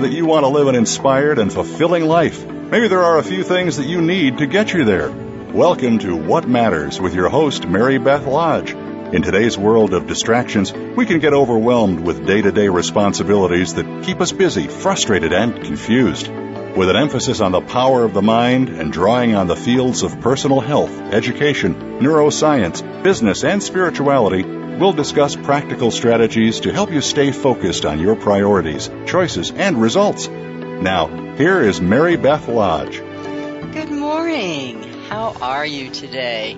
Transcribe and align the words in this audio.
That 0.00 0.12
you 0.12 0.24
want 0.24 0.44
to 0.44 0.48
live 0.48 0.66
an 0.66 0.74
inspired 0.74 1.38
and 1.38 1.52
fulfilling 1.52 2.06
life. 2.06 2.46
Maybe 2.46 2.88
there 2.88 3.02
are 3.02 3.18
a 3.18 3.22
few 3.22 3.42
things 3.42 3.76
that 3.76 3.86
you 3.86 4.00
need 4.00 4.38
to 4.38 4.46
get 4.46 4.72
you 4.72 4.84
there. 4.84 5.10
Welcome 5.10 5.98
to 5.98 6.16
What 6.16 6.48
Matters 6.48 6.98
with 6.98 7.14
your 7.14 7.28
host, 7.28 7.68
Mary 7.68 7.98
Beth 7.98 8.26
Lodge. 8.26 8.72
In 8.72 9.20
today's 9.20 9.58
world 9.58 9.92
of 9.92 10.06
distractions, 10.06 10.72
we 10.72 11.04
can 11.04 11.18
get 11.18 11.34
overwhelmed 11.34 12.00
with 12.00 12.26
day 12.26 12.40
to 12.40 12.50
day 12.50 12.68
responsibilities 12.68 13.74
that 13.74 14.04
keep 14.04 14.20
us 14.22 14.32
busy, 14.32 14.68
frustrated, 14.68 15.34
and 15.34 15.62
confused. 15.62 16.28
With 16.28 16.88
an 16.88 16.96
emphasis 16.96 17.40
on 17.40 17.52
the 17.52 17.60
power 17.60 18.04
of 18.04 18.14
the 18.14 18.22
mind 18.22 18.68
and 18.70 18.92
drawing 18.92 19.34
on 19.34 19.48
the 19.48 19.56
fields 19.56 20.02
of 20.02 20.20
personal 20.20 20.60
health, 20.60 20.98
education, 21.12 21.74
neuroscience, 22.00 23.02
business, 23.02 23.44
and 23.44 23.62
spirituality, 23.62 24.44
we'll 24.80 24.92
discuss 24.94 25.36
practical 25.36 25.90
strategies 25.90 26.60
to 26.60 26.72
help 26.72 26.90
you 26.90 27.02
stay 27.02 27.30
focused 27.30 27.84
on 27.84 28.00
your 28.00 28.16
priorities, 28.16 28.90
choices, 29.06 29.50
and 29.50 29.80
results. 29.80 30.26
Now, 30.26 31.34
here 31.36 31.60
is 31.60 31.80
Mary 31.80 32.16
Beth 32.16 32.48
Lodge. 32.48 32.98
Good 32.98 33.90
morning. 33.90 34.82
How 35.08 35.36
are 35.42 35.66
you 35.66 35.90
today? 35.90 36.56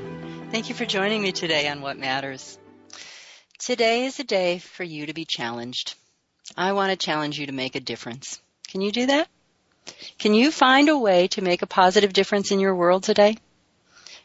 Thank 0.53 0.69
you 0.69 0.75
for 0.75 0.87
joining 0.87 1.21
me 1.21 1.33
today 1.33 1.69
on 1.69 1.81
What 1.81 1.99
Matters. 1.99 2.59
Today 3.59 4.05
is 4.05 4.21
a 4.21 4.25
day 4.25 4.59
for 4.59 4.85
you 4.85 5.07
to 5.07 5.15
be 5.15 5.25
challenged. 5.25 5.95
I 6.57 6.73
want 6.73 6.91
to 6.91 6.97
challenge 6.97 7.39
you 7.39 7.47
to 7.47 7.53
make 7.53 7.75
a 7.75 7.81
difference. 7.81 8.41
Can 8.69 8.81
you 8.83 8.93
do 8.93 9.07
that? 9.07 9.29
Can 10.19 10.35
you 10.35 10.53
find 10.53 10.89
a 10.89 10.99
way 10.99 11.27
to 11.29 11.43
make 11.43 11.63
a 11.63 11.67
positive 11.67 12.13
difference 12.13 12.53
in 12.53 12.61
your 12.61 12.75
world 12.75 13.03
today? 13.03 13.37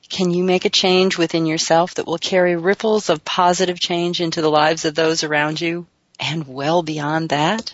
Can 0.09 0.31
you 0.31 0.43
make 0.43 0.65
a 0.65 0.69
change 0.69 1.17
within 1.17 1.45
yourself 1.45 1.95
that 1.95 2.07
will 2.07 2.17
carry 2.17 2.55
ripples 2.55 3.09
of 3.09 3.25
positive 3.25 3.79
change 3.79 4.21
into 4.21 4.41
the 4.41 4.49
lives 4.49 4.85
of 4.85 4.95
those 4.95 5.23
around 5.23 5.59
you 5.59 5.85
and 6.19 6.47
well 6.47 6.81
beyond 6.81 7.29
that? 7.29 7.73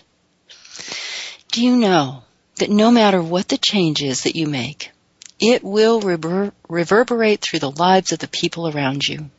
Do 1.52 1.64
you 1.64 1.76
know 1.76 2.24
that 2.56 2.70
no 2.70 2.90
matter 2.90 3.22
what 3.22 3.48
the 3.48 3.58
change 3.58 4.02
is 4.02 4.22
that 4.22 4.36
you 4.36 4.46
make, 4.46 4.90
it 5.40 5.64
will 5.64 6.00
rever- 6.00 6.52
reverberate 6.68 7.40
through 7.40 7.58
the 7.58 7.70
lives 7.70 8.12
of 8.12 8.18
the 8.18 8.28
people 8.28 8.68
around 8.68 9.02
you. 9.06 9.30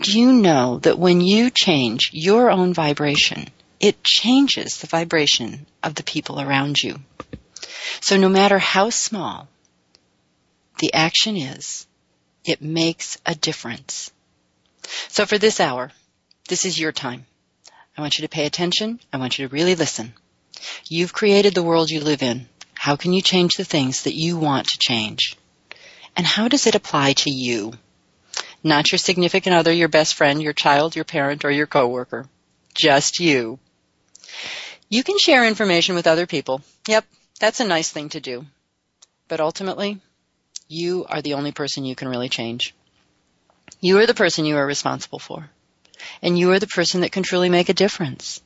Do 0.00 0.18
you 0.18 0.32
know 0.32 0.78
that 0.80 0.98
when 0.98 1.20
you 1.20 1.50
change 1.50 2.10
your 2.12 2.50
own 2.50 2.72
vibration, 2.72 3.48
it 3.80 4.02
changes 4.02 4.78
the 4.78 4.86
vibration 4.86 5.66
of 5.82 5.94
the 5.94 6.02
people 6.02 6.40
around 6.40 6.78
you? 6.78 7.00
So 8.00 8.16
no 8.16 8.28
matter 8.28 8.58
how 8.58 8.90
small, 8.90 9.48
the 10.78 10.94
action 10.94 11.36
is, 11.36 11.86
it 12.44 12.62
makes 12.62 13.18
a 13.26 13.34
difference. 13.34 14.10
So 15.08 15.26
for 15.26 15.38
this 15.38 15.60
hour, 15.60 15.90
this 16.48 16.64
is 16.64 16.78
your 16.78 16.92
time. 16.92 17.26
I 17.96 18.00
want 18.00 18.18
you 18.18 18.22
to 18.22 18.28
pay 18.28 18.46
attention. 18.46 19.00
I 19.12 19.18
want 19.18 19.38
you 19.38 19.48
to 19.48 19.52
really 19.52 19.74
listen. 19.74 20.14
You've 20.88 21.12
created 21.12 21.54
the 21.54 21.62
world 21.62 21.90
you 21.90 22.00
live 22.00 22.22
in. 22.22 22.48
How 22.74 22.96
can 22.96 23.12
you 23.12 23.22
change 23.22 23.54
the 23.54 23.64
things 23.64 24.04
that 24.04 24.14
you 24.14 24.38
want 24.38 24.68
to 24.68 24.78
change? 24.78 25.36
And 26.16 26.26
how 26.26 26.48
does 26.48 26.66
it 26.66 26.74
apply 26.74 27.14
to 27.14 27.30
you? 27.30 27.72
Not 28.62 28.90
your 28.90 28.98
significant 28.98 29.54
other, 29.54 29.72
your 29.72 29.88
best 29.88 30.14
friend, 30.14 30.42
your 30.42 30.52
child, 30.52 30.96
your 30.96 31.04
parent, 31.04 31.44
or 31.44 31.50
your 31.50 31.66
coworker. 31.66 32.26
Just 32.74 33.20
you. 33.20 33.58
You 34.88 35.02
can 35.02 35.18
share 35.18 35.46
information 35.46 35.94
with 35.94 36.06
other 36.06 36.26
people. 36.26 36.62
Yep, 36.86 37.04
that's 37.40 37.60
a 37.60 37.66
nice 37.66 37.90
thing 37.90 38.08
to 38.10 38.20
do. 38.20 38.46
But 39.28 39.40
ultimately, 39.40 40.00
you 40.68 41.06
are 41.08 41.22
the 41.22 41.34
only 41.34 41.52
person 41.52 41.84
you 41.84 41.94
can 41.94 42.08
really 42.08 42.28
change. 42.28 42.74
You 43.80 43.98
are 43.98 44.06
the 44.06 44.14
person 44.14 44.44
you 44.44 44.56
are 44.56 44.66
responsible 44.66 45.18
for. 45.18 45.48
And 46.22 46.38
you 46.38 46.52
are 46.52 46.58
the 46.58 46.66
person 46.66 47.00
that 47.00 47.12
can 47.12 47.22
truly 47.22 47.48
make 47.48 47.68
a 47.68 47.74
difference. 47.74 48.42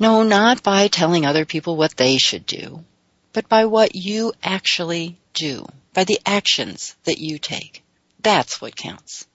No, 0.00 0.22
not 0.22 0.62
by 0.62 0.88
telling 0.88 1.26
other 1.26 1.44
people 1.44 1.76
what 1.76 1.96
they 1.96 2.16
should 2.18 2.46
do, 2.46 2.84
but 3.32 3.48
by 3.48 3.66
what 3.66 3.94
you 3.94 4.32
actually 4.42 5.18
do, 5.34 5.66
by 5.92 6.04
the 6.04 6.20
actions 6.24 6.96
that 7.04 7.18
you 7.18 7.38
take. 7.38 7.82
That's 8.20 8.60
what 8.60 8.76
counts. 8.76 9.26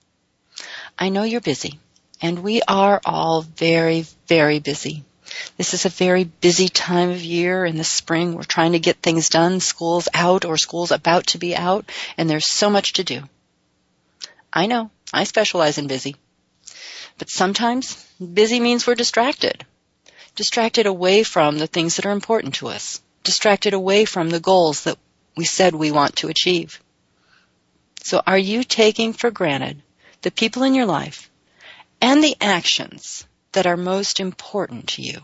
I 0.98 1.08
know 1.08 1.22
you're 1.22 1.40
busy, 1.40 1.78
and 2.20 2.40
we 2.40 2.60
are 2.62 3.00
all 3.04 3.42
very, 3.42 4.04
very 4.26 4.58
busy. 4.58 5.04
This 5.56 5.74
is 5.74 5.84
a 5.84 5.90
very 5.90 6.24
busy 6.24 6.68
time 6.68 7.10
of 7.10 7.22
year 7.22 7.64
in 7.64 7.76
the 7.76 7.84
spring. 7.84 8.34
We're 8.34 8.42
trying 8.42 8.72
to 8.72 8.78
get 8.78 8.96
things 8.96 9.28
done. 9.28 9.60
School's 9.60 10.08
out 10.14 10.44
or 10.44 10.56
school's 10.56 10.90
about 10.90 11.28
to 11.28 11.38
be 11.38 11.54
out, 11.54 11.90
and 12.16 12.28
there's 12.28 12.46
so 12.46 12.70
much 12.70 12.94
to 12.94 13.04
do. 13.04 13.22
I 14.52 14.66
know. 14.66 14.90
I 15.12 15.24
specialize 15.24 15.78
in 15.78 15.86
busy. 15.86 16.16
But 17.18 17.30
sometimes 17.30 17.96
busy 18.18 18.60
means 18.60 18.86
we're 18.86 18.94
distracted. 18.94 19.64
Distracted 20.36 20.86
away 20.86 21.22
from 21.22 21.58
the 21.58 21.66
things 21.66 21.96
that 21.96 22.06
are 22.06 22.12
important 22.12 22.54
to 22.56 22.68
us. 22.68 23.00
Distracted 23.24 23.74
away 23.74 24.04
from 24.04 24.30
the 24.30 24.40
goals 24.40 24.84
that 24.84 24.98
we 25.36 25.44
said 25.44 25.74
we 25.74 25.90
want 25.90 26.16
to 26.16 26.28
achieve. 26.28 26.80
So 28.02 28.22
are 28.26 28.38
you 28.38 28.64
taking 28.64 29.12
for 29.12 29.30
granted 29.30 29.82
the 30.22 30.30
people 30.30 30.62
in 30.62 30.74
your 30.74 30.86
life 30.86 31.30
and 32.00 32.24
the 32.24 32.36
actions 32.40 33.26
that 33.52 33.66
are 33.66 33.76
most 33.76 34.20
important 34.20 34.88
to 34.88 35.02
you? 35.02 35.20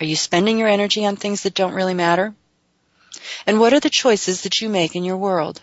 Are 0.00 0.06
you 0.06 0.16
spending 0.16 0.58
your 0.58 0.68
energy 0.68 1.04
on 1.06 1.16
things 1.16 1.42
that 1.42 1.54
don't 1.54 1.74
really 1.74 1.94
matter? 1.94 2.34
And 3.46 3.60
what 3.60 3.72
are 3.72 3.80
the 3.80 3.90
choices 3.90 4.42
that 4.42 4.60
you 4.60 4.68
make 4.68 4.94
in 4.94 5.04
your 5.04 5.16
world? 5.16 5.60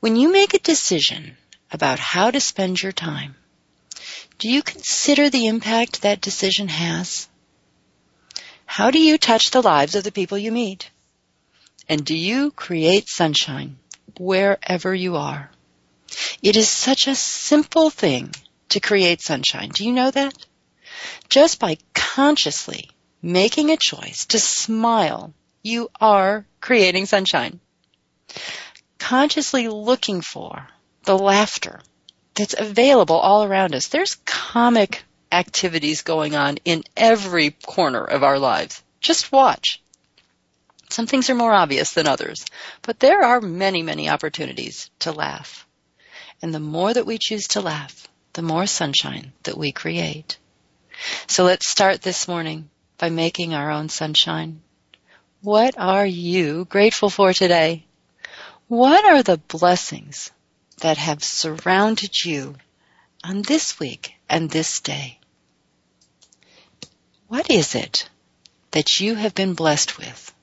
When 0.00 0.16
you 0.16 0.32
make 0.32 0.54
a 0.54 0.58
decision 0.58 1.36
about 1.70 1.98
how 1.98 2.30
to 2.30 2.40
spend 2.40 2.82
your 2.82 2.92
time, 2.92 3.34
do 4.38 4.48
you 4.48 4.62
consider 4.62 5.30
the 5.30 5.46
impact 5.46 6.02
that 6.02 6.20
decision 6.20 6.68
has? 6.68 7.28
How 8.66 8.90
do 8.90 8.98
you 8.98 9.16
touch 9.16 9.50
the 9.50 9.62
lives 9.62 9.94
of 9.94 10.04
the 10.04 10.12
people 10.12 10.36
you 10.36 10.52
meet? 10.52 10.90
And 11.88 12.04
do 12.04 12.16
you 12.16 12.50
create 12.50 13.08
sunshine 13.08 13.78
wherever 14.18 14.94
you 14.94 15.16
are? 15.16 15.50
It 16.42 16.56
is 16.56 16.68
such 16.68 17.06
a 17.06 17.14
simple 17.14 17.90
thing 17.90 18.34
to 18.70 18.80
create 18.80 19.20
sunshine. 19.20 19.70
Do 19.70 19.84
you 19.84 19.92
know 19.92 20.10
that? 20.10 20.34
Just 21.28 21.60
by 21.60 21.78
consciously 21.94 22.90
making 23.22 23.70
a 23.70 23.76
choice 23.76 24.26
to 24.26 24.38
smile, 24.38 25.32
you 25.62 25.90
are 26.00 26.46
creating 26.60 27.06
sunshine. 27.06 27.60
Consciously 28.98 29.68
looking 29.68 30.20
for 30.20 30.68
the 31.04 31.18
laughter 31.18 31.80
that's 32.34 32.54
available 32.58 33.16
all 33.16 33.44
around 33.44 33.74
us. 33.74 33.88
There's 33.88 34.16
comic 34.24 35.04
activities 35.32 36.02
going 36.02 36.34
on 36.36 36.58
in 36.64 36.84
every 36.96 37.50
corner 37.50 38.04
of 38.04 38.22
our 38.22 38.38
lives. 38.38 38.82
Just 39.00 39.32
watch. 39.32 39.80
Some 40.88 41.06
things 41.06 41.28
are 41.30 41.34
more 41.34 41.52
obvious 41.52 41.92
than 41.92 42.06
others, 42.06 42.44
but 42.82 43.00
there 43.00 43.22
are 43.22 43.40
many, 43.40 43.82
many 43.82 44.08
opportunities 44.08 44.90
to 45.00 45.12
laugh. 45.12 45.66
And 46.42 46.54
the 46.54 46.60
more 46.60 46.92
that 46.92 47.06
we 47.06 47.18
choose 47.18 47.48
to 47.48 47.60
laugh, 47.60 48.06
the 48.36 48.42
more 48.42 48.66
sunshine 48.66 49.32
that 49.44 49.56
we 49.56 49.72
create. 49.72 50.36
So 51.26 51.44
let's 51.44 51.66
start 51.66 52.02
this 52.02 52.28
morning 52.28 52.68
by 52.98 53.08
making 53.08 53.54
our 53.54 53.70
own 53.70 53.88
sunshine. 53.88 54.60
What 55.40 55.78
are 55.78 56.04
you 56.04 56.66
grateful 56.66 57.08
for 57.08 57.32
today? 57.32 57.86
What 58.68 59.06
are 59.06 59.22
the 59.22 59.38
blessings 59.38 60.30
that 60.82 60.98
have 60.98 61.24
surrounded 61.24 62.14
you 62.26 62.56
on 63.24 63.40
this 63.40 63.80
week 63.80 64.12
and 64.28 64.50
this 64.50 64.80
day? 64.80 65.18
What 67.28 67.48
is 67.50 67.74
it 67.74 68.06
that 68.72 69.00
you 69.00 69.14
have 69.14 69.34
been 69.34 69.54
blessed 69.54 69.96
with? 69.96 70.34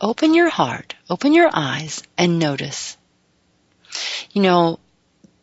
Open 0.00 0.32
your 0.32 0.48
heart, 0.48 0.94
open 1.10 1.34
your 1.34 1.50
eyes, 1.52 2.04
and 2.16 2.38
notice. 2.38 2.96
You 4.30 4.42
know, 4.42 4.78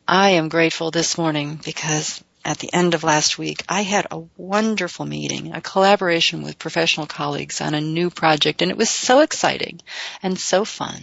I 0.07 0.31
am 0.31 0.49
grateful 0.49 0.91
this 0.91 1.17
morning 1.17 1.59
because 1.63 2.23
at 2.43 2.57
the 2.57 2.73
end 2.73 2.95
of 2.95 3.03
last 3.03 3.37
week, 3.37 3.63
I 3.69 3.81
had 3.83 4.07
a 4.09 4.23
wonderful 4.35 5.05
meeting, 5.05 5.53
a 5.53 5.61
collaboration 5.61 6.41
with 6.41 6.57
professional 6.57 7.05
colleagues 7.05 7.61
on 7.61 7.75
a 7.75 7.81
new 7.81 8.09
project, 8.09 8.61
and 8.61 8.71
it 8.71 8.77
was 8.77 8.89
so 8.89 9.19
exciting 9.19 9.79
and 10.23 10.39
so 10.39 10.65
fun. 10.65 11.01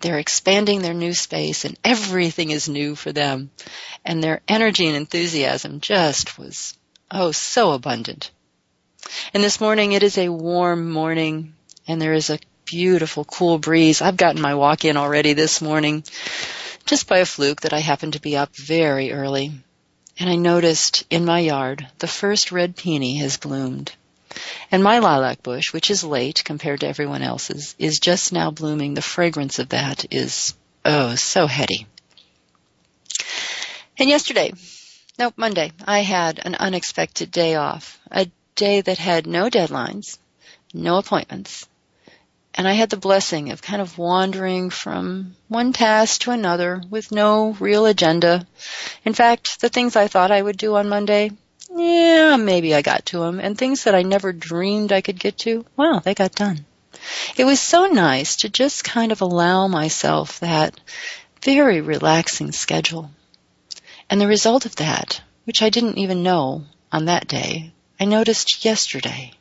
They're 0.00 0.18
expanding 0.18 0.80
their 0.80 0.94
new 0.94 1.12
space, 1.12 1.66
and 1.66 1.78
everything 1.84 2.50
is 2.50 2.68
new 2.68 2.94
for 2.94 3.12
them. 3.12 3.50
And 4.04 4.24
their 4.24 4.40
energy 4.48 4.86
and 4.86 4.96
enthusiasm 4.96 5.80
just 5.80 6.38
was, 6.38 6.74
oh, 7.10 7.32
so 7.32 7.72
abundant. 7.72 8.30
And 9.34 9.44
this 9.44 9.60
morning, 9.60 9.92
it 9.92 10.02
is 10.02 10.16
a 10.16 10.30
warm 10.30 10.90
morning, 10.90 11.54
and 11.86 12.00
there 12.00 12.14
is 12.14 12.30
a 12.30 12.38
beautiful, 12.64 13.24
cool 13.24 13.58
breeze. 13.58 14.00
I've 14.00 14.16
gotten 14.16 14.40
my 14.40 14.54
walk 14.54 14.84
in 14.84 14.96
already 14.96 15.34
this 15.34 15.60
morning, 15.60 16.04
just 16.88 17.06
by 17.06 17.18
a 17.18 17.26
fluke 17.26 17.60
that 17.60 17.74
I 17.74 17.80
happened 17.80 18.14
to 18.14 18.20
be 18.20 18.36
up 18.36 18.56
very 18.56 19.12
early 19.12 19.52
and 20.18 20.28
I 20.28 20.36
noticed 20.36 21.04
in 21.10 21.26
my 21.26 21.40
yard 21.40 21.86
the 21.98 22.08
first 22.08 22.50
red 22.50 22.76
peony 22.76 23.18
has 23.18 23.36
bloomed. 23.36 23.92
And 24.70 24.82
my 24.82 24.98
lilac 24.98 25.42
bush, 25.42 25.72
which 25.72 25.90
is 25.90 26.02
late 26.02 26.42
compared 26.44 26.80
to 26.80 26.88
everyone 26.88 27.22
else's, 27.22 27.74
is 27.78 28.00
just 28.00 28.32
now 28.32 28.50
blooming. 28.50 28.94
The 28.94 29.02
fragrance 29.02 29.58
of 29.58 29.68
that 29.70 30.12
is, 30.12 30.54
oh, 30.84 31.14
so 31.14 31.46
heady. 31.46 31.86
And 33.98 34.08
yesterday, 34.08 34.54
nope, 35.18 35.34
Monday, 35.36 35.72
I 35.86 36.00
had 36.00 36.40
an 36.44 36.54
unexpected 36.54 37.30
day 37.30 37.54
off. 37.54 37.98
A 38.10 38.30
day 38.54 38.80
that 38.80 38.98
had 38.98 39.26
no 39.26 39.50
deadlines, 39.50 40.18
no 40.72 40.96
appointments, 40.96 41.68
and 42.58 42.66
I 42.66 42.72
had 42.72 42.90
the 42.90 42.96
blessing 42.96 43.52
of 43.52 43.62
kind 43.62 43.80
of 43.80 43.98
wandering 43.98 44.70
from 44.70 45.36
one 45.46 45.72
task 45.72 46.22
to 46.22 46.32
another 46.32 46.82
with 46.90 47.12
no 47.12 47.52
real 47.60 47.86
agenda. 47.86 48.44
In 49.04 49.14
fact, 49.14 49.60
the 49.60 49.68
things 49.68 49.94
I 49.94 50.08
thought 50.08 50.32
I 50.32 50.42
would 50.42 50.56
do 50.56 50.74
on 50.74 50.88
Monday, 50.88 51.30
yeah, 51.70 52.34
maybe 52.34 52.74
I 52.74 52.82
got 52.82 53.06
to 53.06 53.20
them. 53.20 53.38
And 53.38 53.56
things 53.56 53.84
that 53.84 53.94
I 53.94 54.02
never 54.02 54.32
dreamed 54.32 54.90
I 54.90 55.02
could 55.02 55.20
get 55.20 55.38
to, 55.38 55.64
well, 55.76 56.00
they 56.00 56.14
got 56.14 56.34
done. 56.34 56.66
It 57.36 57.44
was 57.44 57.60
so 57.60 57.86
nice 57.86 58.34
to 58.38 58.48
just 58.48 58.82
kind 58.82 59.12
of 59.12 59.20
allow 59.20 59.68
myself 59.68 60.40
that 60.40 60.80
very 61.44 61.80
relaxing 61.80 62.50
schedule. 62.50 63.12
And 64.10 64.20
the 64.20 64.26
result 64.26 64.66
of 64.66 64.74
that, 64.76 65.22
which 65.44 65.62
I 65.62 65.70
didn't 65.70 65.98
even 65.98 66.24
know 66.24 66.64
on 66.90 67.04
that 67.04 67.28
day, 67.28 67.72
I 68.00 68.04
noticed 68.04 68.64
yesterday 68.64 69.37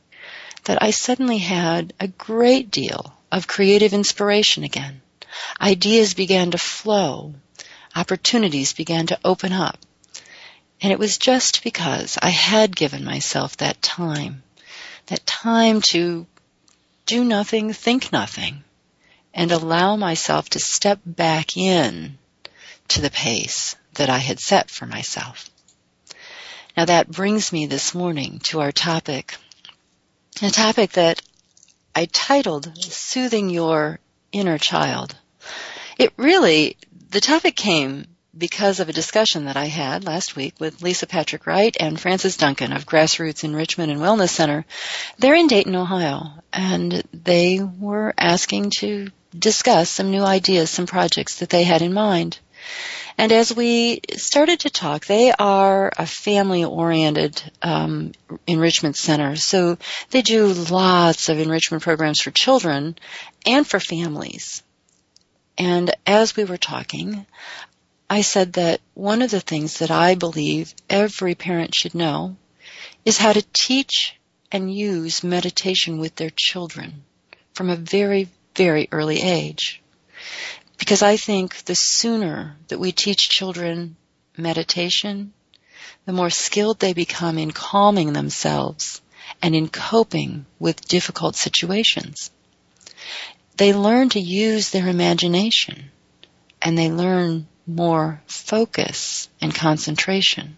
that 0.64 0.82
I 0.82 0.92
suddenly 0.92 1.38
had 1.38 1.94
a 2.00 2.08
great 2.08 2.72
deal 2.72 3.14
of 3.32 3.48
creative 3.48 3.94
inspiration 3.94 4.64
again. 4.64 5.02
Ideas 5.60 6.14
began 6.14 6.52
to 6.52 6.58
flow. 6.58 7.34
Opportunities 7.96 8.74
began 8.74 9.08
to 9.08 9.20
open 9.24 9.54
up. 9.54 9.78
And 10.82 10.92
it 10.92 11.00
was 11.00 11.18
just 11.18 11.64
because 11.64 12.18
I 12.22 12.30
had 12.30 12.76
given 12.76 13.04
myself 13.04 13.58
that 13.58 13.82
time, 13.82 14.44
that 15.08 15.26
time 15.26 15.82
to 15.94 16.28
do 17.06 17.24
nothing, 17.24 17.74
think 17.74 18.12
nothing, 18.12 18.64
and 19.34 19.52
allow 19.52 19.96
myself 19.96 20.50
to 20.50 20.60
step 20.60 21.00
back 21.06 21.58
in 21.58 22.18
to 22.90 23.02
the 23.02 23.10
pace 23.10 23.76
that 23.94 24.10
I 24.10 24.20
had 24.20 24.40
set 24.40 24.70
for 24.70 24.86
myself. 24.86 25.50
Now 26.76 26.86
that 26.86 27.10
brings 27.10 27.52
me 27.52 27.66
this 27.66 27.96
morning 27.96 28.40
to 28.44 28.62
our 28.62 28.72
topic 28.72 29.36
a 30.46 30.52
topic 30.52 30.92
that 30.92 31.22
I 31.96 32.06
titled 32.06 32.72
Soothing 32.84 33.50
Your 33.50 34.00
Inner 34.32 34.58
Child. 34.58 35.16
It 35.98 36.14
really, 36.18 36.78
the 37.10 37.22
topic 37.22 37.56
came 37.56 38.06
because 38.38 38.80
of 38.80 38.88
a 38.88 38.94
discussion 38.94 39.46
that 39.46 39.58
I 39.58 39.66
had 39.66 40.06
last 40.06 40.36
week 40.36 40.54
with 40.60 40.84
Lisa 40.84 41.08
Patrick 41.08 41.48
Wright 41.48 41.76
and 41.80 42.00
Frances 42.00 42.38
Duncan 42.38 42.72
of 42.72 42.86
Grassroots 42.86 43.44
Enrichment 43.44 43.92
and 43.92 44.00
Wellness 44.00 44.30
Center. 44.30 44.66
They're 45.18 45.34
in 45.34 45.48
Dayton, 45.48 45.76
Ohio, 45.76 46.34
and 46.54 47.04
they 47.12 47.60
were 47.62 48.14
asking 48.18 48.72
to 48.78 49.10
discuss 49.38 49.90
some 49.90 50.12
new 50.12 50.24
ideas, 50.24 50.70
some 50.70 50.86
projects 50.86 51.40
that 51.40 51.50
they 51.50 51.64
had 51.64 51.82
in 51.82 51.94
mind. 51.94 52.40
And 53.18 53.32
as 53.32 53.56
we 53.56 54.02
started 54.16 54.60
to 54.62 54.70
talk, 54.70 55.06
they 55.06 55.32
are 55.32 55.92
a 55.98 56.06
family-oriented 56.06 57.42
um, 57.64 58.12
enrichment 58.46 58.96
center. 58.96 59.36
So 59.36 59.78
they 60.12 60.22
do 60.22 60.48
lots 60.48 61.30
of 61.30 61.40
enrichment 61.40 61.82
programs 61.82 62.22
for 62.22 62.30
children 62.30 62.96
and 63.46 63.66
for 63.66 63.80
families. 63.80 64.62
And 65.58 65.96
as 66.06 66.36
we 66.36 66.44
were 66.44 66.58
talking, 66.58 67.26
I 68.10 68.22
said 68.22 68.54
that 68.54 68.82
one 68.94 69.24
of 69.24 69.32
the 69.32 69.42
things 69.42 69.80
that 69.80 69.90
I 69.90 70.14
believe 70.14 70.76
every 70.88 71.34
parent 71.34 71.74
should 71.74 71.96
know 71.96 72.38
is 73.04 73.18
how 73.18 73.34
to 73.34 73.46
teach 73.52 74.16
and 74.52 74.74
use 74.74 75.24
meditation 75.24 75.98
with 75.98 76.16
their 76.16 76.32
children 76.36 77.04
from 77.54 77.70
a 77.70 77.76
very, 77.76 78.30
very 78.56 78.88
early 78.92 79.22
age. 79.22 79.82
Because 80.78 81.02
I 81.02 81.18
think 81.18 81.66
the 81.66 81.76
sooner 81.76 82.56
that 82.68 82.80
we 82.80 82.92
teach 82.92 83.30
children 83.30 83.96
meditation, 84.38 85.34
the 86.06 86.14
more 86.14 86.30
skilled 86.30 86.80
they 86.80 86.94
become 86.94 87.38
in 87.38 87.52
calming 87.52 88.14
themselves 88.14 89.02
and 89.42 89.56
in 89.56 89.68
coping 89.68 90.46
with 90.60 90.88
difficult 90.88 91.36
situations. 91.36 92.32
They 93.58 93.74
learn 93.74 94.10
to 94.10 94.20
use 94.20 94.70
their 94.70 94.88
imagination 94.88 95.92
and 96.62 96.78
they 96.78 96.92
learn 96.92 97.48
more 97.66 98.22
focus 98.28 99.30
and 99.42 99.54
concentration. 99.54 100.58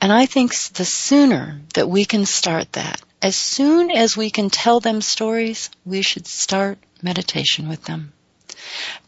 And 0.00 0.12
I 0.12 0.26
think 0.26 0.54
the 0.74 0.84
sooner 0.84 1.60
that 1.74 1.88
we 1.88 2.04
can 2.04 2.26
start 2.26 2.72
that, 2.72 3.00
as 3.22 3.36
soon 3.36 3.90
as 3.90 4.16
we 4.16 4.30
can 4.30 4.50
tell 4.50 4.80
them 4.80 5.00
stories, 5.00 5.70
we 5.84 6.02
should 6.02 6.26
start 6.26 6.78
meditation 7.02 7.68
with 7.68 7.84
them. 7.84 8.12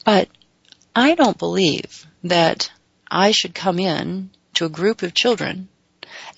But 0.05 0.29
I 0.95 1.15
don't 1.15 1.39
believe 1.39 2.07
that 2.25 2.71
I 3.11 3.31
should 3.31 3.55
come 3.55 3.79
in 3.79 4.31
to 4.55 4.65
a 4.65 4.71
group 4.71 5.03
of 5.03 5.15
children 5.15 5.69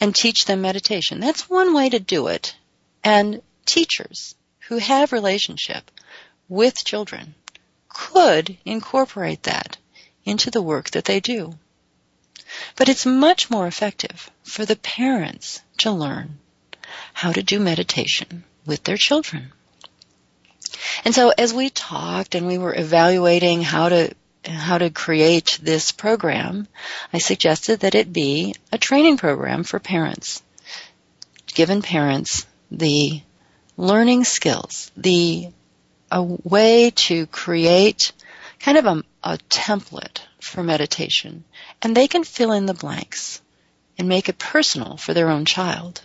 and 0.00 0.14
teach 0.14 0.44
them 0.44 0.60
meditation. 0.60 1.20
That's 1.20 1.48
one 1.48 1.74
way 1.74 1.88
to 1.88 2.00
do 2.00 2.26
it. 2.28 2.56
And 3.04 3.42
teachers 3.64 4.34
who 4.68 4.78
have 4.78 5.12
relationship 5.12 5.90
with 6.48 6.84
children 6.84 7.34
could 7.88 8.58
incorporate 8.64 9.44
that 9.44 9.78
into 10.24 10.50
the 10.50 10.62
work 10.62 10.90
that 10.90 11.04
they 11.04 11.20
do. 11.20 11.58
But 12.76 12.88
it's 12.88 13.06
much 13.06 13.50
more 13.50 13.66
effective 13.66 14.30
for 14.42 14.64
the 14.64 14.76
parents 14.76 15.60
to 15.78 15.90
learn 15.90 16.38
how 17.12 17.32
to 17.32 17.42
do 17.42 17.58
meditation 17.58 18.44
with 18.64 18.84
their 18.84 18.96
children. 18.96 19.52
And 21.04 21.14
so 21.14 21.32
as 21.36 21.52
we 21.52 21.70
talked 21.70 22.34
and 22.34 22.46
we 22.46 22.58
were 22.58 22.74
evaluating 22.74 23.62
how 23.62 23.88
to 23.88 24.14
how 24.44 24.78
to 24.78 24.88
create 24.88 25.58
this 25.60 25.90
program, 25.90 26.68
I 27.12 27.18
suggested 27.18 27.80
that 27.80 27.94
it 27.94 28.12
be 28.12 28.54
a 28.72 28.78
training 28.78 29.16
program 29.18 29.64
for 29.64 29.78
parents. 29.78 30.42
Given 31.46 31.82
parents 31.82 32.46
the 32.70 33.20
learning 33.76 34.24
skills, 34.24 34.90
the 34.96 35.48
a 36.10 36.22
way 36.22 36.90
to 36.90 37.26
create 37.26 38.12
kind 38.60 38.78
of 38.78 38.86
a, 38.86 39.04
a 39.22 39.38
template 39.50 40.20
for 40.40 40.62
meditation 40.62 41.44
and 41.82 41.96
they 41.96 42.08
can 42.08 42.24
fill 42.24 42.52
in 42.52 42.66
the 42.66 42.74
blanks 42.74 43.42
and 43.98 44.08
make 44.08 44.28
it 44.28 44.38
personal 44.38 44.96
for 44.96 45.12
their 45.12 45.28
own 45.28 45.44
child. 45.44 46.00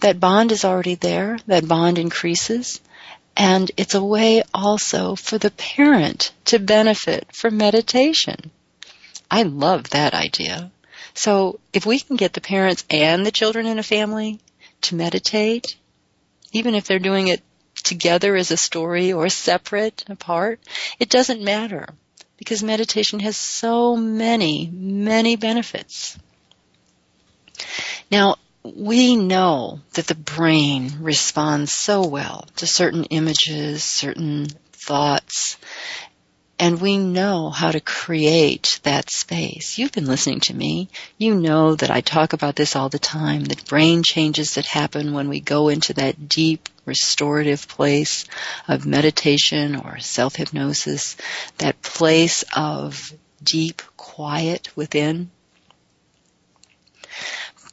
That 0.00 0.18
bond 0.18 0.50
is 0.50 0.64
already 0.64 0.94
there, 0.94 1.38
that 1.46 1.68
bond 1.68 1.98
increases, 1.98 2.80
and 3.36 3.70
it's 3.76 3.94
a 3.94 4.04
way 4.04 4.42
also 4.52 5.16
for 5.16 5.38
the 5.38 5.50
parent 5.50 6.32
to 6.46 6.58
benefit 6.58 7.26
from 7.32 7.56
meditation. 7.56 8.50
I 9.30 9.44
love 9.44 9.90
that 9.90 10.14
idea. 10.14 10.70
So 11.14 11.60
if 11.72 11.86
we 11.86 12.00
can 12.00 12.16
get 12.16 12.32
the 12.32 12.40
parents 12.40 12.84
and 12.90 13.24
the 13.24 13.30
children 13.30 13.66
in 13.66 13.78
a 13.78 13.82
family 13.82 14.40
to 14.82 14.94
meditate, 14.94 15.76
even 16.52 16.74
if 16.74 16.86
they're 16.86 16.98
doing 16.98 17.28
it 17.28 17.42
together 17.82 18.36
as 18.36 18.50
a 18.50 18.56
story 18.56 19.12
or 19.12 19.28
separate, 19.28 20.04
apart, 20.08 20.60
it 20.98 21.08
doesn't 21.08 21.42
matter 21.42 21.86
because 22.36 22.62
meditation 22.62 23.20
has 23.20 23.36
so 23.36 23.96
many, 23.96 24.70
many 24.72 25.36
benefits. 25.36 26.18
Now, 28.10 28.36
we 28.64 29.16
know 29.16 29.80
that 29.94 30.06
the 30.06 30.14
brain 30.14 30.98
responds 31.00 31.74
so 31.74 32.06
well 32.06 32.46
to 32.56 32.66
certain 32.66 33.04
images, 33.04 33.82
certain 33.82 34.46
thoughts, 34.72 35.56
and 36.58 36.80
we 36.80 36.96
know 36.96 37.50
how 37.50 37.72
to 37.72 37.80
create 37.80 38.78
that 38.84 39.10
space. 39.10 39.78
You've 39.78 39.90
been 39.90 40.06
listening 40.06 40.38
to 40.40 40.54
me. 40.54 40.90
You 41.18 41.34
know 41.34 41.74
that 41.74 41.90
I 41.90 42.02
talk 42.02 42.34
about 42.34 42.54
this 42.54 42.76
all 42.76 42.88
the 42.88 43.00
time, 43.00 43.44
the 43.44 43.60
brain 43.68 44.04
changes 44.04 44.54
that 44.54 44.66
happen 44.66 45.12
when 45.12 45.28
we 45.28 45.40
go 45.40 45.68
into 45.68 45.94
that 45.94 46.28
deep 46.28 46.68
restorative 46.84 47.66
place 47.66 48.26
of 48.68 48.86
meditation 48.86 49.74
or 49.74 49.98
self-hypnosis, 49.98 51.16
that 51.58 51.82
place 51.82 52.44
of 52.54 53.12
deep 53.42 53.82
quiet 53.96 54.68
within. 54.76 55.30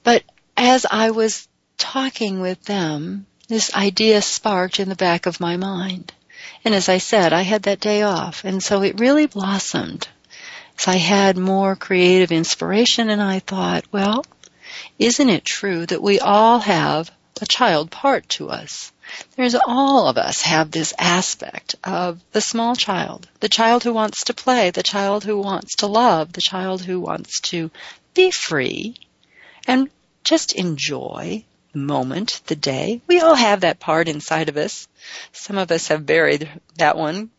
But 0.03 0.23
as 0.59 0.85
I 0.91 1.11
was 1.11 1.47
talking 1.77 2.41
with 2.41 2.61
them, 2.65 3.25
this 3.47 3.73
idea 3.73 4.21
sparked 4.21 4.81
in 4.81 4.89
the 4.89 4.95
back 4.95 5.25
of 5.25 5.39
my 5.39 5.55
mind. 5.55 6.11
And 6.65 6.75
as 6.75 6.89
I 6.89 6.97
said, 6.97 7.31
I 7.31 7.43
had 7.43 7.63
that 7.63 7.79
day 7.79 8.01
off, 8.01 8.43
and 8.43 8.61
so 8.61 8.83
it 8.83 8.99
really 8.99 9.25
blossomed. 9.25 10.09
So 10.75 10.91
I 10.91 10.97
had 10.97 11.37
more 11.37 11.77
creative 11.77 12.33
inspiration 12.33 13.09
and 13.09 13.21
I 13.21 13.39
thought, 13.39 13.85
well, 13.91 14.25
isn't 14.97 15.29
it 15.29 15.45
true 15.45 15.85
that 15.85 16.01
we 16.01 16.19
all 16.19 16.59
have 16.59 17.09
a 17.41 17.45
child 17.45 17.89
part 17.89 18.27
to 18.29 18.49
us? 18.49 18.91
There's 19.37 19.55
all 19.55 20.09
of 20.09 20.17
us 20.17 20.41
have 20.41 20.71
this 20.71 20.93
aspect 20.99 21.75
of 21.85 22.21
the 22.33 22.41
small 22.41 22.75
child, 22.75 23.29
the 23.39 23.49
child 23.49 23.83
who 23.83 23.93
wants 23.93 24.25
to 24.25 24.33
play, 24.33 24.71
the 24.71 24.83
child 24.83 25.23
who 25.23 25.39
wants 25.39 25.77
to 25.77 25.87
love, 25.87 26.33
the 26.33 26.41
child 26.41 26.81
who 26.81 26.99
wants 26.99 27.39
to 27.51 27.71
be 28.13 28.31
free 28.31 28.95
and 29.67 29.89
just 30.23 30.53
enjoy 30.53 31.43
the 31.71 31.79
moment, 31.79 32.41
the 32.47 32.55
day. 32.55 33.01
We 33.07 33.19
all 33.19 33.35
have 33.35 33.61
that 33.61 33.79
part 33.79 34.07
inside 34.07 34.49
of 34.49 34.57
us. 34.57 34.87
Some 35.31 35.57
of 35.57 35.71
us 35.71 35.87
have 35.87 36.05
buried 36.05 36.49
that 36.77 36.97
one 36.97 37.29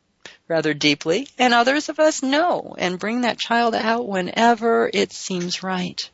rather 0.49 0.75
deeply, 0.75 1.29
and 1.39 1.55
others 1.55 1.89
of 1.89 2.01
us 2.01 2.23
know 2.23 2.75
and 2.79 2.99
bring 2.99 3.21
that 3.21 3.39
child 3.39 3.75
out 3.75 4.09
whenever 4.09 4.91
it 4.93 5.13
seems 5.13 5.63
right. 5.63 6.11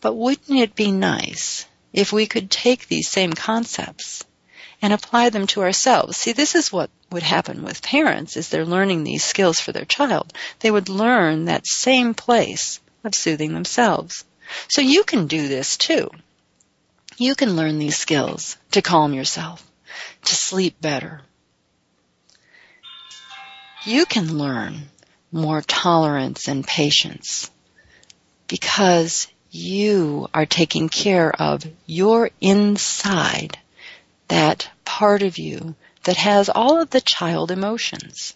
But 0.00 0.14
wouldn't 0.14 0.60
it 0.60 0.76
be 0.76 0.92
nice 0.92 1.66
if 1.92 2.12
we 2.12 2.26
could 2.26 2.50
take 2.50 2.86
these 2.86 3.08
same 3.08 3.32
concepts 3.32 4.24
and 4.80 4.92
apply 4.92 5.30
them 5.30 5.46
to 5.48 5.62
ourselves. 5.62 6.16
See, 6.16 6.32
this 6.32 6.54
is 6.54 6.72
what 6.72 6.90
would 7.10 7.22
happen 7.22 7.62
with 7.62 7.82
parents 7.82 8.36
is 8.36 8.48
they're 8.48 8.64
learning 8.64 9.02
these 9.02 9.24
skills 9.24 9.58
for 9.58 9.72
their 9.72 9.84
child. 9.84 10.32
They 10.60 10.70
would 10.70 10.88
learn 10.88 11.46
that 11.46 11.66
same 11.66 12.14
place 12.14 12.80
of 13.02 13.14
soothing 13.14 13.54
themselves. 13.54 14.24
So 14.68 14.80
you 14.80 15.04
can 15.04 15.26
do 15.26 15.48
this 15.48 15.76
too. 15.76 16.10
You 17.16 17.34
can 17.34 17.56
learn 17.56 17.78
these 17.78 17.96
skills 17.96 18.56
to 18.72 18.82
calm 18.82 19.12
yourself, 19.12 19.68
to 20.24 20.34
sleep 20.34 20.80
better. 20.80 21.22
You 23.84 24.06
can 24.06 24.38
learn 24.38 24.88
more 25.32 25.62
tolerance 25.62 26.48
and 26.48 26.66
patience 26.66 27.50
because 28.46 29.28
you 29.50 30.28
are 30.32 30.46
taking 30.46 30.88
care 30.88 31.30
of 31.30 31.64
your 31.86 32.30
inside 32.40 33.58
that 34.28 34.68
part 34.84 35.22
of 35.22 35.38
you 35.38 35.74
that 36.04 36.16
has 36.16 36.48
all 36.48 36.80
of 36.80 36.90
the 36.90 37.00
child 37.00 37.50
emotions. 37.50 38.34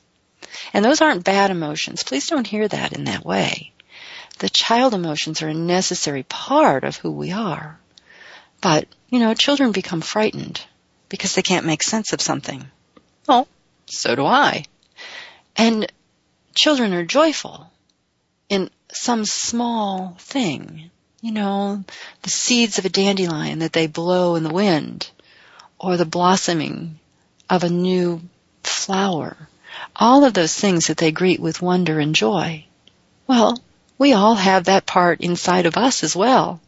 And 0.72 0.84
those 0.84 1.00
aren't 1.00 1.24
bad 1.24 1.50
emotions. 1.50 2.02
Please 2.02 2.26
don't 2.26 2.46
hear 2.46 2.66
that 2.68 2.92
in 2.92 3.04
that 3.04 3.24
way. 3.24 3.71
The 4.42 4.50
child 4.50 4.92
emotions 4.92 5.40
are 5.40 5.50
a 5.50 5.54
necessary 5.54 6.24
part 6.24 6.82
of 6.82 6.96
who 6.96 7.12
we 7.12 7.30
are. 7.30 7.78
But, 8.60 8.88
you 9.08 9.20
know, 9.20 9.34
children 9.34 9.70
become 9.70 10.00
frightened 10.00 10.60
because 11.08 11.36
they 11.36 11.42
can't 11.42 11.64
make 11.64 11.84
sense 11.84 12.12
of 12.12 12.20
something. 12.20 12.68
Well, 13.28 13.46
so 13.86 14.16
do 14.16 14.26
I. 14.26 14.64
And 15.54 15.86
children 16.56 16.92
are 16.92 17.04
joyful 17.04 17.70
in 18.48 18.68
some 18.92 19.26
small 19.26 20.16
thing. 20.18 20.90
You 21.20 21.30
know, 21.30 21.84
the 22.22 22.30
seeds 22.30 22.78
of 22.78 22.84
a 22.84 22.88
dandelion 22.88 23.60
that 23.60 23.72
they 23.72 23.86
blow 23.86 24.34
in 24.34 24.42
the 24.42 24.52
wind 24.52 25.08
or 25.78 25.96
the 25.96 26.04
blossoming 26.04 26.98
of 27.48 27.62
a 27.62 27.70
new 27.70 28.20
flower. 28.64 29.36
All 29.94 30.24
of 30.24 30.34
those 30.34 30.56
things 30.56 30.88
that 30.88 30.96
they 30.96 31.12
greet 31.12 31.38
with 31.38 31.62
wonder 31.62 32.00
and 32.00 32.12
joy. 32.12 32.66
Well, 33.28 33.56
we 33.98 34.12
all 34.12 34.34
have 34.34 34.64
that 34.64 34.86
part 34.86 35.20
inside 35.20 35.66
of 35.66 35.76
us 35.76 36.02
as 36.02 36.16
well. 36.16 36.60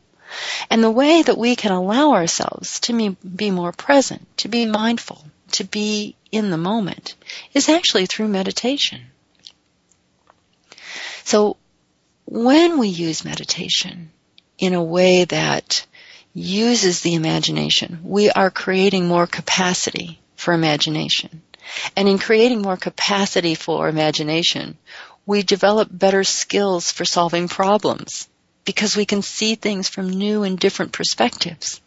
And 0.71 0.83
the 0.83 0.91
way 0.91 1.23
that 1.23 1.39
we 1.39 1.57
can 1.57 1.73
allow 1.73 2.13
ourselves 2.13 2.81
to 2.81 3.17
be 3.37 3.51
more 3.51 3.73
present, 3.73 4.27
to 4.39 4.49
be 4.49 4.67
mindful, 4.67 5.25
to 5.53 5.65
be 5.65 6.17
in 6.33 6.51
the 6.51 6.57
moment 6.57 7.15
is 7.53 7.69
actually 7.69 8.07
through 8.07 8.29
meditation. 8.29 9.01
So 11.23 11.57
when 12.27 12.79
we 12.79 12.89
use 12.89 13.25
meditation 13.25 14.11
in 14.59 14.75
a 14.75 14.83
way 14.83 15.25
that 15.25 15.87
uses 16.33 17.03
the 17.03 17.15
imagination, 17.15 18.01
we 18.03 18.31
are 18.31 18.51
creating 18.51 19.07
more 19.07 19.27
capacity 19.27 20.21
for 20.37 20.53
imagination. 20.53 21.43
And 21.97 22.09
in 22.09 22.19
creating 22.19 22.61
more 22.63 22.77
capacity 22.77 23.55
for 23.55 23.89
imagination, 23.89 24.77
we 25.27 25.43
develop 25.43 25.89
better 25.91 26.25
skills 26.25 26.93
for 26.93 27.05
solving 27.05 27.49
problems 27.49 28.29
because 28.65 28.97
we 28.97 29.07
can 29.07 29.23
see 29.23 29.55
things 29.55 29.89
from 29.89 30.09
new 30.09 30.43
and 30.43 30.59
different 30.59 30.93
perspectives. 30.93 31.81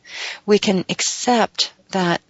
We 0.46 0.60
can 0.60 0.86
accept 0.89 1.72
that 1.89 2.22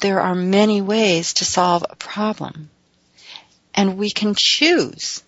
there 0.00 0.20
are 0.20 0.34
many 0.34 0.80
ways 0.80 1.34
to 1.34 1.44
solve 1.44 1.84
a 1.88 1.96
problem. 1.96 2.70
And 3.74 3.96
we 3.96 4.10
can 4.10 4.34
choose 4.36 5.22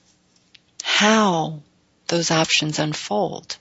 how 0.82 1.60
those 2.08 2.30
options 2.30 2.78
unfold 2.78 3.56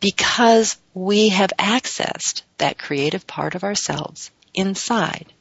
because 0.00 0.76
we 0.92 1.30
have 1.30 1.52
accessed 1.58 2.42
that 2.58 2.78
creative 2.78 3.26
part 3.26 3.54
of 3.54 3.64
ourselves 3.64 4.30
inside. 4.52 5.32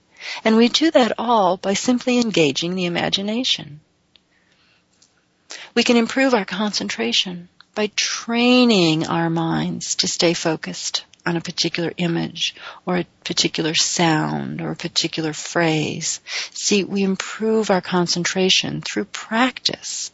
And 0.44 0.56
we 0.56 0.70
do 0.70 0.92
that 0.92 1.14
all 1.18 1.58
by 1.58 1.74
simply 1.74 2.20
engaging 2.20 2.76
the 2.76 2.86
imagination. 2.86 3.82
We 5.76 5.84
can 5.84 5.98
improve 5.98 6.34
our 6.34 6.46
concentration 6.46 7.50
by 7.76 7.92
training 7.96 9.08
our 9.08 9.30
minds 9.30 9.96
to 9.96 10.08
stay 10.08 10.34
focused 10.34 11.06
on 11.26 11.38
a 11.38 11.42
particular 11.42 11.92
image 11.98 12.56
or 12.86 12.98
a 12.98 13.06
particular 13.24 13.74
sound 13.74 14.62
or 14.62 14.72
a 14.72 14.76
particular 14.76 15.34
phrase. 15.34 16.20
See, 16.52 16.84
we 16.84 17.04
improve 17.04 17.72
our 17.72 17.82
concentration 17.82 18.82
through 18.82 19.06
practice 19.06 20.12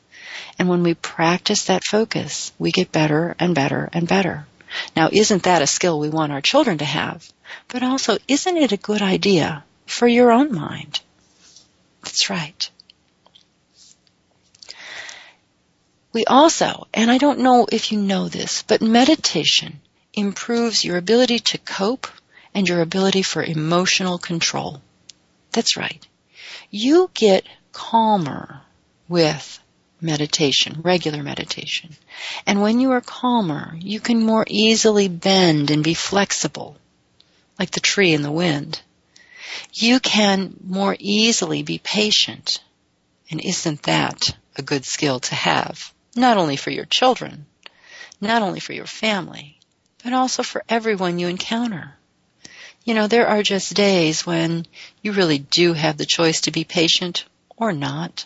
and 0.58 0.68
when 0.68 0.84
we 0.84 0.94
practice 0.94 1.66
that 1.66 1.84
focus, 1.84 2.52
we 2.60 2.72
get 2.72 2.92
better 2.92 3.36
and 3.40 3.56
better 3.56 3.90
and 3.94 4.08
better. 4.08 4.46
Now, 4.96 5.10
isn't 5.12 5.44
that 5.44 5.62
a 5.62 5.68
skill 5.68 6.00
we 6.00 6.10
want 6.10 6.32
our 6.32 6.42
children 6.42 6.78
to 6.80 6.86
have? 6.86 7.32
But 7.70 7.82
also, 7.82 8.18
isn't 8.28 8.58
it 8.58 8.72
a 8.72 8.78
good 8.78 9.02
idea 9.02 9.64
for 9.86 10.08
your 10.08 10.32
own 10.32 10.54
mind? 10.54 11.00
That's 12.04 12.30
right. 12.30 12.70
We 16.12 16.26
also, 16.26 16.88
and 16.94 17.12
I 17.12 17.20
don't 17.20 17.40
know 17.40 17.68
if 17.72 17.92
you 17.92 18.00
know 18.00 18.30
this, 18.30 18.64
but 18.64 18.82
meditation 18.82 19.80
improves 20.14 20.84
your 20.84 20.98
ability 20.98 21.40
to 21.40 21.60
cope 21.60 22.08
and 22.54 22.68
your 22.68 22.82
ability 22.82 23.22
for 23.22 23.44
emotional 23.44 24.18
control. 24.18 24.82
That's 25.52 25.78
right. 25.78 26.06
You 26.72 27.12
get 27.14 27.46
calmer 27.74 28.62
with 29.08 29.60
meditation, 30.02 30.82
regular 30.84 31.22
meditation. 31.22 31.96
And 32.46 32.62
when 32.62 32.80
you 32.80 32.92
are 32.92 33.02
calmer, 33.02 33.76
you 33.80 34.00
can 34.00 34.24
more 34.24 34.46
easily 34.48 35.08
bend 35.10 35.70
and 35.70 35.84
be 35.84 35.94
flexible, 35.94 36.78
like 37.58 37.72
the 37.72 37.80
tree 37.80 38.14
in 38.14 38.22
the 38.22 38.32
wind. 38.32 38.82
You 39.74 40.00
can 40.00 40.56
more 40.66 40.96
easily 41.00 41.64
be 41.64 41.80
patient. 41.80 42.62
And 43.30 43.42
isn't 43.42 43.84
that 43.84 44.36
a 44.56 44.62
good 44.62 44.86
skill 44.86 45.20
to 45.20 45.36
have? 45.36 45.94
Not 46.16 46.38
only 46.38 46.56
for 46.56 46.72
your 46.72 46.86
children, 46.86 47.46
not 48.20 48.42
only 48.42 48.60
for 48.60 48.74
your 48.74 48.86
family, 48.86 49.60
but 50.04 50.14
also 50.14 50.44
for 50.44 50.64
everyone 50.68 51.20
you 51.20 51.28
encounter. 51.28 51.96
You 52.84 52.94
know, 52.94 53.08
there 53.08 53.28
are 53.28 53.44
just 53.44 53.74
days 53.74 54.26
when 54.26 54.66
you 55.02 55.12
really 55.12 55.38
do 55.38 55.74
have 55.74 55.98
the 55.98 56.06
choice 56.06 56.42
to 56.42 56.52
be 56.52 56.64
patient 56.64 57.26
or 57.56 57.72
not. 57.72 58.26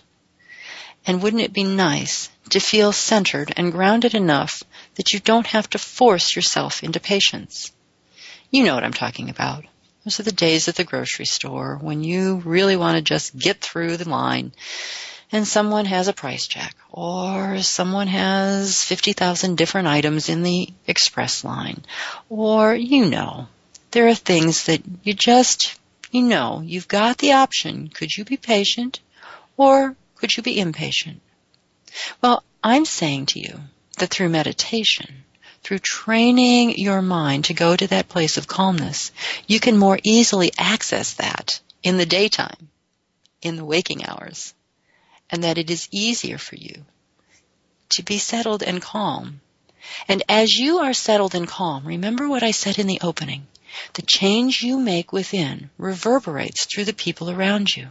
And 1.05 1.21
wouldn't 1.21 1.41
it 1.41 1.51
be 1.53 1.63
nice 1.63 2.29
to 2.51 2.59
feel 2.59 2.93
centered 2.93 3.53
and 3.57 3.71
grounded 3.71 4.15
enough 4.15 4.63
that 4.95 5.11
you 5.11 5.19
don't 5.19 5.47
have 5.47 5.69
to 5.71 5.79
force 5.79 6.35
yourself 6.35 6.83
into 6.83 6.99
patience? 6.99 7.71
You 8.51 8.63
know 8.63 8.75
what 8.75 8.83
I'm 8.83 8.93
talking 8.93 9.29
about. 9.29 9.65
Those 10.05 10.19
are 10.19 10.23
the 10.23 10.31
days 10.31 10.67
at 10.67 10.75
the 10.75 10.83
grocery 10.83 11.25
store 11.25 11.77
when 11.81 12.03
you 12.03 12.41
really 12.45 12.75
want 12.75 12.97
to 12.97 13.01
just 13.01 13.37
get 13.37 13.61
through 13.61 13.97
the 13.97 14.09
line 14.09 14.53
and 15.33 15.47
someone 15.47 15.85
has 15.85 16.07
a 16.07 16.13
price 16.13 16.45
check 16.45 16.75
or 16.91 17.59
someone 17.63 18.07
has 18.07 18.83
50,000 18.83 19.57
different 19.57 19.87
items 19.87 20.29
in 20.29 20.43
the 20.43 20.69
express 20.85 21.43
line 21.43 21.83
or 22.29 22.75
you 22.75 23.09
know, 23.09 23.47
there 23.91 24.07
are 24.07 24.15
things 24.15 24.65
that 24.65 24.81
you 25.01 25.13
just, 25.15 25.77
you 26.11 26.21
know, 26.21 26.61
you've 26.63 26.87
got 26.87 27.17
the 27.17 27.33
option. 27.33 27.89
Could 27.89 28.15
you 28.15 28.23
be 28.23 28.37
patient 28.37 28.99
or 29.57 29.95
could 30.15 30.37
you 30.37 30.43
be 30.43 30.59
impatient? 30.59 31.19
Well, 32.21 32.43
I'm 32.63 32.85
saying 32.85 33.25
to 33.27 33.39
you 33.39 33.59
that 33.97 34.09
through 34.09 34.29
meditation, 34.29 35.23
through 35.63 35.79
training 35.79 36.77
your 36.77 37.01
mind 37.01 37.45
to 37.45 37.55
go 37.55 37.75
to 37.75 37.87
that 37.87 38.07
place 38.07 38.37
of 38.37 38.47
calmness, 38.47 39.11
you 39.47 39.59
can 39.59 39.77
more 39.77 39.99
easily 40.03 40.51
access 40.59 41.15
that 41.15 41.59
in 41.81 41.97
the 41.97 42.05
daytime, 42.05 42.69
in 43.41 43.55
the 43.55 43.65
waking 43.65 44.05
hours, 44.05 44.53
and 45.29 45.43
that 45.43 45.57
it 45.57 45.69
is 45.69 45.87
easier 45.91 46.37
for 46.37 46.55
you 46.55 46.85
to 47.89 48.03
be 48.03 48.17
settled 48.17 48.63
and 48.63 48.81
calm 48.81 49.41
And 50.07 50.23
as 50.29 50.53
you 50.53 50.79
are 50.79 50.93
settled 50.93 51.35
and 51.35 51.47
calm, 51.47 51.85
remember 51.85 52.27
what 52.27 52.43
I 52.43 52.51
said 52.51 52.79
in 52.79 52.87
the 52.87 53.01
opening. 53.01 53.47
The 53.93 54.01
change 54.01 54.61
you 54.61 54.79
make 54.79 55.11
within 55.11 55.69
reverberates 55.77 56.65
through 56.65 56.85
the 56.85 56.93
people 56.93 57.29
around 57.29 57.75
you. 57.75 57.89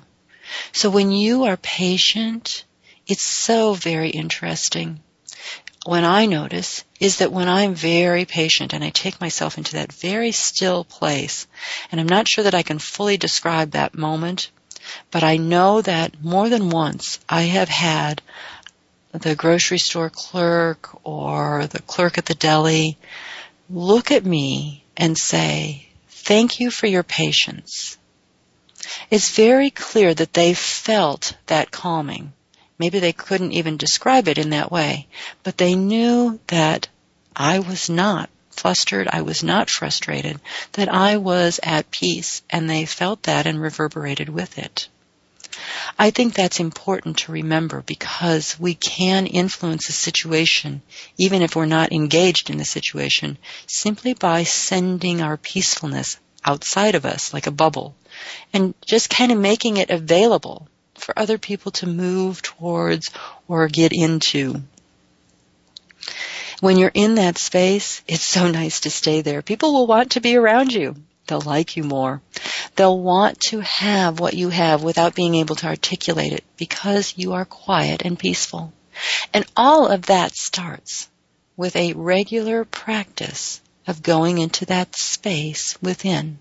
So 0.73 0.91
when 0.91 1.11
you 1.11 1.45
are 1.45 1.57
patient, 1.57 2.65
it's 3.07 3.25
so 3.25 3.75
very 3.75 4.11
interesting. 4.11 5.01
When 5.85 6.05
I 6.05 6.27
notice 6.27 6.85
is 7.01 7.19
that 7.19 7.33
when 7.33 7.49
I'm 7.49 7.75
very 7.75 8.25
patient 8.25 8.73
and 8.73 8.85
I 8.85 8.91
take 8.91 9.21
myself 9.21 9.59
into 9.59 9.73
that 9.73 9.93
very 9.93 10.31
still 10.33 10.85
place, 10.85 11.47
and 11.91 12.01
I'm 12.01 12.09
not 12.09 12.29
sure 12.29 12.45
that 12.45 12.55
I 12.55 12.63
can 12.63 12.79
fully 12.79 13.17
describe 13.17 13.73
that 13.73 13.95
moment, 13.95 14.51
but 15.11 15.23
I 15.23 15.37
know 15.37 15.81
that 15.83 16.23
more 16.23 16.49
than 16.49 16.71
once 16.71 17.19
I 17.29 17.43
have 17.43 17.69
had 17.69 18.23
the 19.13 19.35
grocery 19.35 19.79
store 19.79 20.11
clerk 20.11 20.91
or 21.05 21.67
the 21.67 21.83
clerk 21.83 22.19
at 22.19 22.27
the 22.27 22.35
deli 22.35 22.99
look 23.69 24.11
at 24.11 24.25
me 24.25 24.85
and 24.97 25.17
say, 25.17 25.89
thank 26.09 26.61
you 26.61 26.71
for 26.71 26.87
your 26.87 27.03
patience. 27.03 27.97
It's 29.11 29.37
very 29.37 29.71
clear 29.71 30.13
that 30.15 30.33
they 30.33 30.55
felt 30.55 31.37
that 31.47 31.71
calming. 31.71 32.33
Maybe 32.79 32.99
they 32.99 33.13
couldn't 33.13 33.53
even 33.53 33.77
describe 33.77 34.29
it 34.29 34.39
in 34.39 34.51
that 34.51 34.73
way, 34.73 35.07
but 35.43 35.57
they 35.57 35.75
knew 35.75 36.41
that 36.49 36.89
I 37.37 37.61
was 37.61 37.89
not 37.89 38.29
flustered, 38.53 39.09
I 39.11 39.23
was 39.23 39.43
not 39.43 39.71
frustrated, 39.71 40.41
that 40.73 40.93
I 40.93 41.17
was 41.17 41.59
at 41.63 41.91
peace, 41.91 42.43
and 42.51 42.69
they 42.69 42.85
felt 42.85 43.25
that 43.25 43.47
and 43.47 43.61
reverberated 43.61 44.29
with 44.29 44.59
it. 44.59 44.89
I 45.99 46.11
think 46.11 46.35
that's 46.35 46.61
important 46.61 47.19
to 47.19 47.33
remember 47.33 47.83
because 47.83 48.59
we 48.59 48.75
can 48.75 49.27
influence 49.27 49.89
a 49.89 49.93
situation, 49.93 50.83
even 51.19 51.43
if 51.43 51.55
we're 51.55 51.67
not 51.67 51.93
engaged 51.93 52.51
in 52.51 52.57
the 52.57 52.65
situation, 52.65 53.39
simply 53.67 54.15
by 54.15 54.45
sending 54.45 55.21
our 55.21 55.37
peacefulness 55.37 56.19
outside 56.45 56.95
of 56.95 57.05
us 57.05 57.33
like 57.33 57.47
a 57.47 57.53
bubble 57.53 57.95
and 58.53 58.75
just 58.85 59.11
kind 59.11 59.33
of 59.33 59.39
making 59.39 59.77
it 59.77 59.91
available 59.91 60.69
for 60.95 61.19
other 61.19 61.39
people 61.39 61.73
to 61.73 61.87
move 61.87 62.43
towards 62.43 63.11
or 63.49 63.69
get 63.69 63.93
into. 63.93 64.63
When 66.63 66.79
you're 66.79 66.93
in 66.95 67.17
that 67.17 67.39
space, 67.39 68.03
it's 68.07 68.23
so 68.23 68.49
nice 68.49 68.83
to 68.83 68.91
stay 68.91 69.21
there. 69.21 69.43
People 69.43 69.73
will 69.73 69.89
want 69.89 70.13
to 70.13 70.21
be 70.21 70.37
around 70.37 70.73
you. 70.73 70.95
They'll 71.27 71.41
like 71.41 71.77
you 71.77 71.83
more. 71.83 72.23
They'll 72.77 73.01
want 73.01 73.41
to 73.49 73.59
have 73.59 74.21
what 74.21 74.35
you 74.35 74.49
have 74.51 74.85
without 74.85 75.17
being 75.17 75.35
able 75.35 75.57
to 75.57 75.67
articulate 75.67 76.33
it 76.33 76.45
because 76.57 77.15
you 77.17 77.33
are 77.33 77.45
quiet 77.45 78.03
and 78.03 78.17
peaceful. 78.17 78.73
And 79.35 79.45
all 79.57 79.89
of 79.89 80.03
that 80.03 80.37
starts 80.37 81.09
with 81.57 81.75
a 81.75 81.95
regular 81.95 82.65
practice 82.65 83.61
of 83.89 84.05
going 84.05 84.39
into 84.39 84.65
that 84.67 84.95
space 84.95 85.77
within. 85.83 86.39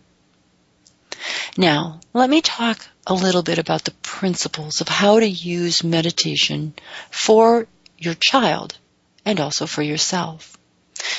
Now, 1.57 1.99
let 2.13 2.29
me 2.29 2.41
talk 2.41 2.87
a 3.07 3.15
little 3.15 3.41
bit 3.41 3.57
about 3.57 3.85
the 3.85 3.97
principles 4.03 4.81
of 4.81 4.87
how 4.87 5.19
to 5.19 5.27
use 5.27 5.83
meditation 5.83 6.75
for 7.09 7.65
your 7.97 8.13
child 8.13 8.77
and 9.25 9.39
also 9.39 9.65
for 9.65 9.81
yourself. 9.81 10.57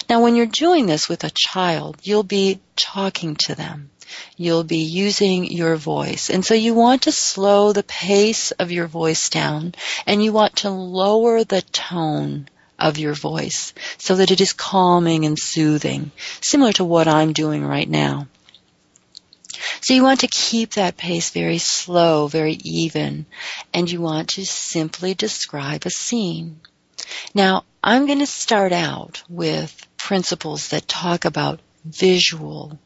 Now, 0.09 0.23
when 0.23 0.37
you're 0.37 0.47
doing 0.47 0.87
this 0.87 1.09
with 1.09 1.25
a 1.25 1.33
child, 1.35 1.99
you'll 2.03 2.23
be 2.23 2.61
talking 2.77 3.37
to 3.47 3.55
them. 3.55 3.91
You'll 4.37 4.65
be 4.65 4.85
using 4.85 5.45
your 5.45 5.77
voice. 5.77 6.29
And 6.31 6.45
so 6.45 6.55
you 6.55 6.75
want 6.75 7.03
to 7.03 7.13
slow 7.13 7.73
the 7.73 7.83
pace 7.83 8.51
of 8.53 8.71
your 8.71 8.87
voice 8.87 9.29
down 9.29 9.75
and 10.07 10.23
you 10.23 10.33
want 10.33 10.57
to 10.57 10.71
lower 10.71 11.45
the 11.45 11.63
tone 11.63 12.49
of 12.79 12.99
your 12.99 13.15
voice 13.15 13.73
so 13.99 14.17
that 14.17 14.31
it 14.31 14.41
is 14.41 14.53
calming 14.53 15.25
and 15.25 15.39
soothing, 15.39 16.11
similar 16.41 16.73
to 16.73 16.85
what 16.85 17.09
I'm 17.09 17.33
doing 17.33 17.65
right 17.65 17.89
now. 17.89 18.27
So 19.81 19.95
you 19.95 20.03
want 20.03 20.21
to 20.21 20.29
keep 20.29 20.73
that 20.73 20.97
pace 20.97 21.31
very 21.31 21.59
slow, 21.59 22.27
very 22.27 22.59
even, 22.65 23.27
and 23.73 23.91
you 23.91 24.01
want 24.01 24.31
to 24.31 24.47
simply 24.47 25.15
describe 25.15 25.87
a 25.87 25.91
scene. 25.91 26.61
Now, 27.35 27.65
I'm 27.83 28.07
going 28.07 28.21
to 28.21 28.27
start 28.27 28.73
out 28.73 29.23
with 29.29 29.87
principles 29.97 30.69
that 30.69 30.89
talk 30.89 31.25
about 31.25 31.61
visual 31.85 32.79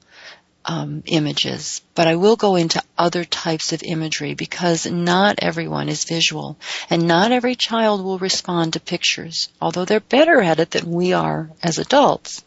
um, 0.64 1.02
images, 1.06 1.82
but 1.94 2.08
I 2.08 2.16
will 2.16 2.36
go 2.36 2.56
into 2.56 2.82
other 2.98 3.24
types 3.24 3.72
of 3.72 3.82
imagery 3.82 4.34
because 4.34 4.86
not 4.86 5.36
everyone 5.38 5.88
is 5.88 6.04
visual, 6.04 6.56
and 6.90 7.06
not 7.06 7.30
every 7.30 7.54
child 7.54 8.02
will 8.02 8.18
respond 8.18 8.72
to 8.72 8.80
pictures, 8.80 9.48
although 9.60 9.84
they're 9.84 10.00
better 10.00 10.40
at 10.40 10.58
it 10.58 10.72
than 10.72 10.90
we 10.90 11.12
are 11.12 11.50
as 11.62 11.78
adults. 11.78 12.42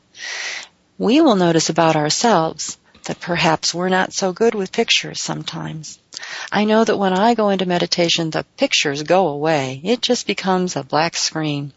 We 0.98 1.22
will 1.22 1.36
notice 1.36 1.70
about 1.70 1.96
ourselves 1.96 2.78
that 3.06 3.22
perhaps 3.22 3.74
we're 3.74 3.90
not 3.90 4.14
so 4.14 4.34
good 4.34 4.54
with 4.54 4.72
pictures 4.72 5.22
sometimes. 5.22 5.98
I 6.52 6.66
know 6.66 6.84
that 6.84 6.98
when 6.98 7.14
I 7.14 7.34
go 7.34 7.50
into 7.50 7.66
meditation, 7.66 8.30
the 8.30 8.46
pictures 8.58 9.04
go 9.04 9.28
away. 9.28 9.82
It 9.84 10.02
just 10.02 10.28
becomes 10.28 10.76
a 10.76 10.84
black 10.84 11.16
screen. 11.16 11.74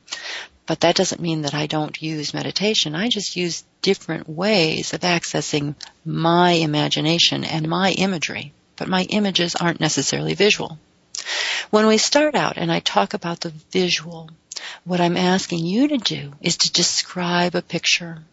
But 0.67 0.81
that 0.81 0.97
doesn't 0.97 1.21
mean 1.21 1.43
that 1.43 1.55
I 1.55 1.67
don't 1.67 2.01
use 2.01 2.35
meditation. 2.35 2.95
I 2.95 3.09
just 3.09 3.37
use 3.37 3.65
different 3.83 4.29
ways 4.29 4.95
of 4.95 5.01
accessing 5.01 5.75
my 6.05 6.53
imagination 6.53 7.45
and 7.45 7.69
my 7.69 7.93
imagery. 7.93 8.53
But 8.77 8.89
my 8.89 9.03
images 9.05 9.57
aren't 9.57 9.81
necessarily 9.81 10.35
visual. 10.35 10.79
When 11.71 11.87
we 11.87 11.99
start 11.99 12.35
out 12.35 12.57
and 12.57 12.71
I 12.71 12.81
talk 12.81 13.15
about 13.15 13.41
the 13.41 13.53
visual, 13.71 14.31
what 14.85 15.01
I'm 15.01 15.17
asking 15.17 15.67
you 15.67 15.89
to 15.89 15.99
do 15.99 16.33
is 16.41 16.57
to 16.59 16.73
describe 16.73 17.55
a 17.55 17.63
picture. 17.63 18.25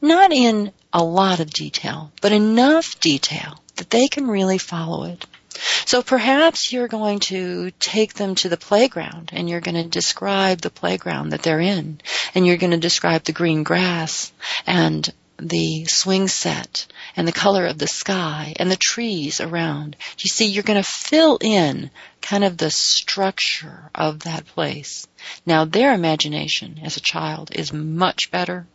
Not 0.00 0.32
in 0.32 0.72
a 0.92 1.02
lot 1.02 1.40
of 1.40 1.50
detail, 1.50 2.12
but 2.20 2.32
enough 2.32 2.98
detail 3.00 3.62
that 3.76 3.90
they 3.90 4.08
can 4.08 4.28
really 4.28 4.58
follow 4.58 5.04
it. 5.04 5.26
So 5.84 6.02
perhaps 6.02 6.72
you're 6.72 6.88
going 6.88 7.20
to 7.20 7.70
take 7.78 8.14
them 8.14 8.34
to 8.36 8.48
the 8.48 8.56
playground 8.56 9.30
and 9.32 9.48
you're 9.48 9.60
going 9.60 9.82
to 9.82 9.88
describe 9.88 10.60
the 10.60 10.70
playground 10.70 11.30
that 11.30 11.42
they're 11.42 11.60
in 11.60 12.00
and 12.34 12.46
you're 12.46 12.56
going 12.56 12.70
to 12.70 12.78
describe 12.78 13.24
the 13.24 13.32
green 13.32 13.62
grass 13.62 14.32
and 14.66 15.12
the 15.38 15.84
swing 15.86 16.28
set 16.28 16.86
and 17.16 17.26
the 17.26 17.32
color 17.32 17.66
of 17.66 17.78
the 17.78 17.86
sky 17.86 18.54
and 18.58 18.70
the 18.70 18.76
trees 18.76 19.40
around. 19.40 19.96
You 20.18 20.28
see, 20.28 20.46
you're 20.46 20.62
going 20.62 20.82
to 20.82 20.88
fill 20.88 21.38
in 21.40 21.90
kind 22.20 22.44
of 22.44 22.56
the 22.56 22.70
structure 22.70 23.90
of 23.94 24.20
that 24.20 24.46
place. 24.46 25.06
Now, 25.44 25.64
their 25.64 25.92
imagination 25.92 26.80
as 26.84 26.96
a 26.96 27.00
child 27.00 27.50
is 27.54 27.72
much 27.72 28.30
better 28.30 28.66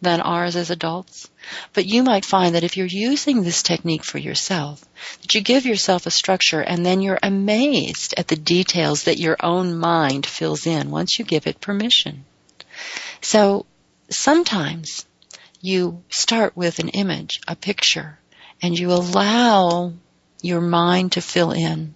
than 0.00 0.20
ours 0.20 0.56
as 0.56 0.70
adults. 0.70 1.30
But 1.72 1.86
you 1.86 2.02
might 2.02 2.24
find 2.24 2.54
that 2.54 2.64
if 2.64 2.76
you're 2.76 2.86
using 2.86 3.42
this 3.42 3.62
technique 3.62 4.04
for 4.04 4.18
yourself, 4.18 4.84
that 5.22 5.34
you 5.34 5.40
give 5.40 5.66
yourself 5.66 6.06
a 6.06 6.10
structure 6.10 6.60
and 6.60 6.84
then 6.84 7.00
you're 7.00 7.18
amazed 7.22 8.14
at 8.16 8.28
the 8.28 8.36
details 8.36 9.04
that 9.04 9.18
your 9.18 9.36
own 9.40 9.76
mind 9.76 10.26
fills 10.26 10.66
in 10.66 10.90
once 10.90 11.18
you 11.18 11.24
give 11.24 11.46
it 11.46 11.60
permission. 11.60 12.24
So 13.20 13.66
sometimes 14.10 15.06
you 15.60 16.02
start 16.10 16.56
with 16.56 16.78
an 16.78 16.90
image, 16.90 17.40
a 17.48 17.56
picture, 17.56 18.18
and 18.62 18.78
you 18.78 18.92
allow 18.92 19.92
your 20.42 20.60
mind 20.60 21.12
to 21.12 21.20
fill 21.20 21.52
in. 21.52 21.94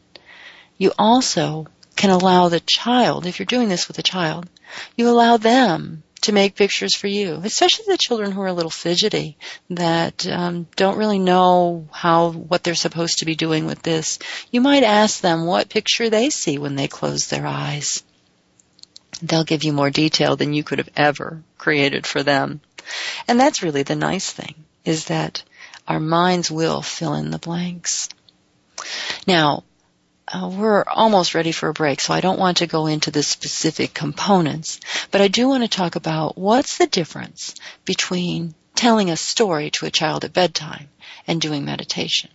You 0.79 0.93
also 0.99 1.67
can 1.97 2.11
allow 2.11 2.49
the 2.49 2.61
child, 2.61 3.27
if 3.27 3.39
you're 3.39 3.47
doing 3.47 3.69
this 3.69 3.89
with 3.89 3.99
a 3.99 4.03
child, 4.03 4.49
you 4.97 5.09
allow 5.09 5.37
them 5.37 6.03
to 6.23 6.33
make 6.33 6.57
pictures 6.57 6.95
for 6.95 7.07
you, 7.07 7.41
especially 7.45 7.87
the 7.89 7.99
children 7.99 8.33
who 8.33 8.41
are 8.43 8.49
a 8.49 8.53
little 8.53 8.71
fidgety 8.71 9.37
that 9.71 10.27
um, 10.27 10.67
don't 10.77 10.99
really 10.99 11.19
know 11.19 11.89
how 11.93 12.31
what 12.31 12.63
they're 12.63 12.75
supposed 12.75 13.19
to 13.19 13.25
be 13.25 13.35
doing 13.35 13.67
with 13.67 13.83
this. 13.83 14.19
You 14.51 14.61
might 14.61 14.83
ask 14.83 15.21
them 15.21 15.47
what 15.47 15.69
picture 15.69 16.11
they 16.11 16.31
see 16.31 16.59
when 16.59 16.77
they 16.77 16.89
close 16.89 17.29
their 17.29 17.47
eyes. 17.47 18.03
They'll 19.23 19.45
give 19.45 19.65
you 19.65 19.73
more 19.73 19.91
detail 19.91 20.37
than 20.37 20.55
you 20.55 20.63
could 20.63 20.79
have 20.79 20.91
ever 20.97 21.43
created 21.57 22.07
for 22.07 22.23
them. 22.23 22.61
And 23.27 23.39
that's 23.39 23.63
really 23.63 23.83
the 23.83 23.97
nice 23.97 24.31
thing 24.31 24.55
is 24.85 25.07
that 25.07 25.43
our 25.87 26.01
minds 26.01 26.51
will 26.51 26.83
fill 26.83 27.15
in 27.15 27.31
the 27.31 27.39
blanks. 27.39 28.09
Now, 29.27 29.65
uh, 30.33 30.51
we're 30.53 30.85
almost 30.87 31.35
ready 31.35 31.53
for 31.53 31.69
a 31.69 31.75
break, 31.75 32.01
so 32.01 32.13
I 32.13 32.21
don't 32.21 32.39
want 32.39 32.59
to 32.59 32.67
go 32.67 32.87
into 32.87 33.11
the 33.11 33.23
specific 33.23 33.95
components, 33.95 34.81
but 35.11 35.21
I 35.21 35.29
do 35.29 35.49
want 35.49 35.63
to 35.65 35.69
talk 35.69 35.97
about 35.97 36.37
what's 36.37 36.79
the 36.79 36.87
difference 36.87 37.55
between 37.85 38.55
telling 38.75 39.11
a 39.11 39.17
story 39.17 39.71
to 39.71 39.87
a 39.87 39.91
child 39.91 40.25
at 40.25 40.33
bedtime 40.33 40.89
and 41.27 41.41
doing 41.41 41.65
meditation. 41.65 42.31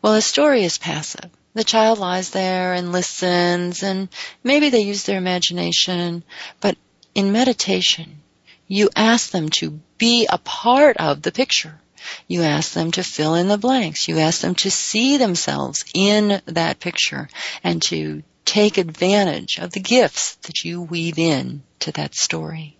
Well, 0.00 0.14
a 0.14 0.22
story 0.22 0.64
is 0.64 0.78
passive. 0.78 1.30
The 1.54 1.64
child 1.64 1.98
lies 1.98 2.30
there 2.30 2.72
and 2.72 2.92
listens 2.92 3.82
and 3.82 4.08
maybe 4.42 4.70
they 4.70 4.80
use 4.80 5.04
their 5.04 5.18
imagination, 5.18 6.24
but 6.60 6.76
in 7.14 7.32
meditation, 7.32 8.22
you 8.66 8.88
ask 8.96 9.30
them 9.30 9.50
to 9.50 9.80
be 9.98 10.26
a 10.26 10.38
part 10.38 10.96
of 10.96 11.22
the 11.22 11.32
picture. 11.32 11.78
You 12.26 12.42
ask 12.42 12.72
them 12.72 12.90
to 12.92 13.02
fill 13.02 13.34
in 13.34 13.48
the 13.48 13.58
blanks. 13.58 14.08
You 14.08 14.18
ask 14.18 14.40
them 14.40 14.54
to 14.56 14.70
see 14.70 15.16
themselves 15.16 15.84
in 15.94 16.40
that 16.46 16.80
picture 16.80 17.28
and 17.62 17.82
to 17.82 18.22
take 18.44 18.78
advantage 18.78 19.58
of 19.58 19.72
the 19.72 19.80
gifts 19.80 20.34
that 20.42 20.64
you 20.64 20.82
weave 20.82 21.18
in 21.18 21.62
to 21.80 21.92
that 21.92 22.14
story. 22.14 22.76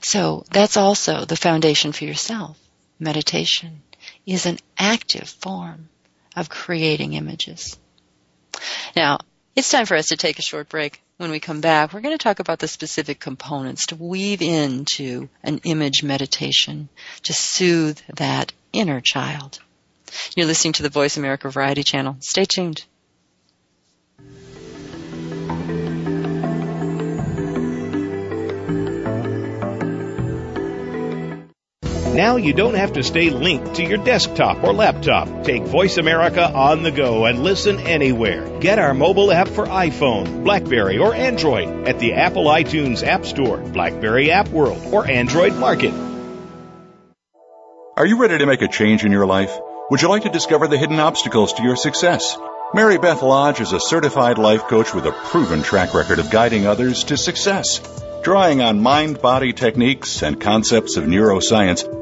So 0.00 0.44
that's 0.50 0.76
also 0.76 1.24
the 1.24 1.36
foundation 1.36 1.92
for 1.92 2.04
yourself. 2.04 2.58
Meditation 2.98 3.82
is 4.26 4.46
an 4.46 4.58
active 4.78 5.28
form 5.28 5.88
of 6.36 6.48
creating 6.48 7.14
images. 7.14 7.78
Now, 8.96 9.18
it's 9.54 9.70
time 9.70 9.86
for 9.86 9.96
us 9.96 10.08
to 10.08 10.16
take 10.16 10.38
a 10.38 10.42
short 10.42 10.68
break. 10.68 11.02
When 11.22 11.30
we 11.30 11.38
come 11.38 11.60
back, 11.60 11.92
we're 11.92 12.00
going 12.00 12.18
to 12.18 12.22
talk 12.22 12.40
about 12.40 12.58
the 12.58 12.66
specific 12.66 13.20
components 13.20 13.86
to 13.86 13.94
weave 13.94 14.42
into 14.42 15.28
an 15.44 15.60
image 15.62 16.02
meditation 16.02 16.88
to 17.22 17.32
soothe 17.32 18.00
that 18.16 18.52
inner 18.72 19.00
child. 19.00 19.60
You're 20.34 20.48
listening 20.48 20.72
to 20.72 20.82
the 20.82 20.88
Voice 20.88 21.16
America 21.16 21.48
Variety 21.48 21.84
Channel. 21.84 22.16
Stay 22.18 22.44
tuned. 22.44 22.84
Now 32.12 32.36
you 32.36 32.52
don't 32.52 32.74
have 32.74 32.92
to 32.92 33.02
stay 33.02 33.30
linked 33.30 33.76
to 33.76 33.82
your 33.82 33.96
desktop 33.96 34.62
or 34.62 34.74
laptop. 34.74 35.44
Take 35.44 35.62
Voice 35.62 35.96
America 35.96 36.46
on 36.46 36.82
the 36.82 36.90
go 36.90 37.24
and 37.24 37.42
listen 37.42 37.80
anywhere. 37.80 38.60
Get 38.60 38.78
our 38.78 38.92
mobile 38.92 39.32
app 39.32 39.48
for 39.48 39.64
iPhone, 39.64 40.44
Blackberry, 40.44 40.98
or 40.98 41.14
Android 41.14 41.88
at 41.88 42.00
the 42.00 42.12
Apple 42.12 42.44
iTunes 42.44 43.02
App 43.02 43.24
Store, 43.24 43.56
Blackberry 43.56 44.30
App 44.30 44.48
World, 44.48 44.82
or 44.92 45.10
Android 45.10 45.54
Market. 45.54 45.94
Are 47.96 48.04
you 48.04 48.20
ready 48.20 48.36
to 48.36 48.46
make 48.46 48.60
a 48.60 48.68
change 48.68 49.06
in 49.06 49.12
your 49.12 49.24
life? 49.24 49.58
Would 49.90 50.02
you 50.02 50.08
like 50.08 50.24
to 50.24 50.28
discover 50.28 50.68
the 50.68 50.76
hidden 50.76 51.00
obstacles 51.00 51.54
to 51.54 51.62
your 51.62 51.76
success? 51.76 52.36
Mary 52.74 52.98
Beth 52.98 53.22
Lodge 53.22 53.62
is 53.62 53.72
a 53.72 53.80
certified 53.80 54.36
life 54.36 54.64
coach 54.64 54.92
with 54.92 55.06
a 55.06 55.12
proven 55.12 55.62
track 55.62 55.94
record 55.94 56.18
of 56.18 56.30
guiding 56.30 56.66
others 56.66 57.04
to 57.04 57.16
success. 57.16 57.80
Drawing 58.22 58.60
on 58.60 58.82
mind 58.82 59.20
body 59.20 59.52
techniques 59.54 60.22
and 60.22 60.40
concepts 60.40 60.96
of 60.96 61.04
neuroscience, 61.04 62.01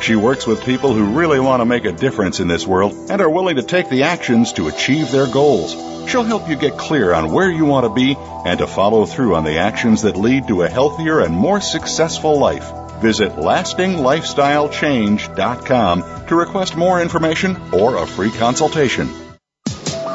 She 0.00 0.16
works 0.16 0.46
with 0.46 0.64
people 0.64 0.94
who 0.94 1.18
really 1.18 1.40
want 1.40 1.60
to 1.60 1.66
make 1.66 1.84
a 1.84 1.92
difference 1.92 2.40
in 2.40 2.48
this 2.48 2.66
world 2.66 3.10
and 3.10 3.20
are 3.20 3.28
willing 3.28 3.56
to 3.56 3.62
take 3.62 3.90
the 3.90 4.04
actions 4.04 4.54
to 4.54 4.68
achieve 4.68 5.10
their 5.10 5.26
goals. 5.26 5.74
She'll 6.10 6.24
help 6.24 6.48
you 6.48 6.56
get 6.56 6.78
clear 6.78 7.12
on 7.12 7.32
where 7.32 7.50
you 7.50 7.66
want 7.66 7.84
to 7.84 7.90
be 7.90 8.16
and 8.18 8.58
to 8.58 8.66
follow 8.66 9.04
through 9.04 9.36
on 9.36 9.44
the 9.44 9.58
actions 9.58 10.00
that 10.02 10.16
lead 10.16 10.48
to 10.48 10.62
a 10.62 10.68
healthier 10.68 11.20
and 11.20 11.32
more 11.34 11.60
successful 11.60 12.38
life. 12.38 12.72
Visit 13.00 13.32
lastinglifestylechange.com 13.32 16.26
to 16.26 16.34
request 16.34 16.76
more 16.76 17.00
information 17.00 17.56
or 17.72 17.96
a 17.96 18.06
free 18.06 18.30
consultation. 18.30 19.08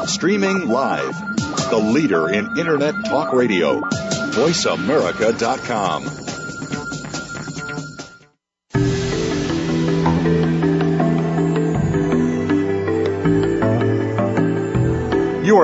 Streaming 0.06 0.68
live, 0.68 1.18
the 1.70 1.78
leader 1.78 2.28
in 2.28 2.58
Internet 2.58 3.06
Talk 3.06 3.32
Radio, 3.32 3.80
voiceamerica.com. 3.80 6.25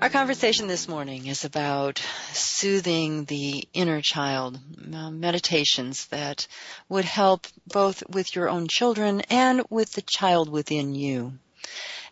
Our 0.00 0.10
conversation 0.10 0.68
this 0.68 0.86
morning 0.86 1.26
is 1.26 1.44
about 1.44 2.00
soothing 2.32 3.24
the 3.24 3.66
inner 3.72 4.00
child, 4.00 4.56
uh, 4.94 5.10
meditations 5.10 6.06
that 6.06 6.46
would 6.88 7.04
help 7.04 7.48
both 7.66 8.04
with 8.08 8.36
your 8.36 8.48
own 8.48 8.68
children 8.68 9.22
and 9.22 9.64
with 9.70 9.94
the 9.94 10.02
child 10.02 10.48
within 10.50 10.94
you. 10.94 11.32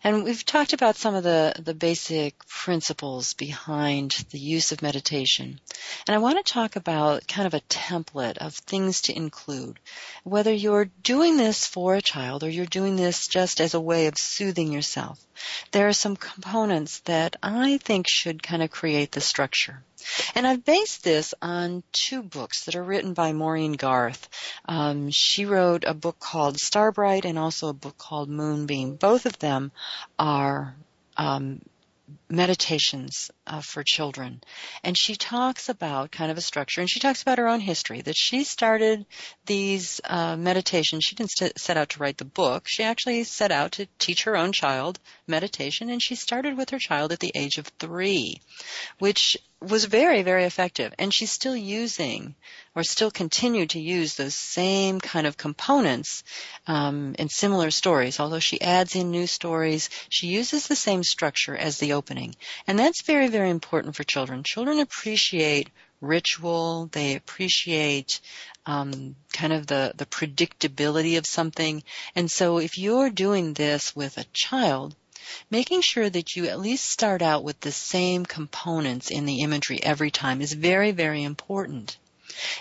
And 0.03 0.23
we've 0.23 0.45
talked 0.45 0.73
about 0.73 0.95
some 0.95 1.15
of 1.15 1.23
the, 1.23 1.53
the 1.59 1.73
basic 1.73 2.47
principles 2.47 3.33
behind 3.33 4.11
the 4.31 4.39
use 4.39 4.71
of 4.71 4.81
meditation. 4.81 5.59
And 6.07 6.15
I 6.15 6.19
want 6.19 6.43
to 6.43 6.53
talk 6.53 6.75
about 6.75 7.27
kind 7.27 7.47
of 7.47 7.53
a 7.53 7.61
template 7.61 8.37
of 8.37 8.53
things 8.53 9.01
to 9.03 9.15
include. 9.15 9.79
Whether 10.23 10.53
you're 10.53 10.89
doing 11.03 11.37
this 11.37 11.65
for 11.65 11.95
a 11.95 12.01
child 12.01 12.43
or 12.43 12.49
you're 12.49 12.65
doing 12.65 12.95
this 12.95 13.27
just 13.27 13.59
as 13.59 13.73
a 13.73 13.81
way 13.81 14.07
of 14.07 14.17
soothing 14.17 14.71
yourself, 14.71 15.19
there 15.71 15.87
are 15.87 15.93
some 15.93 16.15
components 16.15 16.99
that 17.01 17.35
I 17.41 17.77
think 17.77 18.07
should 18.07 18.43
kind 18.43 18.63
of 18.63 18.71
create 18.71 19.11
the 19.11 19.21
structure. 19.21 19.83
And 20.35 20.45
I've 20.45 20.63
based 20.63 21.03
this 21.03 21.33
on 21.41 21.83
two 21.91 22.23
books 22.23 22.65
that 22.65 22.75
are 22.75 22.83
written 22.83 23.13
by 23.13 23.33
Maureen 23.33 23.73
Garth. 23.73 24.29
Um, 24.65 25.09
she 25.09 25.45
wrote 25.45 25.83
a 25.85 25.93
book 25.93 26.19
called 26.19 26.59
Starbright 26.59 27.25
and 27.25 27.39
also 27.39 27.69
a 27.69 27.73
book 27.73 27.97
called 27.97 28.29
Moonbeam. 28.29 28.95
Both 28.95 29.25
of 29.25 29.39
them 29.39 29.71
are 30.19 30.75
um, 31.17 31.61
meditations 32.29 33.31
uh, 33.45 33.61
for 33.61 33.83
children. 33.83 34.41
And 34.83 34.97
she 34.97 35.15
talks 35.15 35.69
about 35.69 36.11
kind 36.11 36.31
of 36.31 36.37
a 36.37 36.41
structure, 36.41 36.81
and 36.81 36.89
she 36.89 36.99
talks 36.99 37.21
about 37.21 37.37
her 37.37 37.47
own 37.47 37.59
history, 37.59 38.01
that 38.01 38.15
she 38.15 38.43
started 38.43 39.05
these 39.45 39.99
uh, 40.03 40.35
meditations. 40.37 41.03
She 41.03 41.15
didn't 41.15 41.57
set 41.57 41.77
out 41.77 41.89
to 41.89 41.99
write 41.99 42.17
the 42.17 42.25
book. 42.25 42.67
She 42.67 42.83
actually 42.83 43.23
set 43.23 43.51
out 43.51 43.73
to 43.73 43.87
teach 43.99 44.23
her 44.23 44.37
own 44.37 44.51
child 44.51 44.99
meditation, 45.27 45.89
and 45.89 46.01
she 46.01 46.15
started 46.15 46.57
with 46.57 46.69
her 46.69 46.79
child 46.79 47.11
at 47.11 47.19
the 47.19 47.31
age 47.35 47.57
of 47.57 47.67
three, 47.79 48.41
which 48.99 49.37
was 49.61 49.85
very, 49.85 50.21
very 50.23 50.43
effective. 50.43 50.93
And 50.99 51.13
she's 51.13 51.31
still 51.31 51.55
using, 51.55 52.35
or 52.75 52.83
still 52.83 53.11
continued 53.11 53.71
to 53.71 53.79
use 53.79 54.15
those 54.15 54.35
same 54.35 54.99
kind 54.99 55.25
of 55.25 55.37
components 55.37 56.23
um, 56.67 57.15
in 57.17 57.29
similar 57.29 57.71
stories. 57.71 58.19
Although 58.19 58.39
she 58.39 58.61
adds 58.61 58.95
in 58.95 59.11
new 59.11 59.27
stories, 59.27 59.89
she 60.09 60.27
uses 60.27 60.67
the 60.67 60.75
same 60.75 61.03
structure 61.03 61.55
as 61.55 61.77
the 61.77 61.93
opening. 61.93 62.35
And 62.67 62.77
that's 62.77 63.01
very, 63.01 63.27
very 63.27 63.49
important 63.49 63.95
for 63.95 64.03
children. 64.03 64.43
Children 64.43 64.79
appreciate 64.79 65.69
ritual. 66.01 66.89
They 66.91 67.15
appreciate 67.15 68.21
um, 68.65 69.15
kind 69.33 69.53
of 69.53 69.65
the, 69.65 69.93
the 69.95 70.05
predictability 70.05 71.17
of 71.17 71.25
something. 71.25 71.83
And 72.15 72.29
so 72.29 72.59
if 72.59 72.77
you're 72.77 73.09
doing 73.09 73.53
this 73.53 73.95
with 73.95 74.17
a 74.17 74.25
child, 74.33 74.95
making 75.49 75.81
sure 75.81 76.09
that 76.09 76.35
you 76.35 76.47
at 76.47 76.59
least 76.59 76.85
start 76.85 77.21
out 77.21 77.43
with 77.43 77.59
the 77.59 77.71
same 77.71 78.25
components 78.25 79.09
in 79.11 79.25
the 79.25 79.41
imagery 79.41 79.81
every 79.81 80.11
time 80.11 80.41
is 80.41 80.53
very, 80.53 80.91
very 80.91 81.23
important. 81.23 81.97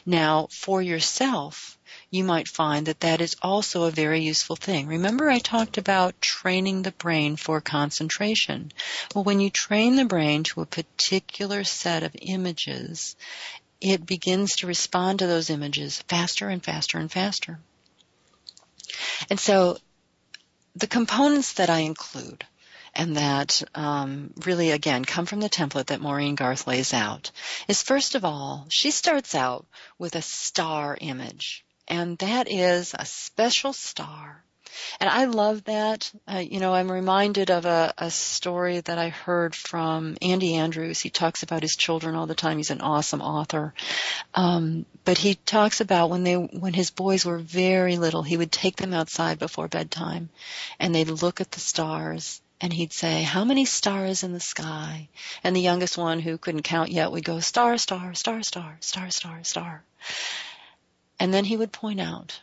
Now, 0.05 0.49
for 0.51 0.81
yourself, 0.81 1.77
you 2.11 2.25
might 2.25 2.49
find 2.49 2.87
that 2.87 3.01
that 3.01 3.21
is 3.21 3.37
also 3.43 3.85
a 3.85 3.91
very 3.91 4.23
useful 4.23 4.57
thing. 4.57 4.87
Remember 4.87 5.29
I 5.29 5.39
talked 5.39 5.77
about 5.77 6.21
training 6.21 6.83
the 6.83 6.93
brain 6.93 7.37
for 7.37 7.61
concentration. 7.61 8.73
Well, 9.15 9.25
when 9.25 9.41
you 9.41 9.51
train 9.51 9.97
the 9.97 10.05
brain 10.05 10.45
to 10.45 10.61
a 10.61 10.67
particular 10.67 11.65
set 11.65 12.03
of 12.03 12.17
images, 12.21 13.17
it 13.81 14.07
begins 14.07 14.57
to 14.57 14.67
respond 14.67 15.19
to 15.19 15.27
those 15.27 15.51
images 15.51 16.03
faster 16.09 16.49
and 16.49 16.63
faster 16.65 16.99
and 16.99 17.11
faster. 17.11 17.59
And 19.29 19.39
so 19.39 19.79
the 20.75 20.87
components 20.87 21.55
that 21.55 21.71
I 21.71 21.81
include 21.81 22.45
and 22.97 23.17
that 23.17 23.63
um, 23.75 24.33
really, 24.45 24.73
again, 24.73 25.05
come 25.05 25.27
from 25.27 25.41
the 25.41 25.49
template 25.49 25.87
that 25.87 26.01
Maureen 26.01 26.35
Garth 26.35 26.67
lays 26.67 26.93
out, 26.93 27.31
is 27.69 27.83
first 27.83 28.15
of 28.15 28.25
all, 28.25 28.67
she 28.71 28.91
starts 28.91 29.35
out 29.35 29.67
with 29.99 30.17
a 30.17 30.23
star 30.23 30.97
image. 31.01 31.65
And 31.87 32.19
that 32.19 32.51
is 32.51 32.95
a 32.99 33.05
special 33.05 33.73
star 33.73 34.43
and 35.01 35.09
I 35.09 35.25
love 35.25 35.65
that. 35.65 36.11
Uh, 36.31 36.39
you 36.39 36.61
know, 36.61 36.75
I'm 36.75 36.91
reminded 36.91 37.51
of 37.51 37.65
a, 37.65 37.93
a 37.99 38.11
story 38.11 38.81
that 38.81 38.99
I 38.99 39.09
heard 39.09 39.55
from 39.55 40.17
Andy 40.21 40.55
Andrews. 40.55 41.01
He 41.01 41.11
talks 41.11 41.43
about 41.43 41.63
his 41.63 41.77
children 41.77 42.15
all 42.15 42.27
the 42.27 42.35
time. 42.35 42.59
He's 42.59 42.71
an 42.71 42.81
awesome 42.81 43.23
author. 43.23 43.75
Um, 44.35 44.87
but 45.05 45.19
he 45.19 45.35
talks 45.35 45.81
about 45.81 46.11
when 46.11 46.25
they, 46.25 46.35
when 46.35 46.75
his 46.75 46.91
boys 46.91 47.25
were 47.25 47.39
very 47.39 47.97
little, 47.97 48.23
he 48.23 48.37
would 48.37 48.53
take 48.53 48.77
them 48.77 48.93
outside 48.93 49.39
before 49.39 49.69
bedtime 49.69 50.29
and 50.79 50.95
they'd 50.95 51.09
look 51.09 51.41
at 51.41 51.51
the 51.53 51.61
stars 51.61 52.41
and 52.61 52.73
he'd 52.73 52.93
say, 52.93 53.23
how 53.23 53.45
many 53.45 53.65
stars 53.65 54.23
in 54.23 54.33
the 54.33 54.41
sky? 54.41 55.09
And 55.45 55.55
the 55.55 55.61
youngest 55.61 55.99
one 55.99 56.21
who 56.21 56.39
couldn't 56.39 56.63
count 56.63 56.91
yet 56.91 57.13
would 57.13 57.25
go, 57.25 57.41
star, 57.41 57.77
star, 57.77 58.15
star, 58.15 58.43
star, 58.43 58.79
star, 58.81 59.11
star, 59.11 59.45
star. 59.45 59.85
And 61.19 61.33
then 61.33 61.45
he 61.45 61.57
would 61.57 61.73
point 61.73 62.01
out 62.01 62.41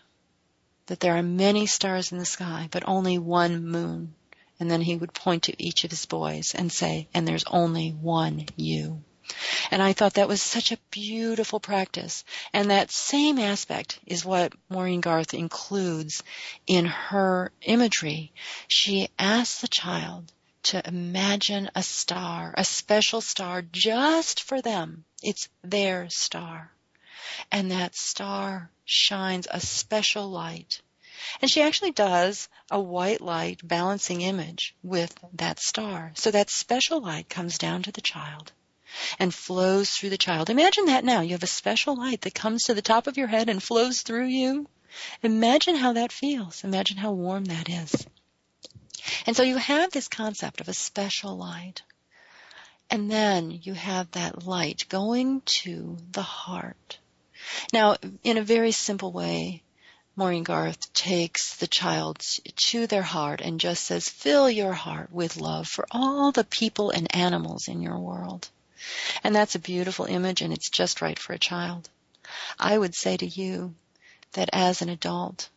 that 0.87 0.99
there 0.99 1.17
are 1.17 1.23
many 1.23 1.65
stars 1.65 2.11
in 2.11 2.17
the 2.17 2.25
sky, 2.25 2.67
but 2.71 2.87
only 2.87 3.17
one 3.17 3.65
moon. 3.65 4.13
And 4.59 4.69
then 4.69 4.81
he 4.81 4.95
would 4.95 5.13
point 5.13 5.43
to 5.43 5.63
each 5.63 5.83
of 5.83 5.91
his 5.91 6.05
boys 6.05 6.53
and 6.53 6.71
say, 6.71 7.07
and 7.13 7.27
there's 7.27 7.45
only 7.45 7.89
one 7.89 8.45
you. 8.55 9.03
And 9.71 9.81
I 9.81 9.93
thought 9.93 10.15
that 10.15 10.27
was 10.27 10.41
such 10.41 10.71
a 10.71 10.79
beautiful 10.91 11.59
practice. 11.59 12.23
And 12.53 12.69
that 12.69 12.91
same 12.91 13.39
aspect 13.39 13.99
is 14.05 14.25
what 14.25 14.53
Maureen 14.69 15.01
Garth 15.01 15.33
includes 15.33 16.23
in 16.67 16.85
her 16.85 17.51
imagery. 17.61 18.33
She 18.67 19.09
asks 19.17 19.61
the 19.61 19.67
child 19.67 20.31
to 20.63 20.87
imagine 20.87 21.69
a 21.75 21.83
star, 21.83 22.53
a 22.57 22.63
special 22.63 23.21
star 23.21 23.61
just 23.61 24.43
for 24.43 24.61
them. 24.61 25.05
It's 25.21 25.49
their 25.63 26.09
star. 26.09 26.71
And 27.51 27.71
that 27.71 27.95
star 27.95 28.69
shines 28.85 29.47
a 29.49 29.59
special 29.59 30.29
light. 30.29 30.81
And 31.41 31.49
she 31.49 31.61
actually 31.61 31.91
does 31.91 32.49
a 32.69 32.79
white 32.79 33.21
light 33.21 33.59
balancing 33.63 34.21
image 34.21 34.75
with 34.83 35.17
that 35.33 35.59
star. 35.59 36.11
So 36.15 36.31
that 36.31 36.49
special 36.49 37.01
light 37.01 37.29
comes 37.29 37.57
down 37.57 37.83
to 37.83 37.91
the 37.91 38.01
child 38.01 38.51
and 39.19 39.33
flows 39.33 39.89
through 39.89 40.09
the 40.09 40.17
child. 40.17 40.49
Imagine 40.49 40.85
that 40.85 41.03
now. 41.03 41.21
You 41.21 41.31
have 41.31 41.43
a 41.43 41.47
special 41.47 41.95
light 41.95 42.21
that 42.21 42.33
comes 42.33 42.63
to 42.63 42.73
the 42.73 42.81
top 42.81 43.07
of 43.07 43.17
your 43.17 43.27
head 43.27 43.49
and 43.49 43.61
flows 43.61 44.01
through 44.01 44.27
you. 44.27 44.67
Imagine 45.21 45.75
how 45.75 45.93
that 45.93 46.11
feels. 46.11 46.63
Imagine 46.63 46.97
how 46.97 47.11
warm 47.13 47.45
that 47.45 47.69
is. 47.69 48.07
And 49.25 49.35
so 49.35 49.43
you 49.43 49.57
have 49.57 49.91
this 49.91 50.07
concept 50.07 50.61
of 50.61 50.69
a 50.69 50.73
special 50.73 51.35
light. 51.37 51.81
And 52.89 53.09
then 53.09 53.59
you 53.63 53.73
have 53.73 54.11
that 54.11 54.45
light 54.45 54.85
going 54.89 55.41
to 55.63 55.97
the 56.11 56.21
heart. 56.21 56.99
Now, 57.73 57.97
in 58.23 58.37
a 58.37 58.43
very 58.43 58.71
simple 58.71 59.11
way, 59.11 59.63
Maureen 60.15 60.43
Garth 60.43 60.93
takes 60.93 61.55
the 61.55 61.67
child 61.67 62.19
to 62.69 62.85
their 62.85 63.01
heart 63.01 63.41
and 63.41 63.59
just 63.59 63.83
says, 63.83 64.07
fill 64.07 64.47
your 64.47 64.73
heart 64.73 65.11
with 65.11 65.37
love 65.37 65.67
for 65.67 65.87
all 65.89 66.31
the 66.31 66.43
people 66.43 66.91
and 66.91 67.13
animals 67.15 67.67
in 67.67 67.81
your 67.81 67.97
world. 67.97 68.47
And 69.23 69.35
that's 69.35 69.55
a 69.55 69.59
beautiful 69.59 70.05
image 70.05 70.41
and 70.41 70.53
it's 70.53 70.69
just 70.69 71.01
right 71.01 71.17
for 71.17 71.33
a 71.33 71.39
child. 71.39 71.89
I 72.59 72.77
would 72.77 72.95
say 72.95 73.17
to 73.17 73.25
you 73.25 73.75
that 74.33 74.49
as 74.53 74.81
an 74.81 74.89
adult, 74.89 75.49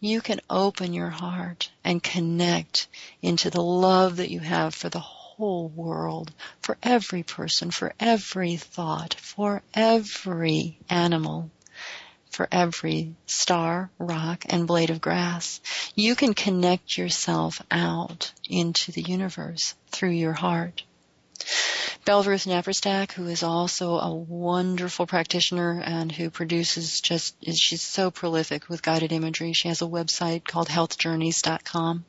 you 0.00 0.20
can 0.20 0.40
open 0.48 0.92
your 0.92 1.10
heart 1.10 1.70
and 1.82 2.02
connect 2.02 2.86
into 3.22 3.50
the 3.50 3.62
love 3.62 4.16
that 4.16 4.30
you 4.30 4.40
have 4.40 4.74
for 4.74 4.88
the 4.88 5.00
whole 5.00 5.68
world, 5.68 6.32
for 6.60 6.78
every 6.82 7.22
person, 7.22 7.70
for 7.70 7.92
every 7.98 8.56
thought, 8.56 9.14
for 9.14 9.62
every 9.74 10.78
animal, 10.88 11.50
for 12.30 12.48
every 12.52 13.14
star, 13.26 13.90
rock, 13.98 14.44
and 14.48 14.66
blade 14.66 14.90
of 14.90 15.00
grass. 15.00 15.60
You 15.94 16.14
can 16.14 16.34
connect 16.34 16.96
yourself 16.96 17.60
out 17.70 18.32
into 18.48 18.92
the 18.92 19.02
universe 19.02 19.74
through 19.88 20.10
your 20.10 20.32
heart. 20.32 20.82
Belleruth 22.04 22.46
Naparstek, 22.46 23.12
who 23.12 23.28
is 23.28 23.42
also 23.42 23.94
a 23.94 24.14
wonderful 24.14 25.06
practitioner 25.06 25.80
and 25.82 26.12
who 26.12 26.28
produces 26.28 27.00
just, 27.00 27.34
she's 27.54 27.80
so 27.80 28.10
prolific 28.10 28.68
with 28.68 28.82
guided 28.82 29.10
imagery. 29.10 29.54
She 29.54 29.68
has 29.68 29.80
a 29.80 29.86
website 29.86 30.44
called 30.44 30.68
healthjourneys.com. 30.68 32.04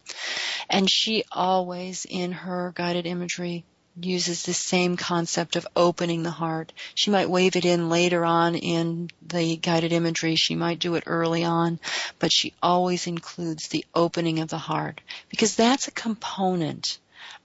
And 0.70 0.90
she 0.90 1.24
always, 1.32 2.06
in 2.10 2.34
her 2.34 2.74
guided 2.76 3.06
imagery, 3.06 3.64
uses 3.98 4.44
the 4.44 4.54
same 4.54 4.98
concept 4.98 5.56
of 5.56 5.66
opening 5.78 6.24
the 6.24 6.32
heart. 6.32 6.74
She 6.94 7.10
might 7.10 7.30
wave 7.30 7.56
it 7.56 7.64
in 7.64 7.90
later 7.90 8.26
on 8.26 8.56
in 8.56 9.10
the 9.26 9.56
guided 9.56 9.94
imagery. 9.94 10.36
She 10.36 10.56
might 10.56 10.80
do 10.80 10.96
it 10.96 11.06
early 11.06 11.46
on, 11.46 11.80
but 12.20 12.34
she 12.34 12.54
always 12.62 13.08
includes 13.08 13.70
the 13.70 13.86
opening 13.96 14.40
of 14.40 14.50
the 14.50 14.58
heart 14.58 15.00
because 15.30 15.56
that's 15.56 15.88
a 15.88 15.92
component 15.92 16.98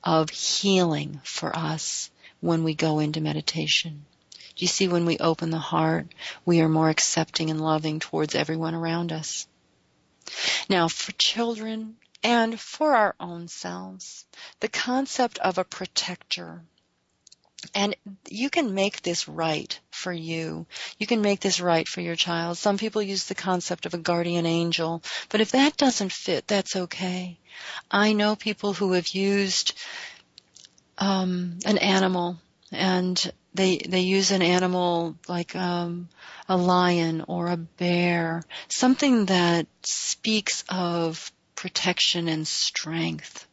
of 0.02 0.30
healing 0.30 1.20
for 1.24 1.56
us 1.56 2.09
when 2.40 2.64
we 2.64 2.74
go 2.74 2.98
into 2.98 3.20
meditation. 3.20 4.04
Do 4.56 4.64
you 4.64 4.68
see 4.68 4.88
when 4.88 5.06
we 5.06 5.18
open 5.18 5.50
the 5.50 5.58
heart, 5.58 6.08
we 6.44 6.60
are 6.60 6.68
more 6.68 6.90
accepting 6.90 7.50
and 7.50 7.60
loving 7.60 8.00
towards 8.00 8.34
everyone 8.34 8.74
around 8.74 9.12
us? 9.12 9.46
Now, 10.68 10.88
for 10.88 11.12
children 11.12 11.96
and 12.22 12.58
for 12.58 12.94
our 12.94 13.14
own 13.18 13.48
selves, 13.48 14.26
the 14.60 14.68
concept 14.68 15.38
of 15.38 15.58
a 15.58 15.64
protector 15.64 16.62
and 17.74 17.94
you 18.28 18.48
can 18.48 18.74
make 18.74 19.02
this 19.02 19.28
right 19.28 19.78
for 19.90 20.12
you. 20.12 20.66
You 20.98 21.06
can 21.06 21.20
make 21.20 21.40
this 21.40 21.60
right 21.60 21.86
for 21.86 22.00
your 22.00 22.16
child. 22.16 22.56
Some 22.56 22.78
people 22.78 23.02
use 23.02 23.24
the 23.24 23.34
concept 23.34 23.86
of 23.86 23.94
a 23.94 23.98
guardian 23.98 24.46
angel, 24.46 25.02
but 25.28 25.40
if 25.40 25.52
that 25.52 25.76
doesn't 25.76 26.12
fit, 26.12 26.46
that's 26.46 26.76
okay. 26.76 27.38
I 27.90 28.12
know 28.14 28.34
people 28.34 28.72
who 28.72 28.92
have 28.92 29.08
used 29.08 29.74
um, 31.00 31.58
an 31.64 31.78
animal 31.78 32.38
and 32.70 33.32
they 33.52 33.78
they 33.78 34.00
use 34.00 34.30
an 34.30 34.42
animal 34.42 35.16
like 35.28 35.56
um, 35.56 36.08
a 36.48 36.56
lion 36.56 37.24
or 37.26 37.48
a 37.48 37.56
bear, 37.56 38.42
something 38.68 39.26
that 39.26 39.66
speaks 39.82 40.64
of 40.68 41.32
protection 41.56 42.28
and 42.28 42.46
strength. 42.46 43.46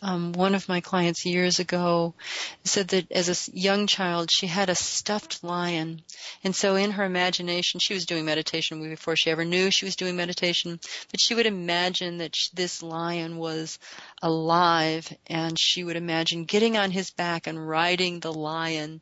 Um, 0.00 0.32
one 0.32 0.54
of 0.54 0.68
my 0.68 0.80
clients 0.80 1.26
years 1.26 1.58
ago 1.58 2.14
said 2.62 2.88
that 2.88 3.10
as 3.10 3.28
a 3.28 3.58
young 3.58 3.88
child 3.88 4.30
she 4.30 4.46
had 4.46 4.70
a 4.70 4.76
stuffed 4.76 5.42
lion, 5.42 6.02
and 6.44 6.54
so 6.54 6.76
in 6.76 6.92
her 6.92 7.04
imagination 7.04 7.80
she 7.80 7.94
was 7.94 8.06
doing 8.06 8.24
meditation 8.24 8.80
before 8.80 9.16
she 9.16 9.30
ever 9.30 9.44
knew 9.44 9.72
she 9.72 9.86
was 9.86 9.96
doing 9.96 10.14
meditation. 10.14 10.78
But 11.10 11.20
she 11.20 11.34
would 11.34 11.46
imagine 11.46 12.18
that 12.18 12.36
this 12.54 12.80
lion 12.80 13.38
was 13.38 13.80
alive, 14.22 15.12
and 15.26 15.58
she 15.58 15.82
would 15.82 15.96
imagine 15.96 16.44
getting 16.44 16.76
on 16.76 16.92
his 16.92 17.10
back 17.10 17.48
and 17.48 17.68
riding 17.68 18.20
the 18.20 18.32
lion 18.32 19.00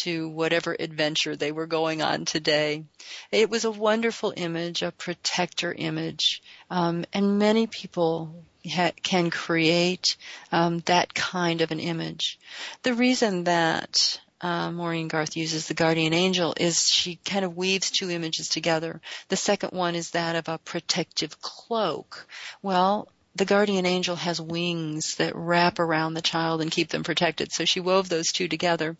to 0.00 0.30
whatever 0.30 0.74
adventure 0.78 1.36
they 1.36 1.52
were 1.52 1.66
going 1.66 2.00
on 2.00 2.24
today. 2.24 2.84
It 3.30 3.50
was 3.50 3.66
a 3.66 3.70
wonderful 3.70 4.32
image, 4.34 4.80
a 4.80 4.92
protector 4.92 5.74
image, 5.74 6.42
um, 6.70 7.04
and 7.12 7.38
many 7.38 7.66
people 7.66 8.44
ha- 8.68 8.92
can 9.02 9.30
create 9.30 10.16
um, 10.52 10.80
that 10.86 11.14
kind 11.14 11.60
of 11.60 11.70
an 11.70 11.80
image. 11.80 12.38
The 12.82 12.94
reason 12.94 13.44
that 13.44 14.20
uh, 14.40 14.70
Maureen 14.70 15.08
Garth 15.08 15.36
uses 15.36 15.66
the 15.66 15.74
guardian 15.74 16.14
angel 16.14 16.54
is 16.56 16.88
she 16.88 17.16
kind 17.16 17.44
of 17.44 17.56
weaves 17.56 17.90
two 17.90 18.10
images 18.10 18.48
together. 18.48 19.00
The 19.28 19.36
second 19.36 19.70
one 19.72 19.94
is 19.94 20.10
that 20.10 20.36
of 20.36 20.48
a 20.48 20.58
protective 20.58 21.40
cloak. 21.40 22.26
Well, 22.62 23.08
the 23.34 23.44
guardian 23.44 23.86
angel 23.86 24.16
has 24.16 24.40
wings 24.40 25.14
that 25.16 25.36
wrap 25.36 25.78
around 25.78 26.14
the 26.14 26.22
child 26.22 26.60
and 26.60 26.70
keep 26.72 26.88
them 26.88 27.04
protected. 27.04 27.52
So 27.52 27.64
she 27.64 27.78
wove 27.78 28.08
those 28.08 28.32
two 28.32 28.48
together. 28.48 28.96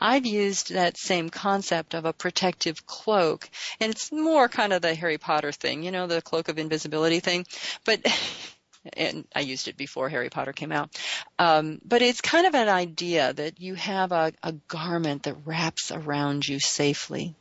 I've 0.00 0.24
used 0.24 0.72
that 0.72 0.96
same 0.96 1.28
concept 1.28 1.94
of 1.94 2.06
a 2.06 2.14
protective 2.14 2.86
cloak, 2.86 3.48
and 3.80 3.92
it's 3.92 4.10
more 4.10 4.48
kind 4.48 4.72
of 4.72 4.80
the 4.80 4.94
Harry 4.94 5.18
Potter 5.18 5.52
thing, 5.52 5.82
you 5.82 5.90
know, 5.90 6.06
the 6.06 6.22
cloak 6.22 6.48
of 6.48 6.58
invisibility 6.58 7.20
thing. 7.20 7.46
But 7.84 8.00
and 8.94 9.26
I 9.34 9.40
used 9.40 9.68
it 9.68 9.76
before 9.76 10.08
Harry 10.08 10.30
Potter 10.30 10.52
came 10.52 10.72
out. 10.72 10.90
Um, 11.38 11.80
but 11.84 12.02
it's 12.02 12.20
kind 12.20 12.46
of 12.46 12.54
an 12.54 12.68
idea 12.68 13.32
that 13.32 13.60
you 13.60 13.74
have 13.74 14.12
a, 14.12 14.32
a 14.42 14.52
garment 14.68 15.24
that 15.24 15.46
wraps 15.46 15.90
around 15.90 16.46
you 16.46 16.58
safely. 16.58 17.34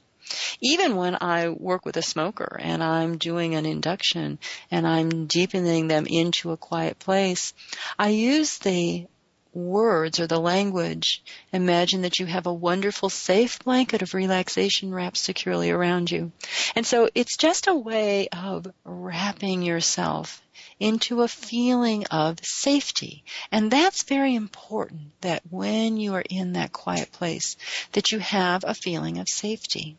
Even 0.62 0.95
when 0.95 1.17
I 1.19 1.49
work 1.49 1.86
with 1.86 1.97
a 1.97 2.01
smoker 2.01 2.58
and 2.62 2.82
I'm 2.82 3.17
doing 3.17 3.56
an 3.56 3.65
induction 3.65 4.39
and 4.69 4.88
I'm 4.88 5.25
deepening 5.25 5.88
them 5.88 6.06
into 6.06 6.51
a 6.51 6.58
quiet 6.58 6.99
place, 6.99 7.54
I 7.99 8.10
use 8.10 8.58
the 8.60 9.08
words 9.54 10.19
or 10.19 10.27
the 10.27 10.39
language. 10.39 11.23
Imagine 11.51 12.04
that 12.04 12.19
you 12.19 12.25
have 12.25 12.45
a 12.45 12.54
wonderful 12.54 13.10
safe 13.10 13.60
blanket 13.63 14.01
of 14.01 14.13
relaxation 14.13 14.93
wrapped 14.93 15.17
securely 15.17 15.69
around 15.71 16.10
you. 16.10 16.32
And 16.75 16.86
so 16.86 17.10
it's 17.13 17.36
just 17.36 17.67
a 17.67 17.75
way 17.75 18.30
of 18.30 18.67
wrapping 18.86 19.62
yourself 19.62 20.41
into 20.81 21.21
a 21.21 21.27
feeling 21.27 22.05
of 22.07 22.43
safety. 22.43 23.23
And 23.51 23.69
that's 23.69 24.01
very 24.01 24.33
important 24.33 25.11
that 25.21 25.43
when 25.51 25.97
you 25.97 26.15
are 26.15 26.23
in 26.27 26.53
that 26.53 26.73
quiet 26.73 27.11
place, 27.11 27.55
that 27.91 28.11
you 28.11 28.17
have 28.17 28.63
a 28.65 28.73
feeling 28.73 29.19
of 29.19 29.29
safety. 29.29 29.95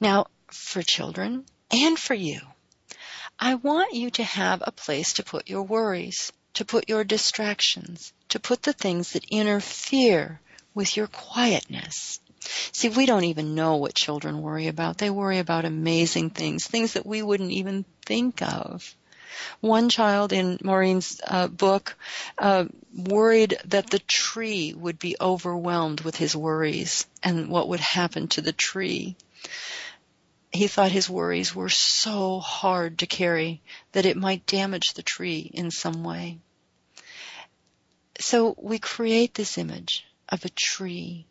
Now, 0.00 0.26
for 0.48 0.82
children 0.82 1.44
and 1.70 1.96
for 1.96 2.14
you, 2.14 2.40
I 3.38 3.54
want 3.54 3.94
you 3.94 4.10
to 4.10 4.24
have 4.24 4.62
a 4.66 4.72
place 4.72 5.12
to 5.14 5.22
put 5.22 5.48
your 5.48 5.62
worries, 5.62 6.32
to 6.54 6.64
put 6.64 6.88
your 6.88 7.04
distractions, 7.04 8.12
to 8.30 8.40
put 8.40 8.62
the 8.62 8.72
things 8.72 9.12
that 9.12 9.24
interfere 9.30 10.40
with 10.74 10.96
your 10.96 11.06
quietness. 11.06 12.18
See, 12.72 12.88
we 12.88 13.06
don't 13.06 13.24
even 13.24 13.54
know 13.54 13.76
what 13.76 13.94
children 13.94 14.42
worry 14.42 14.66
about. 14.66 14.98
They 14.98 15.10
worry 15.10 15.38
about 15.38 15.64
amazing 15.64 16.30
things, 16.30 16.66
things 16.66 16.94
that 16.94 17.06
we 17.06 17.22
wouldn't 17.22 17.52
even 17.52 17.84
think 18.04 18.42
of. 18.42 18.96
One 19.60 19.88
child 19.88 20.32
in 20.32 20.58
Maureen's 20.62 21.20
uh, 21.26 21.48
book 21.48 21.96
uh, 22.38 22.66
worried 22.94 23.58
that 23.66 23.90
the 23.90 24.00
tree 24.00 24.74
would 24.74 24.98
be 24.98 25.16
overwhelmed 25.20 26.00
with 26.02 26.16
his 26.16 26.36
worries 26.36 27.06
and 27.22 27.48
what 27.48 27.68
would 27.68 27.80
happen 27.80 28.28
to 28.28 28.40
the 28.40 28.52
tree. 28.52 29.16
He 30.52 30.68
thought 30.68 30.92
his 30.92 31.08
worries 31.08 31.54
were 31.54 31.70
so 31.70 32.40
hard 32.40 32.98
to 32.98 33.06
carry 33.06 33.62
that 33.92 34.06
it 34.06 34.16
might 34.16 34.46
damage 34.46 34.92
the 34.94 35.02
tree 35.02 35.50
in 35.52 35.70
some 35.70 36.04
way. 36.04 36.38
So 38.20 38.54
we 38.58 38.78
create 38.78 39.34
this 39.34 39.56
image 39.56 40.04
of 40.28 40.44
a 40.44 40.50
tree 40.50 41.26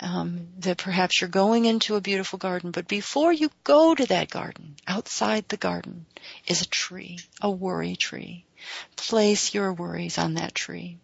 um, 0.00 0.48
that 0.58 0.78
perhaps 0.78 1.20
you're 1.20 1.30
going 1.30 1.64
into 1.64 1.96
a 1.96 2.00
beautiful 2.00 2.38
garden, 2.38 2.70
but 2.70 2.86
before 2.86 3.32
you 3.32 3.50
go 3.64 3.94
to 3.94 4.06
that 4.06 4.30
garden, 4.30 4.76
outside 4.86 5.48
the 5.48 5.56
garden 5.56 6.06
is 6.46 6.62
a 6.62 6.68
tree, 6.68 7.18
a 7.40 7.50
worry 7.50 7.96
tree. 7.96 8.44
Place 8.96 9.54
your 9.54 9.72
worries 9.72 10.18
on 10.18 10.34
that 10.34 10.54
tree. 10.54 10.98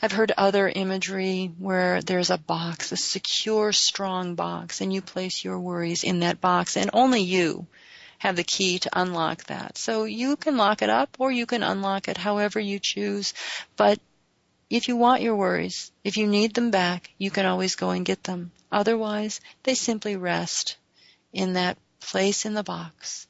I've 0.00 0.12
heard 0.12 0.32
other 0.36 0.68
imagery 0.68 1.50
where 1.58 2.02
there's 2.02 2.30
a 2.30 2.38
box, 2.38 2.92
a 2.92 2.96
secure, 2.96 3.72
strong 3.72 4.34
box, 4.34 4.80
and 4.80 4.92
you 4.92 5.02
place 5.02 5.44
your 5.44 5.58
worries 5.58 6.04
in 6.04 6.20
that 6.20 6.40
box, 6.40 6.76
and 6.76 6.90
only 6.92 7.22
you 7.22 7.66
have 8.18 8.36
the 8.36 8.44
key 8.44 8.78
to 8.78 8.90
unlock 8.92 9.44
that. 9.44 9.76
So 9.76 10.04
you 10.04 10.36
can 10.36 10.56
lock 10.56 10.82
it 10.82 10.90
up 10.90 11.16
or 11.18 11.32
you 11.32 11.44
can 11.44 11.64
unlock 11.64 12.06
it 12.06 12.16
however 12.16 12.60
you 12.60 12.78
choose, 12.78 13.34
but 13.76 13.98
if 14.72 14.88
you 14.88 14.96
want 14.96 15.20
your 15.22 15.36
worries, 15.36 15.92
if 16.02 16.16
you 16.16 16.26
need 16.26 16.54
them 16.54 16.70
back, 16.70 17.10
you 17.18 17.30
can 17.30 17.44
always 17.44 17.76
go 17.76 17.90
and 17.90 18.06
get 18.06 18.24
them. 18.24 18.52
Otherwise, 18.70 19.40
they 19.64 19.74
simply 19.74 20.16
rest 20.16 20.76
in 21.32 21.52
that 21.52 21.76
place 22.00 22.46
in 22.46 22.54
the 22.54 22.62
box. 22.62 23.26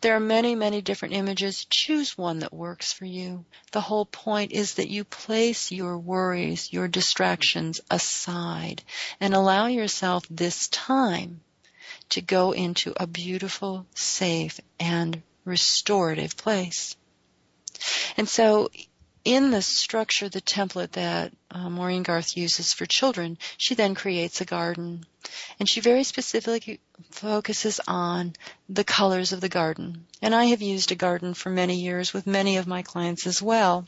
There 0.00 0.16
are 0.16 0.20
many, 0.20 0.56
many 0.56 0.82
different 0.82 1.14
images. 1.14 1.66
Choose 1.70 2.18
one 2.18 2.40
that 2.40 2.52
works 2.52 2.92
for 2.92 3.04
you. 3.04 3.44
The 3.70 3.80
whole 3.80 4.06
point 4.06 4.50
is 4.50 4.74
that 4.74 4.88
you 4.88 5.04
place 5.04 5.70
your 5.70 5.96
worries, 5.96 6.72
your 6.72 6.88
distractions 6.88 7.80
aside 7.88 8.82
and 9.20 9.34
allow 9.34 9.66
yourself 9.66 10.24
this 10.28 10.66
time 10.68 11.42
to 12.08 12.20
go 12.20 12.50
into 12.50 12.92
a 12.96 13.06
beautiful, 13.06 13.86
safe, 13.94 14.58
and 14.80 15.22
restorative 15.44 16.36
place. 16.36 16.96
And 18.16 18.28
so 18.28 18.70
in 19.24 19.50
the 19.50 19.62
structure, 19.62 20.28
the 20.28 20.40
template 20.40 20.92
that 20.92 21.32
uh, 21.50 21.68
Maureen 21.68 22.02
Garth 22.02 22.36
uses 22.36 22.72
for 22.72 22.86
children, 22.86 23.38
she 23.58 23.74
then 23.74 23.94
creates 23.94 24.40
a 24.40 24.44
garden. 24.44 25.04
And 25.58 25.68
she 25.68 25.80
very 25.80 26.04
specifically 26.04 26.80
focuses 27.10 27.80
on 27.86 28.34
the 28.68 28.84
colors 28.84 29.32
of 29.32 29.40
the 29.40 29.48
garden. 29.48 30.06
And 30.22 30.34
I 30.34 30.46
have 30.46 30.62
used 30.62 30.90
a 30.90 30.96
garden 30.96 31.34
for 31.34 31.50
many 31.50 31.80
years 31.80 32.12
with 32.12 32.26
many 32.26 32.56
of 32.56 32.66
my 32.66 32.82
clients 32.82 33.26
as 33.26 33.42
well. 33.42 33.84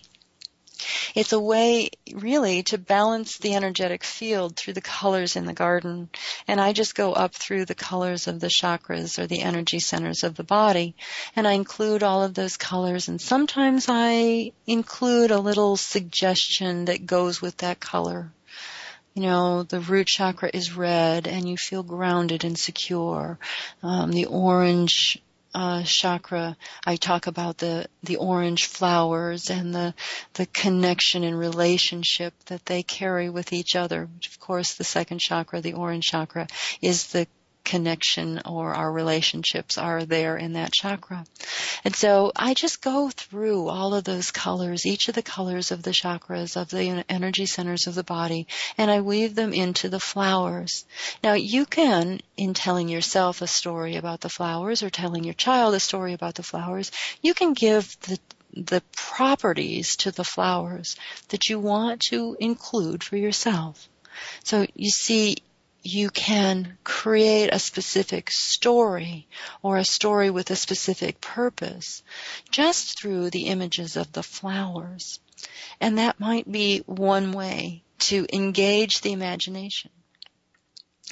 It's 1.15 1.33
a 1.33 1.41
way 1.41 1.91
really 2.13 2.63
to 2.65 2.79
balance 2.79 3.39
the 3.39 3.55
energetic 3.55 4.05
field 4.05 4.57
through 4.57 4.75
the 4.75 4.81
colors 4.81 5.37
in 5.37 5.47
the 5.47 5.53
garden. 5.53 6.09
And 6.49 6.61
I 6.61 6.73
just 6.73 6.95
go 6.95 7.13
up 7.13 7.35
through 7.35 7.65
the 7.65 7.75
colors 7.75 8.27
of 8.27 8.41
the 8.41 8.49
chakras 8.49 9.19
or 9.19 9.27
the 9.27 9.43
energy 9.43 9.79
centers 9.79 10.25
of 10.25 10.37
the 10.37 10.45
body 10.45 10.95
and 11.37 11.47
I 11.47 11.53
include 11.53 12.03
all 12.03 12.23
of 12.23 12.35
those 12.35 12.57
colors 12.57 13.09
and 13.09 13.21
sometimes 13.21 13.87
I 13.89 14.53
include 14.67 15.31
a 15.31 15.41
little 15.41 15.77
suggestion 15.77 16.87
that 16.87 17.07
goes 17.07 17.41
with 17.41 17.59
that 17.59 17.81
color 17.81 18.33
you 19.15 19.23
know, 19.23 19.63
the 19.63 19.81
root 19.81 20.07
chakra 20.07 20.51
is 20.53 20.75
red 20.75 21.27
and 21.27 21.49
you 21.49 21.57
feel 21.57 21.83
grounded 21.83 22.45
and 22.45 22.59
secure. 22.59 23.39
Um, 23.83 24.11
the 24.11 24.27
orange 24.27 25.23
Uh, 25.55 25.83
chakra, 25.85 26.57
I 26.87 26.97
talk 26.97 27.27
about 27.27 27.59
the 27.59 27.87
the 28.03 28.17
orange 28.17 28.67
flowers 28.67 29.51
and 29.51 29.75
the 29.75 29.95
the 30.35 30.47
connection 30.47 31.25
and 31.25 31.39
relationship 31.39 32.33
that 32.47 32.65
they 32.65 32.83
carry 32.83 33.29
with 33.29 33.53
each 33.53 33.77
other. 33.77 34.09
Which, 34.15 34.29
of 34.29 34.41
course, 34.41 34.75
the 34.75 34.85
second 34.85 35.19
chakra, 35.21 35.61
the 35.61 35.75
orange 35.75 36.07
chakra, 36.07 36.47
is 36.81 37.09
the 37.09 37.27
connection 37.65 38.41
or 38.45 38.75
our 38.75 38.91
relationships 38.91 39.79
are 39.79 40.05
there 40.05 40.37
in 40.37 40.55
that 40.55 40.73
chakra. 40.73 41.25
And 41.85 41.95
so 41.95 42.33
I 42.37 42.55
just 42.55 42.83
go 42.83 43.11
through 43.11 43.69
all 43.69 43.95
of 43.95 44.05
those 44.05 44.31
colors, 44.31 44.87
each 44.87 45.09
of 45.09 45.15
the 45.15 45.23
colors 45.23 45.71
of 45.71 45.83
the 45.83 45.91
chakras, 45.91 46.61
of 46.61 46.71
the 46.71 47.05
energy 47.09 47.47
centers 47.47 47.87
of 47.87 47.95
the 47.95 48.05
body, 48.05 48.47
and 48.77 48.91
I 48.91 49.01
weave 49.01 49.35
them 49.35 49.53
into 49.53 49.89
the 49.89 50.01
flowers. 50.01 50.85
Now 51.23 51.35
you 51.35 51.67
can, 51.67 52.21
in 52.37 52.55
telling 52.55 52.89
yourself 52.89 53.43
a 53.43 53.47
story 53.47 53.97
about 53.97 54.21
the 54.21 54.29
flowers 54.29 54.83
or 54.83 54.91
telling 54.91 55.25
your 55.25 55.35
child 55.35 55.75
a 55.75 55.81
story 55.81 56.13
about 56.13 56.35
the 56.35 56.43
flowers, 56.43 56.91
you 57.21 57.35
can 57.35 57.53
give 57.53 57.97
the 58.03 58.19
the 58.55 58.83
properties 58.95 59.97
to 59.97 60.11
the 60.11 60.25
flowers 60.25 60.97
that 61.29 61.49
you 61.49 61.59
want 61.59 62.01
to 62.01 62.37
include 62.39 63.03
for 63.03 63.17
yourself. 63.17 63.89
So 64.45 64.67
you 64.75 64.91
see, 64.91 65.37
you 65.83 66.11
can 66.11 66.79
create 66.85 67.51
a 67.53 67.59
specific 67.59 68.31
story 68.31 69.27
or 69.63 69.77
a 69.77 69.85
story 69.85 70.31
with 70.31 70.51
a 70.51 70.57
specific 70.57 71.21
purpose 71.21 72.03
just 72.51 72.99
through 72.99 73.31
the 73.31 73.47
images 73.47 73.97
of 73.97 74.13
the 74.13 74.23
flowers. 74.23 75.21
And 75.81 75.99
that 75.99 76.21
might 76.21 76.51
be 76.51 76.83
one 76.87 77.33
way 77.33 77.83
to 78.01 78.27
engage 78.33 79.01
the 79.01 79.13
imagination. 79.13 79.91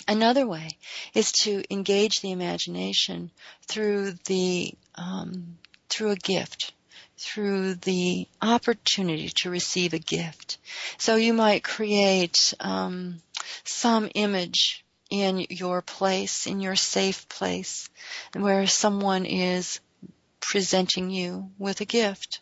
Another 0.06 0.46
way 0.46 0.76
is 1.14 1.32
to 1.32 1.62
engage 1.70 2.20
the 2.20 2.30
imagination 2.30 3.30
through 3.66 4.12
the 4.26 4.74
um, 4.94 5.58
through 5.88 6.10
a 6.10 6.16
gift, 6.16 6.72
through 7.20 7.74
the 7.74 8.26
opportunity 8.40 9.28
to 9.28 9.50
receive 9.50 9.92
a 9.92 9.98
gift. 9.98 10.56
So 10.96 11.16
you 11.16 11.34
might 11.34 11.62
create 11.62 12.54
um, 12.60 13.20
some 13.62 14.08
image 14.14 14.84
in 15.10 15.44
your 15.50 15.82
place, 15.82 16.46
in 16.46 16.60
your 16.60 16.76
safe 16.76 17.28
place, 17.28 17.90
where 18.32 18.66
someone 18.66 19.26
is 19.26 19.80
presenting 20.40 21.10
you 21.10 21.50
with 21.58 21.82
a 21.82 21.84
gift. 21.84 22.40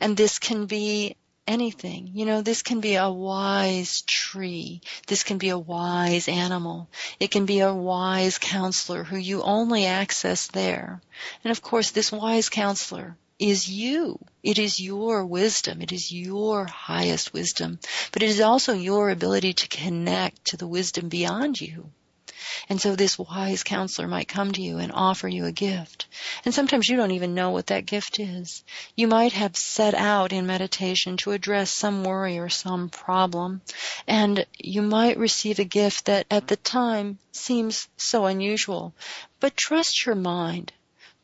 And 0.00 0.18
this 0.18 0.38
can 0.38 0.66
be 0.66 1.16
anything. 1.46 2.10
You 2.12 2.26
know, 2.26 2.42
this 2.42 2.62
can 2.62 2.80
be 2.80 2.96
a 2.96 3.10
wise 3.10 4.02
tree. 4.02 4.82
This 5.06 5.22
can 5.22 5.38
be 5.38 5.48
a 5.48 5.58
wise 5.58 6.28
animal. 6.28 6.90
It 7.18 7.30
can 7.30 7.46
be 7.46 7.60
a 7.60 7.72
wise 7.72 8.36
counselor 8.36 9.02
who 9.02 9.16
you 9.16 9.42
only 9.42 9.86
access 9.86 10.48
there. 10.48 11.00
And 11.42 11.50
of 11.50 11.62
course, 11.62 11.90
this 11.90 12.12
wise 12.12 12.50
counselor 12.50 13.16
is 13.38 13.68
you. 13.68 14.18
It 14.42 14.58
is 14.58 14.80
your 14.80 15.26
wisdom. 15.26 15.82
It 15.82 15.92
is 15.92 16.12
your 16.12 16.66
highest 16.66 17.32
wisdom. 17.32 17.78
But 18.12 18.22
it 18.22 18.30
is 18.30 18.40
also 18.40 18.72
your 18.72 19.10
ability 19.10 19.54
to 19.54 19.68
connect 19.68 20.46
to 20.46 20.56
the 20.56 20.66
wisdom 20.66 21.08
beyond 21.08 21.60
you. 21.60 21.90
And 22.68 22.80
so 22.80 22.94
this 22.94 23.18
wise 23.18 23.62
counselor 23.62 24.06
might 24.06 24.28
come 24.28 24.52
to 24.52 24.62
you 24.62 24.78
and 24.78 24.92
offer 24.92 25.28
you 25.28 25.46
a 25.46 25.52
gift. 25.52 26.06
And 26.44 26.54
sometimes 26.54 26.88
you 26.88 26.96
don't 26.96 27.10
even 27.10 27.34
know 27.34 27.50
what 27.50 27.66
that 27.68 27.86
gift 27.86 28.20
is. 28.20 28.62
You 28.94 29.08
might 29.08 29.32
have 29.32 29.56
set 29.56 29.94
out 29.94 30.32
in 30.32 30.46
meditation 30.46 31.16
to 31.18 31.32
address 31.32 31.70
some 31.70 32.04
worry 32.04 32.38
or 32.38 32.48
some 32.48 32.88
problem. 32.88 33.62
And 34.06 34.46
you 34.58 34.82
might 34.82 35.18
receive 35.18 35.58
a 35.58 35.64
gift 35.64 36.06
that 36.06 36.26
at 36.30 36.46
the 36.46 36.56
time 36.56 37.18
seems 37.32 37.88
so 37.96 38.26
unusual. 38.26 38.94
But 39.40 39.56
trust 39.56 40.06
your 40.06 40.14
mind 40.14 40.72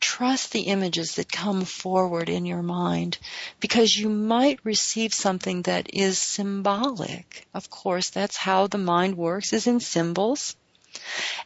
trust 0.00 0.52
the 0.52 0.62
images 0.62 1.14
that 1.16 1.30
come 1.30 1.64
forward 1.64 2.28
in 2.28 2.46
your 2.46 2.62
mind 2.62 3.18
because 3.60 3.96
you 3.96 4.08
might 4.08 4.58
receive 4.64 5.12
something 5.12 5.62
that 5.62 5.94
is 5.94 6.18
symbolic. 6.18 7.46
Of 7.54 7.70
course, 7.70 8.10
that's 8.10 8.36
how 8.36 8.66
the 8.66 8.78
mind 8.78 9.16
works 9.16 9.52
is 9.52 9.66
in 9.66 9.80
symbols. 9.80 10.56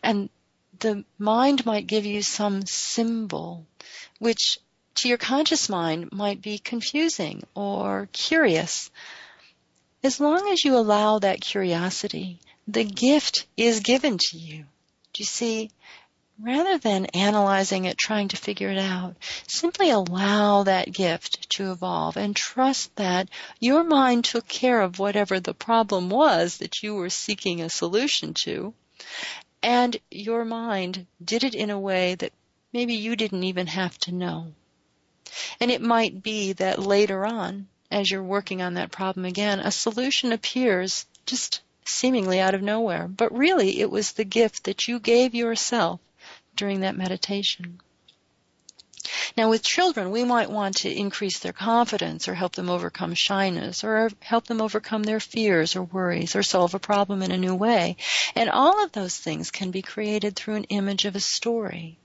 And 0.02 0.30
the 0.78 1.04
mind 1.18 1.66
might 1.66 1.86
give 1.86 2.06
you 2.06 2.22
some 2.22 2.64
symbol 2.66 3.66
which 4.18 4.58
to 4.96 5.08
your 5.08 5.18
conscious 5.18 5.68
mind 5.68 6.12
might 6.12 6.40
be 6.40 6.58
confusing 6.58 7.42
or 7.54 8.08
curious. 8.12 8.90
As 10.02 10.20
long 10.20 10.48
as 10.50 10.64
you 10.64 10.76
allow 10.76 11.18
that 11.18 11.40
curiosity, 11.40 12.40
the 12.68 12.84
gift 12.84 13.46
is 13.57 13.80
given 13.80 14.18
to 14.18 14.38
you. 14.38 14.64
Do 15.12 15.22
you 15.22 15.26
see? 15.26 15.70
Rather 16.41 16.78
than 16.78 17.07
analyzing 17.07 17.85
it, 17.85 17.97
trying 17.97 18.28
to 18.28 18.37
figure 18.37 18.68
it 18.68 18.78
out, 18.78 19.14
simply 19.47 19.91
allow 19.91 20.64
that 20.64 20.93
gift 20.93 21.49
to 21.49 21.70
evolve 21.70 22.16
and 22.16 22.35
trust 22.35 22.95
that 22.97 23.28
your 23.61 23.85
mind 23.85 24.24
took 24.24 24.47
care 24.49 24.80
of 24.80 24.99
whatever 24.99 25.39
the 25.39 25.55
problem 25.55 26.11
was 26.11 26.59
that 26.59 26.82
you 26.82 26.95
were 26.95 27.11
seeking 27.11 27.61
a 27.61 27.70
solution 27.70 28.35
to. 28.35 28.74
And 29.62 29.97
your 30.11 30.45
mind 30.45 31.07
did 31.24 31.45
it 31.45 31.55
in 31.55 31.70
a 31.70 31.78
way 31.78 32.16
that 32.16 32.32
maybe 32.72 32.95
you 32.95 33.16
didn't 33.16 33.45
even 33.45 33.68
have 33.68 33.97
to 33.99 34.12
know. 34.12 34.53
And 35.61 35.70
it 35.70 35.80
might 35.80 36.22
be 36.22 36.53
that 36.55 36.78
later 36.78 37.24
on, 37.24 37.68
as 37.91 38.11
you're 38.11 38.22
working 38.22 38.61
on 38.61 38.74
that 38.74 38.91
problem 38.91 39.24
again, 39.24 39.61
a 39.61 39.70
solution 39.70 40.32
appears 40.32 41.07
just 41.26 41.61
seemingly 41.85 42.41
out 42.41 42.55
of 42.55 42.62
nowhere. 42.62 43.07
But 43.07 43.37
really, 43.37 43.80
it 43.80 43.91
was 43.91 44.12
the 44.12 44.24
gift 44.24 44.64
that 44.64 44.89
you 44.89 44.99
gave 44.99 45.35
yourself 45.35 46.01
during 46.57 46.80
that 46.80 46.96
meditation. 46.96 47.80
Now 49.36 49.50
with 49.50 49.62
children, 49.62 50.11
we 50.11 50.24
might 50.24 50.50
want 50.50 50.76
to 50.78 50.90
increase 50.90 51.40
their 51.40 51.52
confidence 51.52 52.28
or 52.28 52.34
help 52.34 52.55
them 52.55 52.70
overcome 52.70 53.14
shyness 53.14 53.84
or 53.84 54.11
help 54.20 54.46
them 54.46 54.61
overcome 54.61 55.02
their 55.02 55.20
fears 55.20 55.76
or 55.76 55.82
worries 55.82 56.36
or 56.36 56.42
solve 56.42 56.74
a 56.74 56.78
problem 56.78 57.20
in 57.20 57.32
a 57.32 57.38
new 57.38 57.55
way. 57.55 57.96
And 58.34 58.48
all 58.48 58.82
of 58.82 58.92
those 58.92 59.16
things 59.16 59.50
can 59.50 59.70
be 59.70 59.82
created 59.82 60.36
through 60.36 60.55
an 60.55 60.64
image 60.64 61.05
of 61.05 61.16
a 61.16 61.20
story. 61.20 61.98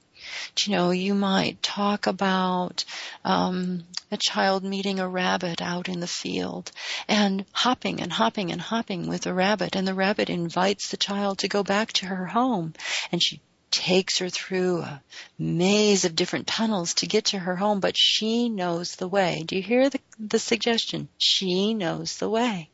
You 0.57 0.73
know, 0.73 0.91
you 0.91 1.13
might 1.13 1.63
talk 1.63 2.07
about 2.07 2.83
um, 3.23 3.85
a 4.11 4.17
child 4.17 4.63
meeting 4.63 4.99
a 4.99 5.07
rabbit 5.07 5.61
out 5.61 5.87
in 5.87 6.01
the 6.01 6.07
field 6.07 6.71
and 7.07 7.45
hopping 7.51 8.01
and 8.01 8.11
hopping 8.11 8.51
and 8.51 8.59
hopping 8.59 9.07
with 9.07 9.21
the 9.21 9.33
rabbit, 9.33 9.75
and 9.75 9.87
the 9.87 9.93
rabbit 9.93 10.29
invites 10.29 10.89
the 10.89 10.97
child 10.97 11.39
to 11.39 11.47
go 11.47 11.63
back 11.63 11.93
to 11.93 12.07
her 12.07 12.25
home, 12.25 12.73
and 13.11 13.23
she 13.23 13.39
takes 13.71 14.19
her 14.19 14.29
through 14.29 14.81
a 14.81 15.01
maze 15.37 16.05
of 16.05 16.15
different 16.15 16.47
tunnels 16.47 16.93
to 16.95 17.07
get 17.07 17.25
to 17.25 17.39
her 17.39 17.55
home, 17.55 17.79
but 17.79 17.95
she 17.97 18.49
knows 18.49 18.95
the 18.95 19.07
way. 19.07 19.43
Do 19.45 19.55
you 19.55 19.61
hear 19.61 19.89
the, 19.89 19.99
the 20.19 20.39
suggestion? 20.39 21.09
She 21.17 21.73
knows 21.73 22.17
the 22.17 22.29
way. 22.29 22.69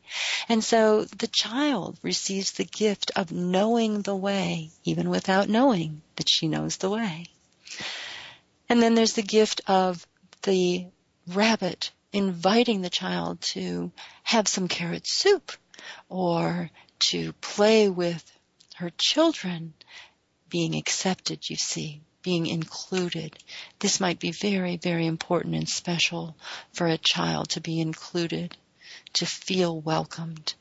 And 0.48 0.62
so 0.62 1.04
the 1.04 1.28
child 1.28 1.98
receives 2.02 2.52
the 2.52 2.64
gift 2.64 3.12
of 3.16 3.32
knowing 3.32 4.02
the 4.02 4.16
way, 4.16 4.70
even 4.84 5.10
without 5.10 5.48
knowing 5.48 6.02
that 6.16 6.28
she 6.28 6.48
knows 6.48 6.76
the 6.76 6.90
way. 6.90 7.26
And 8.68 8.82
then 8.82 8.94
there's 8.94 9.14
the 9.14 9.22
gift 9.22 9.60
of 9.66 10.06
the 10.42 10.86
rabbit 11.28 11.90
inviting 12.12 12.82
the 12.82 12.90
child 12.90 13.40
to 13.40 13.92
have 14.22 14.48
some 14.48 14.68
carrot 14.68 15.06
soup 15.06 15.52
or 16.08 16.70
to 17.10 17.32
play 17.34 17.88
with 17.88 18.24
her 18.76 18.90
children 18.98 19.74
being 20.48 20.74
accepted, 20.74 21.48
you 21.48 21.56
see, 21.56 22.00
being 22.22 22.46
included. 22.46 23.38
This 23.78 24.00
might 24.00 24.18
be 24.18 24.32
very, 24.32 24.76
very 24.76 25.06
important 25.06 25.54
and 25.54 25.68
special 25.68 26.36
for 26.72 26.86
a 26.86 26.98
child 26.98 27.50
to 27.50 27.60
be 27.60 27.80
included, 27.80 28.56
to 29.14 29.26
feel 29.26 29.80
welcomed. 29.80 30.54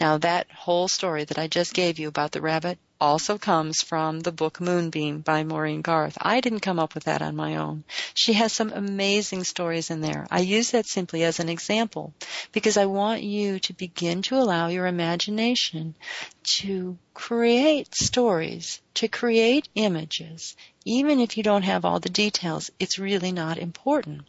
Now 0.00 0.18
that 0.18 0.50
whole 0.50 0.88
story 0.88 1.24
that 1.24 1.38
I 1.38 1.46
just 1.46 1.74
gave 1.74 1.98
you 1.98 2.08
about 2.08 2.32
the 2.32 2.40
rabbit 2.40 2.78
also 3.00 3.38
comes 3.38 3.82
from 3.82 4.20
the 4.20 4.32
book 4.32 4.60
Moonbeam 4.60 5.20
by 5.20 5.44
Maureen 5.44 5.82
Garth. 5.82 6.18
I 6.20 6.40
didn't 6.40 6.60
come 6.60 6.80
up 6.80 6.94
with 6.94 7.04
that 7.04 7.22
on 7.22 7.36
my 7.36 7.56
own. 7.56 7.84
She 8.14 8.32
has 8.32 8.52
some 8.52 8.72
amazing 8.72 9.44
stories 9.44 9.90
in 9.90 10.00
there. 10.00 10.26
I 10.30 10.40
use 10.40 10.72
that 10.72 10.86
simply 10.86 11.22
as 11.22 11.38
an 11.38 11.48
example 11.48 12.12
because 12.52 12.76
I 12.76 12.86
want 12.86 13.22
you 13.22 13.60
to 13.60 13.72
begin 13.72 14.22
to 14.22 14.36
allow 14.36 14.68
your 14.68 14.86
imagination 14.86 15.94
to 16.58 16.98
create 17.14 17.94
stories, 17.94 18.80
to 18.94 19.06
create 19.06 19.68
images. 19.74 20.56
Even 20.84 21.20
if 21.20 21.36
you 21.36 21.42
don't 21.42 21.62
have 21.62 21.84
all 21.84 22.00
the 22.00 22.08
details, 22.08 22.70
it's 22.80 22.98
really 22.98 23.32
not 23.32 23.58
important. 23.58 24.22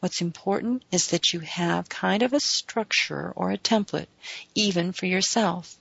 What's 0.00 0.20
important 0.20 0.84
is 0.90 1.08
that 1.08 1.32
you 1.32 1.40
have 1.40 1.88
kind 1.88 2.22
of 2.22 2.32
a 2.32 2.40
structure 2.40 3.32
or 3.36 3.50
a 3.50 3.58
template, 3.58 4.08
even 4.54 4.92
for 4.92 5.06
yourself 5.06 5.78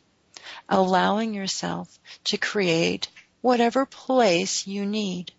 allowing 0.69 1.33
yourself 1.33 1.99
to 2.25 2.37
create 2.37 3.07
whatever 3.41 3.85
place 3.85 4.67
you 4.67 4.85
need. 4.85 5.31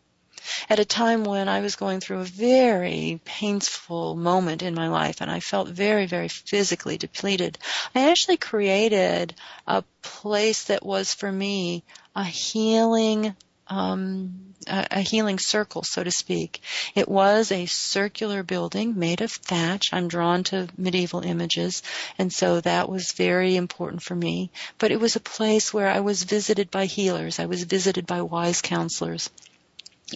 At 0.69 0.79
a 0.79 0.85
time 0.85 1.25
when 1.25 1.49
I 1.49 1.61
was 1.61 1.77
going 1.77 2.01
through 2.01 2.21
a 2.21 2.25
very 2.25 3.21
painful 3.25 4.15
moment 4.15 4.63
in 4.63 4.75
my 4.75 4.89
life 4.89 5.23
and 5.23 5.31
I 5.31 5.41
felt 5.41 5.69
very, 5.69 6.05
very 6.05 6.29
physically 6.29 6.99
depleted, 6.99 7.59
I 7.95 8.11
actually 8.11 8.37
created 8.37 9.35
a 9.67 9.83
place 10.03 10.65
that 10.65 10.85
was 10.85 11.15
for 11.15 11.33
me 11.33 11.83
a 12.15 12.25
healing 12.25 13.35
um, 13.67 14.55
a, 14.67 14.87
a, 14.91 15.01
healing 15.01 15.39
circle, 15.39 15.83
so 15.83 16.05
to 16.05 16.11
speak. 16.11 16.61
It 16.95 17.09
was 17.09 17.51
a 17.51 17.67
circular 17.67 18.43
building 18.43 18.99
made 18.99 19.21
of 19.21 19.33
thatch. 19.33 19.89
I'm 19.93 20.09
drawn 20.09 20.45
to 20.45 20.69
medieval 20.77 21.21
images, 21.25 21.83
and 22.19 22.33
so 22.33 22.61
that 22.61 22.89
was 22.89 23.13
very 23.13 23.57
important 23.57 24.03
for 24.03 24.15
me. 24.15 24.51
But 24.79 24.91
it 24.91 25.01
was 25.01 25.17
a 25.17 25.21
place 25.21 25.73
where 25.73 25.89
I 25.89 26.01
was 26.01 26.25
visited 26.25 26.71
by 26.71 26.87
healers. 26.87 27.39
I 27.39 27.47
was 27.47 27.65
visited 27.65 28.07
by 28.07 28.23
wise 28.23 28.61
counselors. 28.61 29.31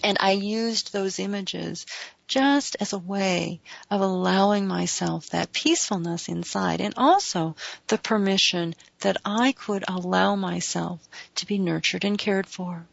And 0.03 0.17
I 0.19 0.31
used 0.31 0.93
those 0.93 1.19
images 1.19 1.85
just 2.27 2.77
as 2.79 2.93
a 2.93 2.99
way 2.99 3.59
of 3.89 4.01
allowing 4.01 4.67
myself 4.67 5.29
that 5.29 5.51
peacefulness 5.51 6.29
inside 6.29 6.79
and 6.79 6.93
also 6.95 7.55
the 7.87 7.97
permission 7.97 8.75
that 8.99 9.17
I 9.25 9.51
could 9.51 9.83
allow 9.87 10.35
myself 10.35 11.01
to 11.35 11.47
be 11.47 11.57
nurtured 11.57 12.05
and 12.05 12.19
cared 12.19 12.45
for. 12.45 12.85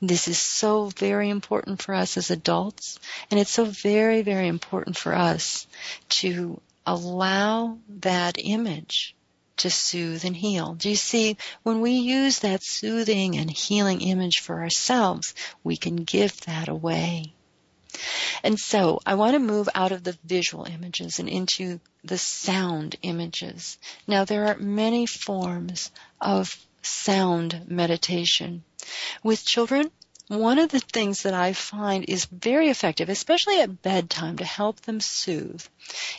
This 0.00 0.28
is 0.28 0.38
so 0.38 0.86
very 0.86 1.30
important 1.30 1.82
for 1.82 1.94
us 1.94 2.16
as 2.16 2.30
adults, 2.30 2.98
and 3.30 3.40
it's 3.40 3.50
so 3.50 3.64
very, 3.64 4.22
very 4.22 4.48
important 4.48 4.96
for 4.96 5.14
us 5.14 5.66
to 6.20 6.60
allow 6.86 7.78
that 7.88 8.36
image 8.38 9.14
to 9.58 9.70
soothe 9.70 10.24
and 10.24 10.36
heal. 10.36 10.74
Do 10.74 10.90
you 10.90 10.96
see, 10.96 11.36
when 11.62 11.80
we 11.80 11.92
use 11.92 12.40
that 12.40 12.62
soothing 12.62 13.36
and 13.36 13.50
healing 13.50 14.02
image 14.02 14.40
for 14.40 14.62
ourselves, 14.62 15.34
we 15.64 15.76
can 15.76 15.96
give 15.96 16.40
that 16.42 16.68
away. 16.68 17.32
And 18.42 18.58
so 18.58 19.00
I 19.06 19.14
want 19.14 19.34
to 19.34 19.38
move 19.38 19.68
out 19.74 19.92
of 19.92 20.04
the 20.04 20.18
visual 20.24 20.64
images 20.64 21.18
and 21.18 21.28
into 21.28 21.80
the 22.04 22.18
sound 22.18 22.96
images. 23.02 23.78
Now 24.06 24.24
there 24.24 24.46
are 24.46 24.58
many 24.58 25.06
forms 25.06 25.90
of 26.20 26.65
sound 26.86 27.64
meditation. 27.68 28.64
With 29.22 29.44
children, 29.44 29.90
one 30.28 30.58
of 30.58 30.70
the 30.70 30.80
things 30.80 31.22
that 31.22 31.34
I 31.34 31.52
find 31.52 32.04
is 32.08 32.24
very 32.24 32.68
effective, 32.68 33.08
especially 33.08 33.60
at 33.60 33.82
bedtime 33.82 34.38
to 34.38 34.44
help 34.44 34.80
them 34.80 35.00
soothe, 35.00 35.64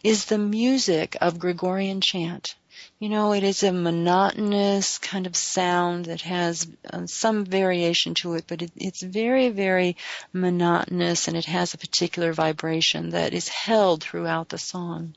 is 0.03 0.25
the 0.25 0.37
music 0.37 1.17
of 1.19 1.39
Gregorian 1.39 1.99
chant. 2.01 2.55
You 2.99 3.09
know, 3.09 3.33
it 3.33 3.43
is 3.43 3.63
a 3.63 3.71
monotonous 3.71 4.97
kind 4.97 5.27
of 5.27 5.35
sound 5.35 6.05
that 6.05 6.21
has 6.21 6.67
uh, 6.91 7.05
some 7.05 7.43
variation 7.43 8.13
to 8.21 8.35
it, 8.35 8.45
but 8.47 8.61
it, 8.61 8.71
it's 8.75 9.01
very, 9.01 9.49
very 9.49 9.97
monotonous 10.31 11.27
and 11.27 11.35
it 11.35 11.45
has 11.45 11.73
a 11.73 11.77
particular 11.77 12.33
vibration 12.33 13.09
that 13.09 13.33
is 13.33 13.49
held 13.49 14.03
throughout 14.03 14.49
the 14.49 14.57
song. 14.57 15.15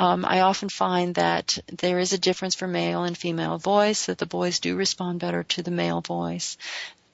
Um, 0.00 0.24
I 0.24 0.40
often 0.40 0.70
find 0.70 1.14
that 1.16 1.58
there 1.66 1.98
is 1.98 2.14
a 2.14 2.18
difference 2.18 2.54
for 2.54 2.66
male 2.66 3.04
and 3.04 3.18
female 3.18 3.58
voice, 3.58 4.06
that 4.06 4.16
the 4.16 4.24
boys 4.24 4.58
do 4.58 4.74
respond 4.74 5.20
better 5.20 5.42
to 5.42 5.62
the 5.62 5.70
male 5.70 6.00
voice. 6.00 6.56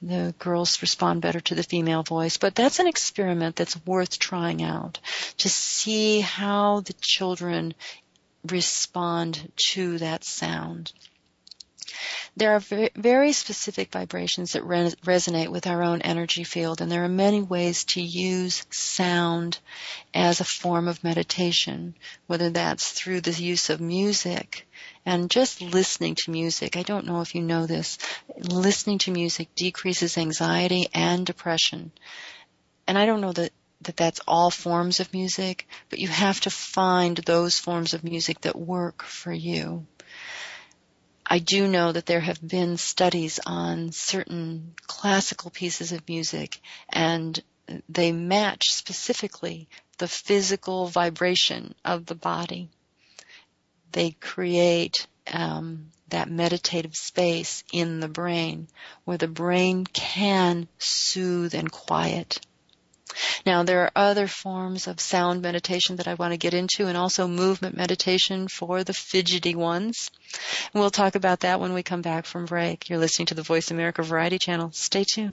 The 0.02 0.32
girls 0.38 0.80
respond 0.82 1.20
better 1.20 1.40
to 1.40 1.56
the 1.56 1.64
female 1.64 2.04
voice, 2.04 2.36
but 2.36 2.54
that's 2.54 2.78
an 2.78 2.86
experiment 2.86 3.56
that's 3.56 3.84
worth 3.84 4.20
trying 4.20 4.62
out 4.62 5.00
to 5.38 5.48
see 5.48 6.20
how 6.20 6.78
the 6.78 6.94
children 7.00 7.74
respond 8.48 9.50
to 9.72 9.98
that 9.98 10.22
sound. 10.22 10.92
There 12.38 12.54
are 12.54 12.90
very 12.94 13.32
specific 13.32 13.90
vibrations 13.90 14.52
that 14.52 14.62
resonate 14.62 15.48
with 15.48 15.66
our 15.66 15.82
own 15.82 16.02
energy 16.02 16.44
field, 16.44 16.82
and 16.82 16.92
there 16.92 17.02
are 17.02 17.08
many 17.08 17.40
ways 17.40 17.84
to 17.84 18.02
use 18.02 18.66
sound 18.70 19.58
as 20.12 20.40
a 20.40 20.44
form 20.44 20.86
of 20.86 21.02
meditation, 21.02 21.94
whether 22.26 22.50
that's 22.50 22.90
through 22.90 23.22
the 23.22 23.32
use 23.32 23.70
of 23.70 23.80
music 23.80 24.68
and 25.06 25.30
just 25.30 25.62
listening 25.62 26.14
to 26.16 26.30
music. 26.30 26.76
I 26.76 26.82
don't 26.82 27.06
know 27.06 27.22
if 27.22 27.34
you 27.34 27.40
know 27.40 27.64
this. 27.64 27.96
Listening 28.36 28.98
to 28.98 29.10
music 29.12 29.54
decreases 29.54 30.18
anxiety 30.18 30.88
and 30.92 31.24
depression. 31.24 31.90
And 32.86 32.98
I 32.98 33.06
don't 33.06 33.22
know 33.22 33.32
that 33.32 33.52
that 33.82 33.96
that's 33.96 34.20
all 34.26 34.50
forms 34.50 35.00
of 35.00 35.12
music, 35.12 35.66
but 35.90 35.98
you 35.98 36.08
have 36.08 36.40
to 36.42 36.50
find 36.50 37.16
those 37.16 37.58
forms 37.58 37.94
of 37.94 38.04
music 38.04 38.40
that 38.42 38.58
work 38.58 39.02
for 39.02 39.32
you. 39.32 39.86
I 41.28 41.40
do 41.40 41.66
know 41.66 41.90
that 41.90 42.06
there 42.06 42.20
have 42.20 42.46
been 42.46 42.76
studies 42.76 43.40
on 43.44 43.90
certain 43.92 44.74
classical 44.86 45.50
pieces 45.50 45.90
of 45.92 46.08
music 46.08 46.60
and 46.88 47.42
they 47.88 48.12
match 48.12 48.66
specifically 48.68 49.68
the 49.98 50.06
physical 50.06 50.86
vibration 50.86 51.74
of 51.84 52.06
the 52.06 52.14
body. 52.14 52.70
They 53.90 54.12
create 54.12 55.06
um, 55.32 55.90
that 56.08 56.30
meditative 56.30 56.94
space 56.94 57.64
in 57.72 57.98
the 57.98 58.08
brain 58.08 58.68
where 59.04 59.18
the 59.18 59.26
brain 59.26 59.84
can 59.84 60.68
soothe 60.78 61.54
and 61.54 61.70
quiet. 61.72 62.40
Now 63.44 63.62
there 63.62 63.82
are 63.82 63.92
other 63.94 64.26
forms 64.26 64.86
of 64.86 65.00
sound 65.00 65.42
meditation 65.42 65.96
that 65.96 66.08
I 66.08 66.14
want 66.14 66.32
to 66.32 66.38
get 66.38 66.54
into 66.54 66.86
and 66.86 66.96
also 66.96 67.26
movement 67.26 67.76
meditation 67.76 68.48
for 68.48 68.84
the 68.84 68.94
fidgety 68.94 69.54
ones. 69.54 70.10
And 70.72 70.80
we'll 70.80 70.90
talk 70.90 71.14
about 71.14 71.40
that 71.40 71.60
when 71.60 71.72
we 71.72 71.82
come 71.82 72.02
back 72.02 72.26
from 72.26 72.46
break. 72.46 72.88
You're 72.88 72.98
listening 72.98 73.26
to 73.26 73.34
the 73.34 73.42
Voice 73.42 73.70
America 73.70 74.02
Variety 74.02 74.38
Channel. 74.38 74.70
Stay 74.72 75.04
tuned. 75.04 75.32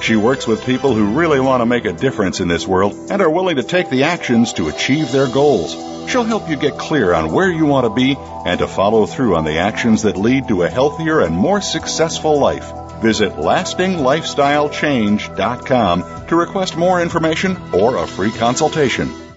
She 0.00 0.16
works 0.16 0.46
with 0.46 0.64
people 0.64 0.94
who 0.94 1.18
really 1.18 1.40
want 1.40 1.60
to 1.60 1.66
make 1.66 1.84
a 1.84 1.92
difference 1.92 2.40
in 2.40 2.48
this 2.48 2.66
world 2.66 2.94
and 3.10 3.20
are 3.20 3.28
willing 3.30 3.56
to 3.56 3.62
take 3.62 3.90
the 3.90 4.04
actions 4.04 4.54
to 4.54 4.68
achieve 4.68 5.12
their 5.12 5.28
goals. 5.28 5.74
She'll 6.10 6.24
help 6.24 6.48
you 6.48 6.56
get 6.56 6.78
clear 6.78 7.12
on 7.12 7.32
where 7.32 7.50
you 7.50 7.66
want 7.66 7.84
to 7.84 7.90
be 7.90 8.16
and 8.18 8.58
to 8.60 8.66
follow 8.66 9.04
through 9.06 9.36
on 9.36 9.44
the 9.44 9.58
actions 9.58 10.00
that 10.02 10.16
lead 10.16 10.48
to 10.48 10.62
a 10.62 10.70
healthier 10.70 11.20
and 11.20 11.36
more 11.36 11.60
successful 11.60 12.40
life. 12.40 12.72
Visit 13.02 13.32
lastinglifestylechange.com 13.32 16.26
to 16.26 16.36
request 16.36 16.76
more 16.76 17.02
information 17.02 17.74
or 17.74 17.96
a 17.96 18.06
free 18.06 18.32
consultation. 18.32 19.27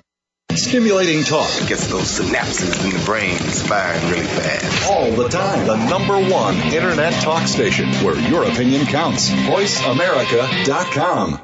Stimulating 0.55 1.23
talk 1.23 1.49
gets 1.67 1.87
those 1.87 2.19
synapses 2.19 2.83
in 2.83 2.89
the 2.97 3.05
brain 3.05 3.37
firing 3.37 4.11
really 4.11 4.25
fast. 4.25 4.89
All 4.89 5.11
the 5.11 5.29
time. 5.29 5.65
The 5.65 5.89
number 5.89 6.19
one 6.29 6.55
internet 6.73 7.13
talk 7.21 7.47
station 7.47 7.89
where 8.03 8.19
your 8.19 8.43
opinion 8.43 8.85
counts. 8.85 9.29
VoiceAmerica.com. 9.29 11.39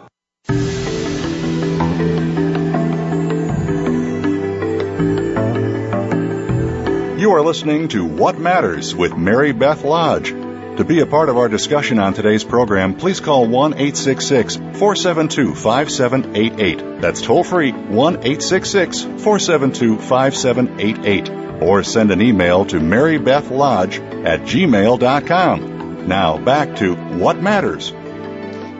You 7.19 7.31
are 7.31 7.41
listening 7.41 7.87
to 7.89 8.05
What 8.05 8.37
Matters 8.37 8.95
with 8.95 9.17
Mary 9.17 9.51
Beth 9.51 9.83
Lodge. 9.83 10.31
To 10.77 10.83
be 10.83 10.99
a 10.99 11.07
part 11.07 11.29
of 11.29 11.37
our 11.37 11.49
discussion 11.49 11.97
on 11.97 12.13
today's 12.13 12.43
program, 12.43 12.93
please 12.93 13.19
call 13.19 13.47
1 13.47 13.73
866 13.73 14.57
472 14.57 15.55
5788. 15.55 17.01
That's 17.01 17.19
toll 17.19 17.43
free 17.43 17.71
1 17.71 18.13
866 18.17 19.01
472 19.01 19.97
5788. 19.97 21.63
Or 21.63 21.81
send 21.81 22.11
an 22.11 22.21
email 22.21 22.63
to 22.65 22.75
marybethlodge 22.75 24.23
at 24.23 24.41
gmail.com. 24.41 26.07
Now 26.07 26.37
back 26.37 26.75
to 26.75 26.93
What 26.93 27.41
Matters. 27.41 27.91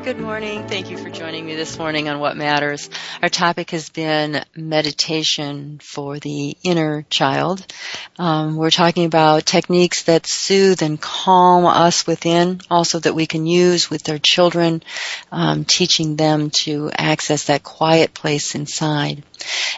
Good 0.08 0.22
morning. 0.22 0.66
Thank 0.70 0.90
you 0.90 0.98
for 0.98 1.10
joining 1.10 1.46
me 1.46 1.56
this 1.56 1.78
morning 1.78 2.08
on 2.08 2.22
What 2.22 2.38
Matters. 2.38 2.90
Our 3.22 3.28
topic 3.28 3.72
has 3.72 3.90
been 3.90 4.42
meditation 4.56 5.82
for 5.84 6.18
the 6.18 6.56
inner 6.64 7.06
child. 7.10 7.66
Um, 8.18 8.56
we're 8.56 8.70
talking 8.70 9.04
about 9.04 9.46
techniques 9.46 10.04
that 10.04 10.26
soothe 10.26 10.82
and 10.82 11.02
calm 11.02 11.66
us 11.66 12.08
within, 12.08 12.62
also 12.72 13.00
that 13.00 13.16
we 13.16 13.26
can 13.26 13.46
use 13.46 13.90
with 13.90 14.04
their 14.04 14.18
children, 14.18 14.82
um, 15.30 15.66
teaching 15.66 16.16
them 16.16 16.52
to 16.62 16.90
access 16.98 17.48
that 17.48 17.64
quiet 17.64 18.14
place 18.14 18.56
inside. 18.56 19.24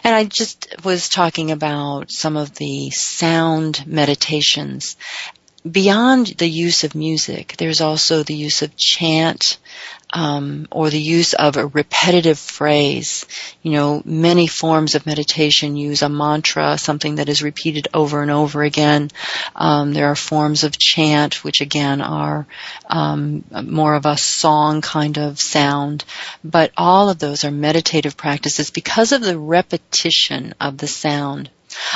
And 0.04 0.14
I 0.14 0.22
just 0.22 0.76
was 0.84 1.08
talking 1.08 1.50
about 1.50 2.12
some 2.12 2.36
of 2.36 2.54
the 2.54 2.90
sound 2.90 3.84
meditations 3.84 4.96
beyond 5.68 6.26
the 6.26 6.48
use 6.48 6.84
of 6.84 6.94
music, 6.94 7.54
there's 7.58 7.80
also 7.80 8.22
the 8.22 8.34
use 8.34 8.62
of 8.62 8.76
chant, 8.76 9.58
um, 10.12 10.66
or 10.70 10.90
the 10.90 11.00
use 11.00 11.34
of 11.34 11.56
a 11.56 11.66
repetitive 11.66 12.38
phrase. 12.38 13.26
You 13.62 13.72
know, 13.72 14.02
many 14.04 14.46
forms 14.46 14.94
of 14.94 15.06
meditation 15.06 15.76
use 15.76 16.02
a 16.02 16.08
mantra, 16.08 16.78
something 16.78 17.16
that 17.16 17.28
is 17.28 17.42
repeated 17.42 17.88
over 17.94 18.22
and 18.22 18.30
over 18.30 18.62
again. 18.62 19.10
Um, 19.54 19.92
there 19.92 20.06
are 20.06 20.16
forms 20.16 20.64
of 20.64 20.78
chant, 20.78 21.44
which 21.44 21.60
again 21.60 22.00
are 22.00 22.46
um, 22.88 23.44
more 23.64 23.94
of 23.94 24.06
a 24.06 24.16
song 24.16 24.80
kind 24.80 25.18
of 25.18 25.38
sound. 25.38 26.04
But 26.42 26.72
all 26.76 27.10
of 27.10 27.18
those 27.18 27.44
are 27.44 27.50
meditative 27.50 28.16
practices 28.16 28.70
because 28.70 29.12
of 29.12 29.22
the 29.22 29.38
repetition 29.38 30.54
of 30.60 30.78
the 30.78 30.88
sound. 30.88 31.50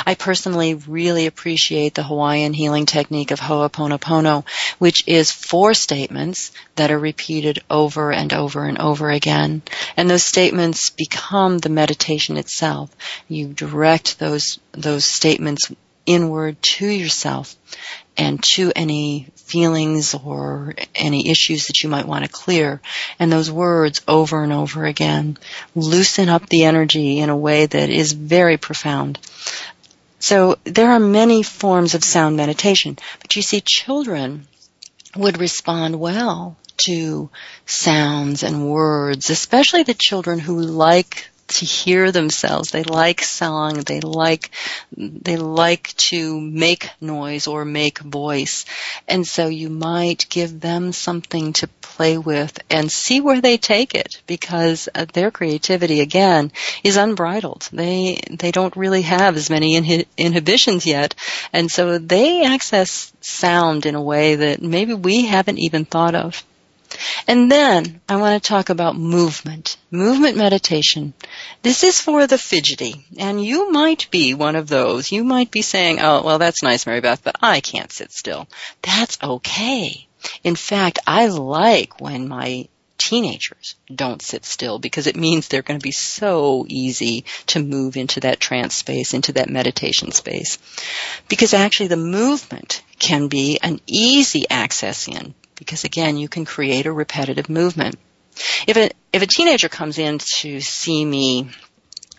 I 0.05 0.15
personally 0.15 0.73
really 0.73 1.25
appreciate 1.25 1.93
the 1.93 2.03
Hawaiian 2.03 2.53
healing 2.53 2.85
technique 2.85 3.31
of 3.31 3.39
Ho'oponopono, 3.39 4.45
which 4.79 5.03
is 5.07 5.31
four 5.31 5.73
statements 5.73 6.51
that 6.75 6.91
are 6.91 6.99
repeated 6.99 7.63
over 7.69 8.11
and 8.11 8.33
over 8.33 8.65
and 8.65 8.77
over 8.77 9.09
again. 9.09 9.61
And 9.97 10.09
those 10.09 10.23
statements 10.23 10.89
become 10.89 11.57
the 11.57 11.69
meditation 11.69 12.37
itself. 12.37 12.89
You 13.27 13.47
direct 13.47 14.19
those, 14.19 14.59
those 14.71 15.05
statements 15.05 15.71
inward 16.05 16.61
to 16.61 16.87
yourself 16.87 17.55
and 18.17 18.41
to 18.41 18.71
any 18.75 19.27
feelings 19.35 20.13
or 20.13 20.73
any 20.93 21.29
issues 21.29 21.67
that 21.67 21.83
you 21.83 21.89
might 21.89 22.07
want 22.07 22.23
to 22.23 22.31
clear. 22.31 22.81
And 23.19 23.31
those 23.31 23.51
words 23.51 24.01
over 24.07 24.43
and 24.43 24.53
over 24.53 24.85
again 24.85 25.37
loosen 25.75 26.29
up 26.29 26.47
the 26.47 26.65
energy 26.65 27.19
in 27.19 27.29
a 27.29 27.37
way 27.37 27.65
that 27.65 27.89
is 27.89 28.13
very 28.13 28.57
profound. 28.57 29.19
So 30.25 30.57
there 30.63 30.89
are 30.89 30.99
many 30.99 31.43
forms 31.43 31.93
of 31.93 32.03
sound 32.03 32.35
meditation, 32.35 32.97
but 33.21 33.35
you 33.35 33.43
see 33.43 33.61
children 33.61 34.47
would 35.15 35.37
respond 35.37 35.99
well 35.99 36.57
to 36.77 37.29
sounds 37.67 38.41
and 38.41 38.67
words, 38.67 39.29
especially 39.29 39.83
the 39.83 39.93
children 39.93 40.39
who 40.39 40.57
like 40.57 41.29
to 41.47 41.65
hear 41.65 42.11
themselves. 42.11 42.71
They 42.71 42.83
like 42.83 43.21
song. 43.21 43.75
They 43.75 43.99
like, 44.01 44.51
they 44.97 45.37
like 45.37 45.95
to 45.97 46.39
make 46.39 46.89
noise 46.99 47.47
or 47.47 47.65
make 47.65 47.99
voice. 47.99 48.65
And 49.07 49.27
so 49.27 49.47
you 49.47 49.69
might 49.69 50.27
give 50.29 50.59
them 50.59 50.91
something 50.91 51.53
to 51.53 51.67
play 51.81 52.17
with 52.17 52.59
and 52.69 52.91
see 52.91 53.21
where 53.21 53.41
they 53.41 53.57
take 53.57 53.95
it 53.95 54.21
because 54.27 54.89
uh, 54.93 55.05
their 55.13 55.31
creativity 55.31 56.01
again 56.01 56.51
is 56.83 56.97
unbridled. 56.97 57.69
They, 57.71 58.19
they 58.29 58.51
don't 58.51 58.75
really 58.75 59.03
have 59.03 59.37
as 59.37 59.49
many 59.49 59.79
inhi- 59.79 60.07
inhibitions 60.17 60.85
yet. 60.85 61.15
And 61.53 61.71
so 61.71 61.97
they 61.99 62.43
access 62.45 63.13
sound 63.21 63.85
in 63.85 63.95
a 63.95 64.01
way 64.01 64.35
that 64.35 64.61
maybe 64.61 64.93
we 64.93 65.25
haven't 65.25 65.59
even 65.59 65.85
thought 65.85 66.15
of. 66.15 66.43
And 67.27 67.51
then 67.51 68.01
I 68.07 68.17
want 68.17 68.41
to 68.41 68.47
talk 68.47 68.69
about 68.69 68.95
movement. 68.95 69.77
Movement 69.91 70.37
meditation. 70.37 71.13
This 71.61 71.83
is 71.83 71.99
for 71.99 72.27
the 72.27 72.37
fidgety. 72.37 73.05
And 73.17 73.43
you 73.43 73.71
might 73.71 74.09
be 74.11 74.33
one 74.33 74.55
of 74.55 74.67
those. 74.67 75.11
You 75.11 75.23
might 75.23 75.51
be 75.51 75.61
saying, 75.61 75.99
oh, 75.99 76.23
well, 76.23 76.39
that's 76.39 76.63
nice, 76.63 76.85
Mary 76.85 77.01
Beth, 77.01 77.23
but 77.23 77.37
I 77.41 77.61
can't 77.61 77.91
sit 77.91 78.11
still. 78.11 78.47
That's 78.81 79.17
okay. 79.21 80.07
In 80.43 80.55
fact, 80.55 80.99
I 81.05 81.27
like 81.27 81.99
when 81.99 82.27
my 82.27 82.67
teenagers 82.97 83.75
don't 83.93 84.21
sit 84.21 84.45
still 84.45 84.79
because 84.79 85.05
it 85.05 85.15
means 85.15 85.47
they're 85.47 85.61
going 85.61 85.79
to 85.79 85.83
be 85.83 85.91
so 85.91 86.65
easy 86.67 87.25
to 87.47 87.59
move 87.59 87.97
into 87.97 88.21
that 88.21 88.39
trance 88.39 88.75
space, 88.75 89.13
into 89.13 89.33
that 89.33 89.49
meditation 89.49 90.11
space. 90.11 90.57
Because 91.27 91.53
actually 91.53 91.87
the 91.87 91.97
movement 91.97 92.81
can 92.97 93.27
be 93.27 93.59
an 93.61 93.79
easy 93.85 94.45
access 94.49 95.07
in 95.07 95.35
because 95.55 95.83
again, 95.83 96.17
you 96.17 96.27
can 96.27 96.45
create 96.45 96.85
a 96.85 96.91
repetitive 96.91 97.49
movement. 97.49 97.95
If 98.67 98.77
a, 98.77 98.91
if 99.13 99.21
a 99.21 99.27
teenager 99.27 99.69
comes 99.69 99.97
in 99.97 100.19
to 100.39 100.59
see 100.59 101.03
me 101.03 101.49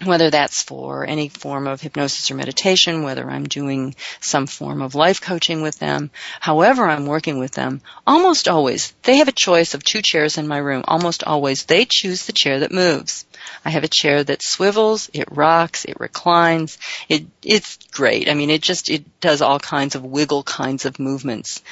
whether 0.05 0.28
that's 0.30 0.62
for 0.62 1.07
any 1.07 1.28
form 1.28 1.66
of 1.66 1.80
hypnosis 1.80 2.30
or 2.30 2.34
meditation, 2.34 3.03
whether 3.03 3.28
I'm 3.28 3.45
doing 3.45 3.95
some 4.20 4.47
form 4.47 4.82
of 4.82 4.95
life 4.95 5.20
coaching 5.20 5.62
with 5.62 5.78
them, 5.78 6.11
however 6.39 6.87
I'm 6.87 7.07
working 7.07 7.39
with 7.39 7.53
them, 7.53 7.80
almost 8.07 8.47
always, 8.47 8.93
they 9.05 9.16
have 9.16 9.28
a 9.28 9.32
choice 9.32 9.72
of 9.72 9.82
two 9.82 10.03
chairs 10.03 10.37
in 10.37 10.49
my 10.49 10.59
room. 10.59 10.84
Almost 10.87 11.24
always, 11.24 11.64
they 11.64 11.87
choose 11.89 12.26
the 12.26 12.34
chair 12.34 12.61
that 12.61 12.72
moves. 12.72 13.24
I 13.64 13.70
have 13.70 13.84
a 13.84 13.89
chair 13.89 14.22
that 14.22 14.43
swivels, 14.43 15.09
it 15.14 15.28
rocks, 15.30 15.84
it 15.84 15.99
reclines. 15.99 16.78
It, 17.09 17.26
it's 17.43 17.78
great. 17.91 18.28
I 18.28 18.34
mean, 18.34 18.51
it 18.51 18.62
just, 18.62 18.91
it 18.91 19.20
does 19.20 19.41
all 19.41 19.59
kinds 19.59 19.95
of 19.95 20.05
wiggle 20.05 20.43
kinds 20.43 20.84
of 20.84 20.99
movements. 20.99 21.62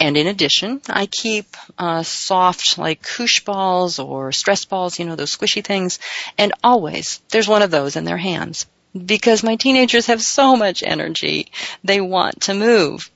And 0.00 0.16
in 0.16 0.26
addition, 0.26 0.80
I 0.88 1.06
keep 1.06 1.56
uh, 1.78 2.02
soft 2.02 2.78
like 2.78 3.02
koosh 3.02 3.40
balls 3.40 3.98
or 3.98 4.32
stress 4.32 4.64
balls, 4.64 4.98
you 4.98 5.04
know, 5.04 5.14
those 5.14 5.36
squishy 5.36 5.62
things. 5.62 5.98
And 6.38 6.52
always, 6.64 7.20
there's 7.28 7.48
one 7.48 7.62
of 7.62 7.70
those 7.70 7.96
in 7.96 8.04
their 8.04 8.16
hands. 8.16 8.66
because 9.06 9.44
my 9.44 9.56
teenagers 9.56 10.06
have 10.06 10.22
so 10.22 10.56
much 10.56 10.82
energy. 10.82 11.52
They 11.84 12.00
want 12.00 12.42
to 12.42 12.54
move. 12.54 13.10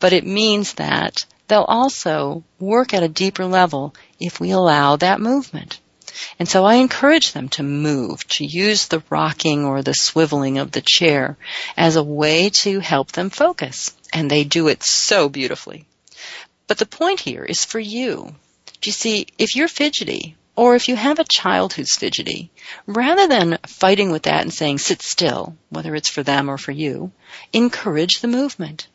But 0.00 0.12
it 0.12 0.26
means 0.26 0.74
that 0.74 1.24
they'll 1.46 1.62
also 1.62 2.42
work 2.58 2.94
at 2.94 3.02
a 3.04 3.08
deeper 3.08 3.44
level 3.46 3.94
if 4.18 4.40
we 4.40 4.50
allow 4.50 4.96
that 4.96 5.20
movement. 5.20 5.78
And 6.38 6.48
so 6.48 6.64
I 6.64 6.76
encourage 6.76 7.32
them 7.32 7.48
to 7.50 7.62
move, 7.62 8.26
to 8.28 8.44
use 8.44 8.88
the 8.88 9.02
rocking 9.10 9.64
or 9.64 9.82
the 9.82 9.92
swiveling 9.92 10.60
of 10.60 10.72
the 10.72 10.82
chair 10.84 11.36
as 11.76 11.96
a 11.96 12.02
way 12.02 12.50
to 12.64 12.80
help 12.80 13.12
them 13.12 13.30
focus. 13.30 13.94
And 14.12 14.30
they 14.30 14.44
do 14.44 14.68
it 14.68 14.82
so 14.82 15.28
beautifully. 15.28 15.86
But 16.70 16.78
the 16.78 16.86
point 16.86 17.18
here 17.18 17.42
is 17.42 17.64
for 17.64 17.80
you. 17.80 18.32
Do 18.80 18.88
you 18.90 18.92
see, 18.92 19.26
if 19.38 19.56
you're 19.56 19.66
fidgety, 19.66 20.36
or 20.54 20.76
if 20.76 20.86
you 20.86 20.94
have 20.94 21.18
a 21.18 21.24
child 21.24 21.72
who's 21.72 21.96
fidgety, 21.96 22.52
rather 22.86 23.26
than 23.26 23.58
fighting 23.66 24.12
with 24.12 24.22
that 24.22 24.42
and 24.42 24.54
saying 24.54 24.78
sit 24.78 25.02
still, 25.02 25.56
whether 25.70 25.96
it's 25.96 26.08
for 26.08 26.22
them 26.22 26.48
or 26.48 26.58
for 26.58 26.70
you, 26.70 27.10
encourage 27.52 28.20
the 28.20 28.28
movement. 28.28 28.86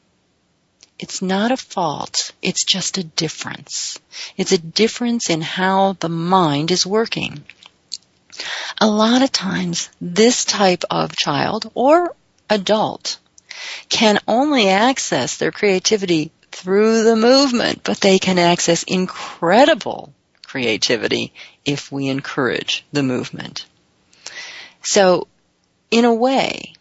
It's 0.98 1.22
not 1.22 1.52
a 1.52 1.58
fault. 1.58 2.32
It's 2.42 2.64
just 2.64 2.98
a 2.98 3.04
difference. 3.04 4.00
It's 4.38 4.54
a 4.54 4.58
difference 4.58 5.30
in 5.30 5.42
how 5.42 5.98
the 6.00 6.08
mind 6.08 6.72
is 6.72 6.86
working. 6.86 7.44
A 8.80 8.88
lot 8.88 9.22
of 9.22 9.34
times, 9.34 9.90
this 10.00 10.46
type 10.46 10.86
of 10.90 11.18
child 11.18 11.70
or 11.74 12.16
adult 12.50 13.18
can 13.90 14.20
only 14.28 14.70
access 14.70 15.38
their 15.38 15.52
creativity 15.52 16.32
through 16.56 17.04
the 17.04 17.18
movement, 17.18 17.82
but 17.84 18.00
they 18.00 18.18
can 18.18 18.40
access 18.40 18.84
incredible 18.84 20.14
creativity 20.48 21.34
if 21.66 21.92
we 21.92 22.08
encourage 22.08 22.86
the 22.94 23.04
movement. 23.04 23.66
So, 24.82 25.28
in 25.92 26.06
a 26.06 26.14
way, 26.14 26.74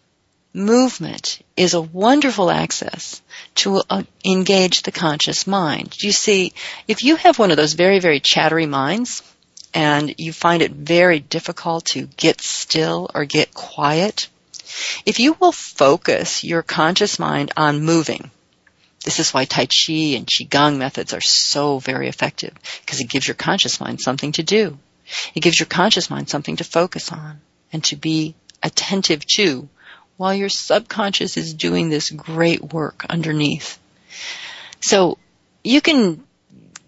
movement 0.53 1.39
is 1.57 1.73
a 1.73 1.81
wonderful 1.81 2.49
access 2.49 3.21
to 3.55 3.83
uh, 3.89 4.03
engage 4.23 4.83
the 4.83 4.93
conscious 4.93 5.45
mind. 5.45 6.01
You 6.01 6.13
see, 6.13 6.53
if 6.87 7.03
you 7.03 7.17
have 7.17 7.37
one 7.37 7.51
of 7.51 7.57
those 7.57 7.73
very, 7.73 7.99
very 7.99 8.21
chattery 8.21 8.65
minds, 8.65 9.21
and 9.73 10.15
you 10.17 10.31
find 10.31 10.61
it 10.61 10.71
very 10.71 11.19
difficult 11.19 11.83
to 11.87 12.07
get 12.15 12.39
still 12.39 13.11
or 13.13 13.25
get 13.25 13.53
quiet, 13.53 14.29
if 15.05 15.19
you 15.19 15.35
will 15.37 15.51
focus 15.51 16.45
your 16.45 16.63
conscious 16.63 17.19
mind 17.19 17.51
on 17.57 17.81
moving, 17.81 18.31
this 19.05 19.19
is 19.19 19.33
why 19.33 19.45
Tai 19.45 19.67
Chi 19.67 20.15
and 20.17 20.25
Qigong 20.25 20.77
methods 20.77 21.13
are 21.13 21.21
so 21.21 21.77
very 21.77 22.09
effective 22.09 22.53
because 22.81 22.99
it 22.99 23.09
gives 23.09 23.27
your 23.27 23.35
conscious 23.35 23.79
mind 23.79 24.01
something 24.01 24.31
to 24.33 24.43
do. 24.43 24.79
It 25.35 25.41
gives 25.41 25.59
your 25.59 25.67
conscious 25.67 26.09
mind 26.09 26.27
something 26.27 26.55
to 26.55 26.63
focus 26.63 27.11
on 27.11 27.39
and 27.71 27.83
to 27.85 27.95
be 27.95 28.33
attentive 28.63 29.23
to 29.35 29.69
while 30.17 30.33
your 30.33 30.49
subconscious 30.49 31.37
is 31.37 31.53
doing 31.53 31.89
this 31.89 32.09
great 32.09 32.73
work 32.73 33.05
underneath. 33.07 33.77
So 34.81 35.19
you 35.63 35.81
can, 35.81 36.23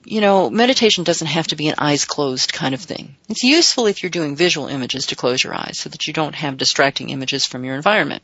you 0.03 0.22
know, 0.22 0.49
meditation 0.49 1.03
doesn't 1.03 1.28
have 1.28 1.47
to 1.47 1.55
be 1.55 1.68
an 1.68 1.76
eyes 1.78 2.05
closed 2.05 2.51
kind 2.51 2.74
of 2.74 2.82
thing. 2.82 3.15
It's 3.30 3.43
useful 3.43 3.86
if 3.86 4.01
you're 4.01 4.09
doing 4.09 4.36
visual 4.36 4.68
images 4.68 5.07
to 5.07 5.15
close 5.15 5.43
your 5.43 5.53
eyes 5.53 5.78
so 5.78 5.89
that 5.89 6.07
you 6.07 6.13
don't 6.13 6.34
have 6.34 6.57
distracting 6.57 7.11
images 7.11 7.45
from 7.45 7.63
your 7.63 7.76
environment. 7.76 8.24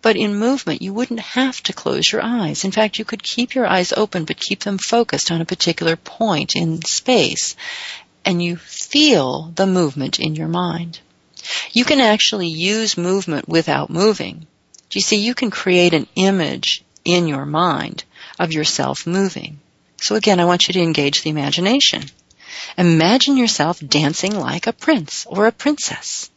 But 0.00 0.16
in 0.16 0.34
movement, 0.34 0.82
you 0.82 0.92
wouldn't 0.92 1.20
have 1.20 1.62
to 1.64 1.72
close 1.72 2.10
your 2.10 2.22
eyes. 2.22 2.64
In 2.64 2.72
fact, 2.72 2.98
you 2.98 3.04
could 3.04 3.22
keep 3.22 3.54
your 3.54 3.66
eyes 3.66 3.92
open, 3.92 4.24
but 4.24 4.40
keep 4.40 4.60
them 4.60 4.78
focused 4.78 5.30
on 5.30 5.40
a 5.40 5.46
particular 5.46 5.96
point 5.96 6.56
in 6.56 6.82
space. 6.82 7.56
And 8.24 8.42
you 8.42 8.56
feel 8.56 9.52
the 9.54 9.66
movement 9.66 10.20
in 10.20 10.34
your 10.34 10.48
mind. 10.48 11.00
You 11.72 11.84
can 11.84 12.00
actually 12.00 12.48
use 12.48 12.96
movement 12.96 13.48
without 13.48 13.90
moving. 13.90 14.46
Do 14.90 14.98
you 14.98 15.00
see, 15.00 15.16
you 15.16 15.34
can 15.34 15.50
create 15.50 15.94
an 15.94 16.06
image 16.14 16.84
in 17.04 17.26
your 17.26 17.46
mind 17.46 18.04
of 18.38 18.52
yourself 18.52 19.06
moving. 19.06 19.58
So 20.00 20.14
again, 20.16 20.40
I 20.40 20.44
want 20.44 20.68
you 20.68 20.74
to 20.74 20.82
engage 20.82 21.22
the 21.22 21.30
imagination. 21.30 22.02
Imagine 22.76 23.36
yourself 23.36 23.80
dancing 23.80 24.34
like 24.38 24.66
a 24.66 24.72
prince 24.72 25.26
or 25.26 25.46
a 25.46 25.52
princess. 25.52 26.30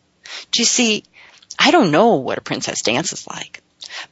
Do 0.51 0.61
you 0.61 0.65
see, 0.65 1.03
I 1.57 1.71
don't 1.71 1.91
know 1.91 2.15
what 2.15 2.37
a 2.37 2.41
princess 2.41 2.81
dance 2.81 3.13
is 3.13 3.27
like, 3.27 3.61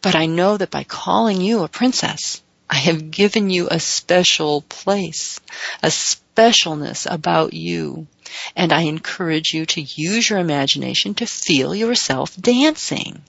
but 0.02 0.16
I 0.16 0.26
know 0.26 0.58
that 0.58 0.72
by 0.72 0.84
calling 0.84 1.42
you 1.42 1.64
a 1.64 1.68
princess, 1.68 2.42
I 2.70 2.78
have 2.78 3.12
given 3.12 3.50
you 3.50 3.68
a 3.70 3.80
special 3.80 4.62
place, 4.62 5.40
a 5.82 5.88
specialness 5.88 7.06
about 7.10 7.54
you. 7.54 8.08
And 8.56 8.74
I 8.74 8.82
encourage 8.82 9.54
you 9.54 9.66
to 9.68 9.82
use 9.82 10.30
your 10.30 10.40
imagination 10.40 11.14
to 11.16 11.28
feel 11.28 11.76
yourself 11.76 12.36
dancing. 12.36 13.22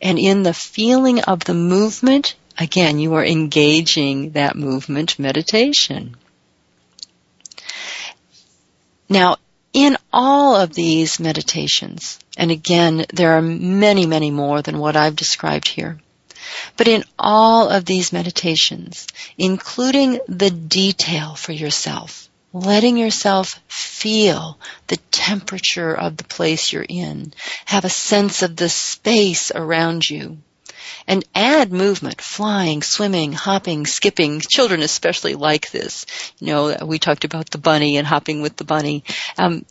And 0.00 0.18
in 0.18 0.44
the 0.44 0.54
feeling 0.54 1.20
of 1.22 1.44
the 1.44 1.54
movement, 1.54 2.36
again, 2.56 3.00
you 3.00 3.14
are 3.14 3.24
engaging 3.24 4.32
that 4.32 4.54
movement 4.54 5.18
meditation. 5.18 6.16
Now, 9.08 9.36
in 9.72 9.96
all 10.12 10.56
of 10.56 10.74
these 10.74 11.18
meditations, 11.18 12.18
and 12.36 12.50
again, 12.50 13.06
there 13.12 13.32
are 13.32 13.42
many, 13.42 14.06
many 14.06 14.30
more 14.30 14.62
than 14.62 14.78
what 14.78 14.96
I've 14.96 15.16
described 15.16 15.68
here, 15.68 15.98
but 16.76 16.88
in 16.88 17.04
all 17.18 17.68
of 17.68 17.84
these 17.84 18.12
meditations, 18.12 19.06
including 19.38 20.20
the 20.28 20.50
detail 20.50 21.34
for 21.34 21.52
yourself, 21.52 22.28
letting 22.52 22.96
yourself 22.96 23.60
feel 23.68 24.58
the 24.86 24.96
temperature 25.10 25.94
of 25.94 26.16
the 26.16 26.24
place 26.24 26.72
you're 26.72 26.86
in, 26.88 27.32
have 27.64 27.84
a 27.84 27.90
sense 27.90 28.42
of 28.42 28.56
the 28.56 28.68
space 28.68 29.50
around 29.54 30.08
you, 30.08 30.38
and 31.06 31.24
add 31.34 31.72
movement, 31.72 32.20
flying, 32.20 32.82
swimming, 32.82 33.32
hopping, 33.32 33.86
skipping. 33.86 34.40
Children 34.40 34.82
especially 34.82 35.34
like 35.34 35.70
this. 35.70 36.06
You 36.40 36.46
know, 36.48 36.76
we 36.84 36.98
talked 36.98 37.24
about 37.24 37.50
the 37.50 37.58
bunny 37.58 37.96
and 37.96 38.06
hopping 38.06 38.42
with 38.42 38.56
the 38.56 38.64
bunny. 38.64 39.04
Um, 39.38 39.64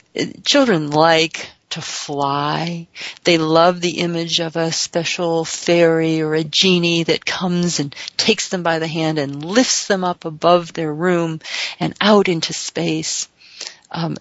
children 0.45 0.91
like 0.91 1.49
to 1.75 1.81
fly. 1.81 2.87
They 3.25 3.37
love 3.37 3.81
the 3.81 3.99
image 3.99 4.39
of 4.39 4.55
a 4.55 4.71
special 4.71 5.43
fairy 5.43 6.21
or 6.21 6.33
a 6.33 6.43
genie 6.43 7.03
that 7.03 7.25
comes 7.25 7.81
and 7.81 7.93
takes 8.15 8.47
them 8.47 8.63
by 8.63 8.79
the 8.79 8.87
hand 8.87 9.19
and 9.19 9.43
lifts 9.43 9.87
them 9.87 10.05
up 10.05 10.23
above 10.23 10.71
their 10.71 10.93
room 10.93 11.41
and 11.77 11.93
out 11.99 12.29
into 12.29 12.53
space. 12.53 13.27
Um, 13.91 14.15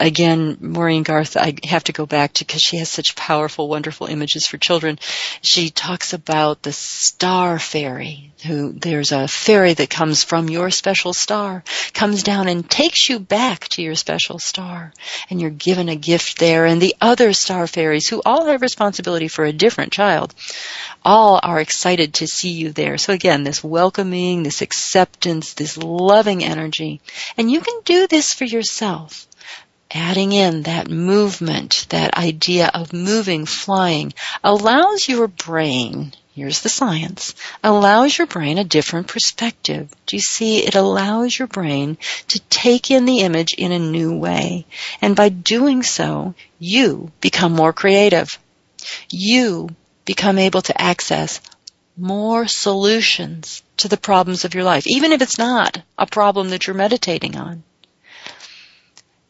again, 0.00 0.56
Maureen 0.60 1.02
Garth, 1.02 1.36
I 1.36 1.54
have 1.64 1.84
to 1.84 1.92
go 1.92 2.06
back 2.06 2.32
to 2.34 2.44
because 2.44 2.62
she 2.62 2.78
has 2.78 2.88
such 2.88 3.14
powerful, 3.14 3.68
wonderful 3.68 4.06
images 4.06 4.46
for 4.46 4.56
children. 4.56 4.98
She 5.42 5.70
talks 5.70 6.14
about 6.14 6.62
the 6.62 6.72
star 6.72 7.58
fairy, 7.58 8.32
who 8.46 8.72
there's 8.72 9.12
a 9.12 9.28
fairy 9.28 9.74
that 9.74 9.90
comes 9.90 10.24
from 10.24 10.48
your 10.48 10.70
special 10.70 11.12
star, 11.12 11.62
comes 11.92 12.22
down 12.22 12.48
and 12.48 12.68
takes 12.68 13.08
you 13.08 13.18
back 13.18 13.68
to 13.68 13.82
your 13.82 13.94
special 13.94 14.38
star, 14.38 14.92
and 15.28 15.40
you're 15.40 15.50
given 15.50 15.90
a 15.90 15.96
gift 15.96 16.38
there. 16.38 16.64
And 16.64 16.80
the 16.80 16.96
other 17.00 17.34
star 17.34 17.66
fairies, 17.66 18.08
who 18.08 18.22
all 18.24 18.46
have 18.46 18.62
responsibility 18.62 19.28
for 19.28 19.44
a 19.44 19.52
different 19.52 19.92
child, 19.92 20.34
all 21.04 21.38
are 21.42 21.60
excited 21.60 22.14
to 22.14 22.26
see 22.26 22.50
you 22.50 22.72
there. 22.72 22.96
So 22.96 23.12
again, 23.12 23.44
this 23.44 23.62
welcoming, 23.62 24.42
this 24.42 24.62
acceptance, 24.62 25.52
this 25.52 25.76
loving 25.76 26.42
energy. 26.42 27.00
And 27.36 27.50
you 27.50 27.60
can 27.60 27.80
do 27.84 28.06
this 28.06 28.32
for 28.32 28.44
yourself 28.44 29.26
adding 29.90 30.32
in 30.32 30.62
that 30.62 30.88
movement, 30.88 31.86
that 31.90 32.16
idea 32.16 32.70
of 32.72 32.92
moving, 32.92 33.46
flying, 33.46 34.12
allows 34.42 35.08
your 35.08 35.28
brain, 35.28 36.12
here's 36.34 36.62
the 36.62 36.68
science, 36.68 37.34
allows 37.62 38.16
your 38.18 38.26
brain 38.26 38.58
a 38.58 38.64
different 38.64 39.08
perspective. 39.08 39.88
Do 40.06 40.16
you 40.16 40.22
see? 40.22 40.64
It 40.64 40.74
allows 40.74 41.38
your 41.38 41.48
brain 41.48 41.98
to 42.28 42.40
take 42.50 42.90
in 42.90 43.04
the 43.04 43.20
image 43.20 43.54
in 43.54 43.72
a 43.72 43.78
new 43.78 44.16
way. 44.16 44.66
And 45.00 45.14
by 45.16 45.28
doing 45.28 45.82
so, 45.82 46.34
you 46.58 47.12
become 47.20 47.52
more 47.52 47.72
creative. 47.72 48.38
You 49.10 49.70
become 50.04 50.38
able 50.38 50.62
to 50.62 50.80
access 50.80 51.40
more 51.96 52.46
solutions 52.46 53.62
to 53.78 53.88
the 53.88 53.96
problems 53.96 54.44
of 54.44 54.54
your 54.54 54.64
life, 54.64 54.86
even 54.86 55.12
if 55.12 55.22
it's 55.22 55.38
not 55.38 55.80
a 55.96 56.06
problem 56.06 56.50
that 56.50 56.66
you're 56.66 56.76
meditating 56.76 57.36
on. 57.36 57.62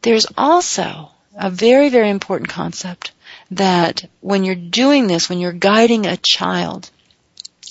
There's 0.07 0.29
also 0.39 1.11
a 1.37 1.51
very, 1.51 1.89
very 1.89 2.11
important 2.11 2.49
concept 2.49 3.11
that 3.51 4.09
when 4.21 4.45
you're 4.45 4.55
doing 4.55 5.09
this, 5.09 5.29
when 5.29 5.41
you're 5.41 5.51
guiding 5.51 6.07
a 6.07 6.17
child, 6.17 6.89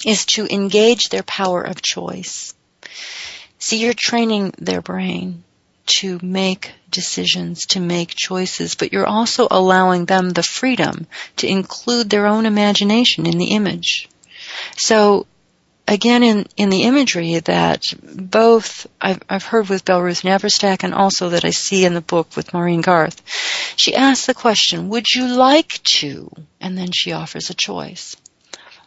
is 0.06 0.26
to 0.34 0.46
engage 0.46 1.08
their 1.08 1.24
power 1.24 1.62
of 1.62 1.82
choice. 1.82 2.54
See, 3.58 3.78
you're 3.78 3.94
training 3.94 4.54
their 4.58 4.82
brain 4.82 5.46
to 6.02 6.20
make 6.22 6.72
decisions, 6.90 7.68
to 7.68 7.80
make 7.80 8.10
choices, 8.10 8.76
but 8.76 8.92
you're 8.92 9.08
also 9.08 9.48
allowing 9.50 10.04
them 10.04 10.32
the 10.32 10.44
freedom 10.44 11.08
to 11.38 11.48
include 11.48 12.10
their 12.10 12.28
own 12.28 12.46
imagination 12.46 13.28
in 13.28 13.38
the 13.38 13.52
image. 13.52 14.10
So 14.76 15.26
again 15.88 16.24
in, 16.24 16.48
in 16.58 16.70
the 16.70 16.84
imagery 16.84 17.40
that 17.40 17.84
both 18.02 18.88
I've, 19.00 19.22
I've 19.30 19.44
heard 19.44 19.70
with 19.70 19.86
Belleruth 19.86 20.24
Naparstek 20.24 20.84
and 20.84 20.94
also 20.94 21.30
that 21.30 21.46
I 21.46 21.52
see 21.52 21.86
in 21.86 21.94
the 21.94 22.02
book 22.02 22.36
with 22.36 22.54
Maureen 22.54 22.82
Garth. 22.82 23.22
She 23.76 23.96
asks 23.96 24.26
the 24.26 24.34
question, 24.34 24.90
would 24.90 25.06
you 25.14 25.28
like 25.28 25.82
to? 25.84 26.32
And 26.60 26.78
then 26.78 26.92
she 26.92 27.12
offers 27.12 27.50
a 27.50 27.54
choice. 27.54 28.16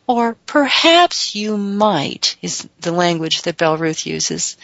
Or 0.06 0.36
perhaps 0.46 1.34
you 1.34 1.58
might 1.58 2.36
is 2.40 2.66
the 2.80 2.92
language 2.92 3.42
that 3.42 3.58
Belleruth 3.58 4.06
uses. 4.06 4.56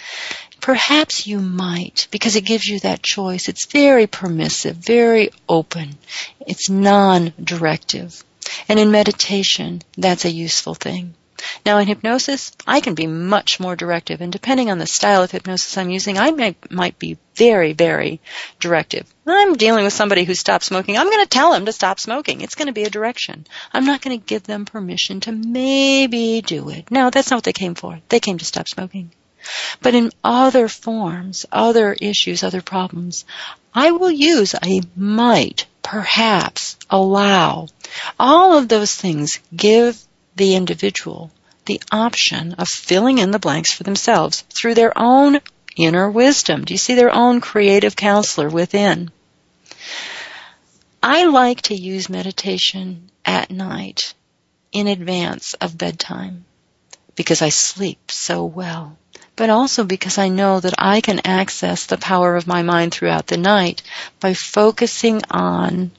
Perhaps 0.61 1.27
you 1.27 1.39
might, 1.39 2.09
because 2.11 2.37
it 2.37 2.47
gives 2.47 2.65
you 2.65 2.81
that 2.81 3.03
choice. 3.03 3.49
It's 3.51 3.67
very 3.67 4.07
permissive, 4.07 4.77
very 4.77 5.31
open. 5.47 5.99
It's 6.41 6.71
non-directive. 6.71 8.25
And 8.69 8.81
in 8.81 8.91
meditation, 8.91 9.83
that's 9.99 10.25
a 10.25 10.31
useful 10.31 10.75
thing. 10.75 11.15
Now 11.65 11.79
in 11.79 11.87
hypnosis, 11.87 12.53
I 12.67 12.81
can 12.81 12.95
be 12.95 13.07
much 13.07 13.61
more 13.61 13.77
directive 13.77 14.21
and 14.21 14.33
depending 14.33 14.71
on 14.71 14.79
the 14.79 14.87
style 14.87 15.23
of 15.23 15.31
hypnosis 15.31 15.77
I'm 15.77 15.91
using, 15.91 16.19
I 16.19 16.31
might, 16.31 16.71
might 16.71 16.99
be 16.99 17.19
very, 17.35 17.73
very 17.73 18.21
directive. 18.61 19.13
I'm 19.27 19.55
dealing 19.55 19.85
with 19.85 19.93
somebody 19.93 20.25
who 20.25 20.35
stopped 20.35 20.65
smoking. 20.65 20.97
I'm 20.97 21.11
going 21.11 21.25
to 21.25 21.29
tell 21.29 21.53
them 21.53 21.67
to 21.67 21.73
stop 21.73 21.99
smoking. 21.99 22.41
It's 22.41 22.55
going 22.55 22.67
to 22.67 22.73
be 22.73 22.85
a 22.85 22.91
direction. 22.91 23.47
I'm 23.73 23.87
not 23.87 24.03
going 24.03 24.19
to 24.19 24.27
give 24.27 24.45
them 24.45 24.65
permission 24.65 25.21
to 25.21 25.33
maybe 25.33 26.43
do 26.43 26.69
it. 26.71 26.91
No, 26.91 27.11
that's 27.11 27.31
not 27.31 27.39
what 27.39 27.45
they 27.45 27.53
came 27.53 27.75
for. 27.75 28.01
They 28.09 28.21
came 28.21 28.39
to 28.39 28.45
stop 28.45 28.69
smoking. 28.69 29.11
But 29.83 29.95
in 29.95 30.11
other 30.23 30.69
forms, 30.69 31.45
other 31.53 31.93
issues, 31.93 32.43
other 32.43 32.63
problems, 32.63 33.25
I 33.75 33.91
will 33.91 34.11
use 34.11 34.55
a 34.55 34.81
might, 34.97 35.67
perhaps, 35.83 36.77
allow. 36.89 37.69
All 38.19 38.57
of 38.57 38.69
those 38.69 38.95
things 38.95 39.41
give 39.55 40.03
the 40.37 40.55
individual 40.55 41.31
the 41.67 41.81
option 41.91 42.55
of 42.55 42.69
filling 42.69 43.19
in 43.19 43.31
the 43.31 43.39
blanks 43.39 43.73
for 43.73 43.85
themselves 43.85 44.43
through 44.51 44.75
their 44.75 44.97
own 44.97 45.41
inner 45.77 46.11
wisdom. 46.11 46.65
Do 46.65 46.75
you 46.75 46.79
see 46.79 46.95
their 46.95 47.15
own 47.15 47.41
creative 47.41 47.97
counselor 47.97 48.49
within? 48.49 49.11
I 51.03 51.25
like 51.25 51.63
to 51.63 51.75
use 51.75 52.09
meditation 52.09 53.11
at 53.25 53.51
night 53.51 54.15
in 54.73 54.87
advance 54.87 55.55
of 55.55 55.77
bedtime 55.77 56.45
because 57.15 57.43
I 57.43 57.51
sleep 57.51 58.11
so 58.11 58.45
well, 58.45 58.97
but 59.37 59.51
also 59.51 59.85
because 59.85 60.19
I 60.19 60.29
know 60.29 60.61
that 60.61 60.75
I 60.79 61.01
can 61.01 61.21
access 61.25 61.87
the 61.87 61.99
power 61.99 62.37
of 62.37 62.47
my 62.47 62.63
mind 62.63 62.93
throughout 62.93 63.27
the 63.27 63.37
night 63.37 63.83
by 64.21 64.35
focusing 64.35 65.23
on 65.31 65.93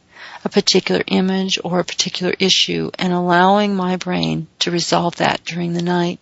a 0.45 0.49
particular 0.49 1.03
image 1.07 1.59
or 1.63 1.79
a 1.79 1.83
particular 1.83 2.33
issue 2.39 2.91
and 2.99 3.11
allowing 3.11 3.75
my 3.75 3.97
brain 3.97 4.47
to 4.59 4.71
resolve 4.71 5.17
that 5.17 5.43
during 5.43 5.73
the 5.73 5.81
night. 5.81 6.19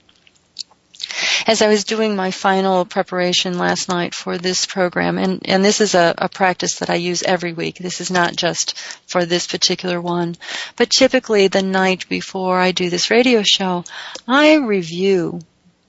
As 1.45 1.61
I 1.61 1.67
was 1.67 1.84
doing 1.84 2.15
my 2.15 2.32
final 2.32 2.86
preparation 2.86 3.57
last 3.57 3.89
night 3.89 4.15
for 4.15 4.38
this 4.38 4.65
program, 4.65 5.17
and, 5.17 5.41
and 5.45 5.63
this 5.63 5.82
is 5.82 5.93
a, 5.93 6.15
a 6.17 6.30
practice 6.30 6.80
that 6.80 6.89
I 6.89 6.95
use 6.95 7.21
every 7.21 7.51
week. 7.51 7.78
This 7.78 7.99
is 7.99 8.09
not 8.09 8.36
just 8.36 8.80
for 9.05 9.26
this 9.26 9.45
particular 9.45 9.99
one, 9.99 10.36
but 10.78 10.89
typically 10.89 11.49
the 11.49 11.61
night 11.61 12.07
before 12.07 12.57
I 12.57 12.71
do 12.71 12.89
this 12.89 13.11
radio 13.11 13.43
show, 13.43 13.84
I 14.26 14.55
review 14.55 15.41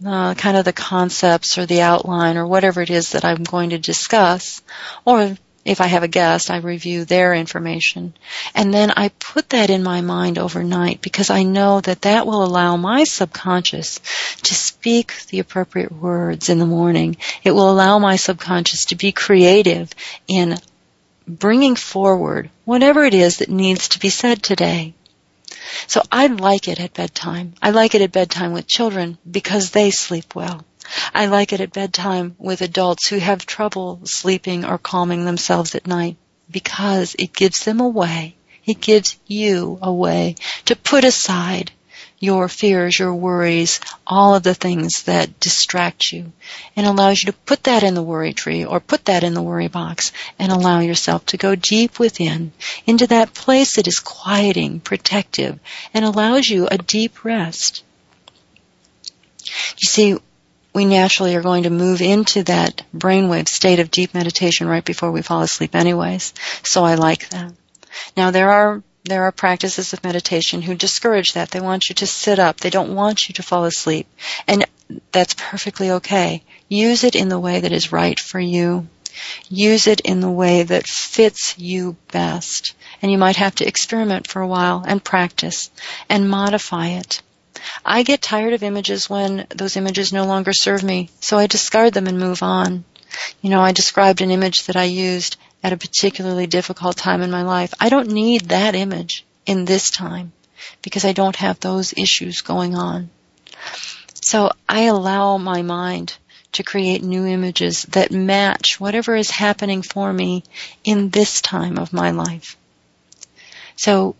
uh, 0.04 0.34
kind 0.34 0.56
of 0.56 0.64
the 0.64 0.72
concepts 0.72 1.56
or 1.56 1.66
the 1.66 1.82
outline 1.82 2.36
or 2.36 2.46
whatever 2.46 2.82
it 2.82 2.90
is 2.90 3.12
that 3.12 3.24
I'm 3.24 3.44
going 3.44 3.70
to 3.70 3.78
discuss, 3.78 4.60
or 5.04 5.36
if 5.64 5.80
I 5.80 5.86
have 5.86 6.02
a 6.02 6.08
guest, 6.08 6.50
I 6.50 6.58
review 6.58 7.04
their 7.04 7.34
information. 7.34 8.14
And 8.54 8.72
then 8.72 8.92
I 8.96 9.08
put 9.08 9.50
that 9.50 9.70
in 9.70 9.82
my 9.82 10.02
mind 10.02 10.38
overnight 10.38 11.00
because 11.00 11.30
I 11.30 11.42
know 11.42 11.80
that 11.80 12.02
that 12.02 12.26
will 12.26 12.44
allow 12.44 12.76
my 12.76 13.04
subconscious 13.04 14.00
to 14.42 14.54
speak 14.54 15.14
the 15.28 15.38
appropriate 15.38 15.92
words 15.92 16.48
in 16.48 16.58
the 16.58 16.66
morning. 16.66 17.16
It 17.42 17.52
will 17.52 17.70
allow 17.70 17.98
my 17.98 18.16
subconscious 18.16 18.86
to 18.86 18.96
be 18.96 19.12
creative 19.12 19.90
in 20.28 20.58
bringing 21.26 21.76
forward 21.76 22.50
whatever 22.64 23.04
it 23.04 23.14
is 23.14 23.38
that 23.38 23.48
needs 23.48 23.88
to 23.90 23.98
be 23.98 24.10
said 24.10 24.42
today. 24.42 24.92
So 25.86 26.02
I 26.12 26.26
like 26.26 26.68
it 26.68 26.80
at 26.80 26.94
bedtime. 26.94 27.54
I 27.62 27.70
like 27.70 27.94
it 27.94 28.02
at 28.02 28.12
bedtime 28.12 28.52
with 28.52 28.66
children 28.66 29.18
because 29.28 29.70
they 29.70 29.90
sleep 29.90 30.34
well. 30.34 30.64
I 31.14 31.26
like 31.26 31.52
it 31.52 31.60
at 31.60 31.72
bedtime 31.72 32.36
with 32.38 32.60
adults 32.60 33.08
who 33.08 33.18
have 33.18 33.46
trouble 33.46 34.00
sleeping 34.04 34.64
or 34.64 34.78
calming 34.78 35.24
themselves 35.24 35.74
at 35.74 35.86
night 35.86 36.16
because 36.50 37.16
it 37.18 37.32
gives 37.32 37.64
them 37.64 37.80
a 37.80 37.88
way, 37.88 38.36
it 38.66 38.80
gives 38.80 39.16
you 39.26 39.78
a 39.82 39.92
way 39.92 40.36
to 40.66 40.76
put 40.76 41.04
aside 41.04 41.70
your 42.24 42.48
fears, 42.48 42.98
your 42.98 43.14
worries, 43.14 43.80
all 44.06 44.34
of 44.34 44.42
the 44.42 44.54
things 44.54 45.02
that 45.02 45.38
distract 45.40 46.10
you 46.12 46.32
and 46.74 46.86
allows 46.86 47.22
you 47.22 47.26
to 47.26 47.38
put 47.38 47.64
that 47.64 47.82
in 47.82 47.94
the 47.94 48.02
worry 48.02 48.32
tree 48.32 48.64
or 48.64 48.80
put 48.80 49.04
that 49.04 49.24
in 49.24 49.34
the 49.34 49.42
worry 49.42 49.68
box 49.68 50.12
and 50.38 50.50
allow 50.50 50.80
yourself 50.80 51.24
to 51.26 51.36
go 51.36 51.54
deep 51.54 51.98
within 51.98 52.52
into 52.86 53.06
that 53.06 53.34
place 53.34 53.76
that 53.76 53.86
is 53.86 54.00
quieting, 54.00 54.80
protective 54.80 55.58
and 55.92 56.04
allows 56.04 56.48
you 56.48 56.66
a 56.66 56.78
deep 56.78 57.24
rest. 57.24 57.82
You 59.78 59.86
see, 59.86 60.16
we 60.74 60.84
naturally 60.84 61.36
are 61.36 61.42
going 61.42 61.62
to 61.62 61.70
move 61.70 62.02
into 62.02 62.42
that 62.44 62.82
brainwave 62.94 63.48
state 63.48 63.78
of 63.78 63.90
deep 63.90 64.12
meditation 64.12 64.66
right 64.66 64.84
before 64.84 65.12
we 65.12 65.22
fall 65.22 65.42
asleep 65.42 65.74
anyways. 65.74 66.34
So 66.64 66.84
I 66.84 66.96
like 66.96 67.28
that. 67.30 67.52
Now 68.16 68.32
there 68.32 68.50
are 68.50 68.82
there 69.04 69.24
are 69.24 69.32
practices 69.32 69.92
of 69.92 70.02
meditation 70.02 70.62
who 70.62 70.74
discourage 70.74 71.34
that. 71.34 71.50
They 71.50 71.60
want 71.60 71.88
you 71.88 71.94
to 71.96 72.06
sit 72.06 72.38
up. 72.38 72.58
They 72.58 72.70
don't 72.70 72.94
want 72.94 73.28
you 73.28 73.34
to 73.34 73.42
fall 73.42 73.66
asleep. 73.66 74.06
And 74.48 74.64
that's 75.12 75.34
perfectly 75.34 75.90
okay. 75.92 76.42
Use 76.68 77.04
it 77.04 77.14
in 77.14 77.28
the 77.28 77.38
way 77.38 77.60
that 77.60 77.72
is 77.72 77.92
right 77.92 78.18
for 78.18 78.40
you. 78.40 78.88
Use 79.48 79.86
it 79.86 80.00
in 80.00 80.20
the 80.20 80.30
way 80.30 80.62
that 80.62 80.86
fits 80.86 81.58
you 81.58 81.96
best. 82.12 82.74
And 83.02 83.12
you 83.12 83.18
might 83.18 83.36
have 83.36 83.54
to 83.56 83.66
experiment 83.66 84.26
for 84.26 84.40
a 84.40 84.48
while 84.48 84.82
and 84.86 85.04
practice 85.04 85.70
and 86.08 86.28
modify 86.28 86.88
it. 86.88 87.20
I 87.84 88.02
get 88.02 88.22
tired 88.22 88.52
of 88.52 88.62
images 88.62 89.08
when 89.08 89.46
those 89.50 89.76
images 89.76 90.12
no 90.12 90.24
longer 90.24 90.52
serve 90.52 90.82
me, 90.82 91.10
so 91.20 91.38
I 91.38 91.46
discard 91.46 91.94
them 91.94 92.06
and 92.06 92.18
move 92.18 92.42
on. 92.42 92.84
You 93.40 93.50
know, 93.50 93.60
I 93.60 93.72
described 93.72 94.20
an 94.20 94.30
image 94.30 94.66
that 94.66 94.76
I 94.76 94.84
used 94.84 95.36
at 95.62 95.72
a 95.72 95.76
particularly 95.76 96.46
difficult 96.46 96.96
time 96.96 97.22
in 97.22 97.30
my 97.30 97.42
life. 97.42 97.72
I 97.80 97.88
don't 97.88 98.10
need 98.10 98.48
that 98.48 98.74
image 98.74 99.24
in 99.46 99.64
this 99.64 99.90
time 99.90 100.32
because 100.82 101.04
I 101.04 101.12
don't 101.12 101.36
have 101.36 101.60
those 101.60 101.94
issues 101.96 102.40
going 102.40 102.74
on. 102.74 103.10
So 104.14 104.52
I 104.68 104.84
allow 104.84 105.38
my 105.38 105.62
mind 105.62 106.16
to 106.52 106.62
create 106.62 107.02
new 107.02 107.26
images 107.26 107.82
that 107.90 108.12
match 108.12 108.78
whatever 108.78 109.14
is 109.16 109.30
happening 109.30 109.82
for 109.82 110.12
me 110.12 110.44
in 110.84 111.10
this 111.10 111.40
time 111.40 111.78
of 111.78 111.92
my 111.92 112.10
life. 112.10 112.56
So 113.76 114.16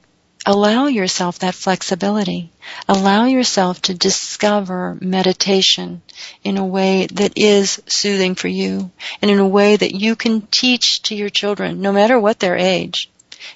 allow 0.47 0.87
yourself 0.87 1.39
that 1.41 1.55
flexibility. 1.55 2.51
Allow 2.89 3.27
yourself 3.27 3.81
to 3.83 3.95
discover 3.95 4.97
meditation 5.01 6.03
in 6.43 6.59
a 6.59 6.65
way 6.65 7.07
that 7.07 7.33
is 7.37 7.83
soothing 7.87 8.35
for 8.35 8.49
you 8.49 8.91
and 9.23 9.31
in 9.31 9.39
a 9.39 9.49
way 9.49 9.77
that 9.77 9.95
you 9.95 10.17
can 10.17 10.43
teach 10.43 11.03
to 11.03 11.15
your 11.15 11.31
children, 11.31 11.81
no 11.81 11.93
matter 11.93 12.19
what 12.19 12.41
their 12.41 12.57
age 12.57 13.11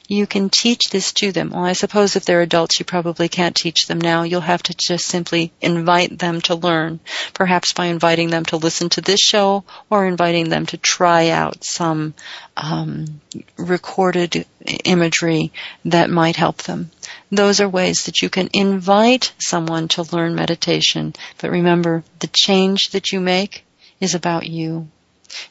you 0.07 0.27
can 0.27 0.51
teach 0.51 0.91
this 0.91 1.13
to 1.15 1.33
them. 1.33 1.51
Well, 1.51 1.65
I 1.65 1.73
suppose 1.73 2.17
if 2.17 2.25
they're 2.25 2.43
adults, 2.43 2.79
you 2.79 2.85
probably 2.85 3.29
can't 3.29 3.55
teach 3.55 3.87
them 3.87 4.01
now. 4.01 4.23
You'll 4.23 4.41
have 4.41 4.63
to 4.65 4.75
just 4.75 5.07
simply 5.07 5.53
invite 5.61 6.19
them 6.19 6.41
to 6.43 6.55
learn, 6.55 7.01
perhaps 7.35 7.73
by 7.73 7.87
inviting 7.87 8.31
them 8.31 8.45
to 8.47 8.57
listen 8.57 8.89
to 8.91 9.01
this 9.01 9.21
show 9.21 9.65
or 9.91 10.07
inviting 10.07 10.49
them 10.49 10.67
to 10.67 10.77
try 10.77 11.29
out 11.29 11.65
some 11.65 12.15
um, 12.57 13.21
recorded 13.57 14.47
imagery 14.85 15.53
that 15.85 16.11
might 16.11 16.37
help 16.37 16.63
them. 16.63 16.91
Those 17.31 17.61
are 17.61 17.69
ways 17.69 18.05
that 18.05 18.23
you 18.23 18.31
can 18.31 18.49
invite 18.53 19.33
someone 19.39 19.89
to 19.89 20.03
learn 20.15 20.35
meditation. 20.35 21.15
But 21.41 21.51
remember, 21.51 22.03
the 22.21 22.31
change 22.33 22.91
that 22.91 23.13
you 23.13 23.21
make 23.21 23.65
is 24.01 24.15
about 24.15 24.47
you. 24.47 24.89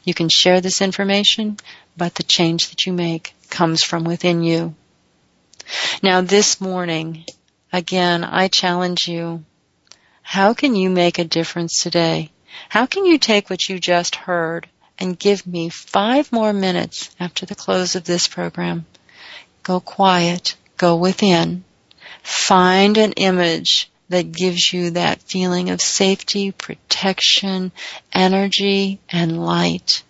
You 0.02 0.14
can 0.14 0.28
share 0.28 0.60
this 0.60 0.80
information, 0.80 1.56
but 1.96 2.14
the 2.16 2.22
change 2.24 2.70
that 2.70 2.84
you 2.86 2.92
make 2.92 3.34
comes 3.50 3.82
from 3.82 4.04
within 4.04 4.42
you. 4.42 4.74
Now 6.02 6.20
this 6.20 6.60
morning, 6.60 7.24
again, 7.72 8.24
I 8.24 8.48
challenge 8.48 9.08
you. 9.08 9.44
How 10.22 10.54
can 10.54 10.74
you 10.74 10.90
make 10.90 11.18
a 11.18 11.24
difference 11.24 11.82
today? 11.82 12.30
How 12.68 12.86
can 12.86 13.04
you 13.04 13.18
take 13.18 13.50
what 13.50 13.68
you 13.68 13.78
just 13.78 14.16
heard 14.16 14.68
and 14.98 15.18
give 15.18 15.46
me 15.46 15.68
five 15.68 16.32
more 16.32 16.52
minutes 16.52 17.10
after 17.18 17.46
the 17.46 17.54
close 17.54 17.96
of 17.96 18.04
this 18.04 18.26
program? 18.26 18.86
Go 19.62 19.80
quiet, 19.80 20.56
go 20.76 20.96
within, 20.96 21.64
find 22.22 22.96
an 22.98 23.12
image 23.12 23.90
that 24.08 24.32
gives 24.32 24.72
you 24.72 24.90
that 24.90 25.22
feeling 25.22 25.70
of 25.70 25.80
safety, 25.80 26.50
protection, 26.50 27.72
energy, 28.12 28.98
and 29.10 29.44
light 29.44 30.02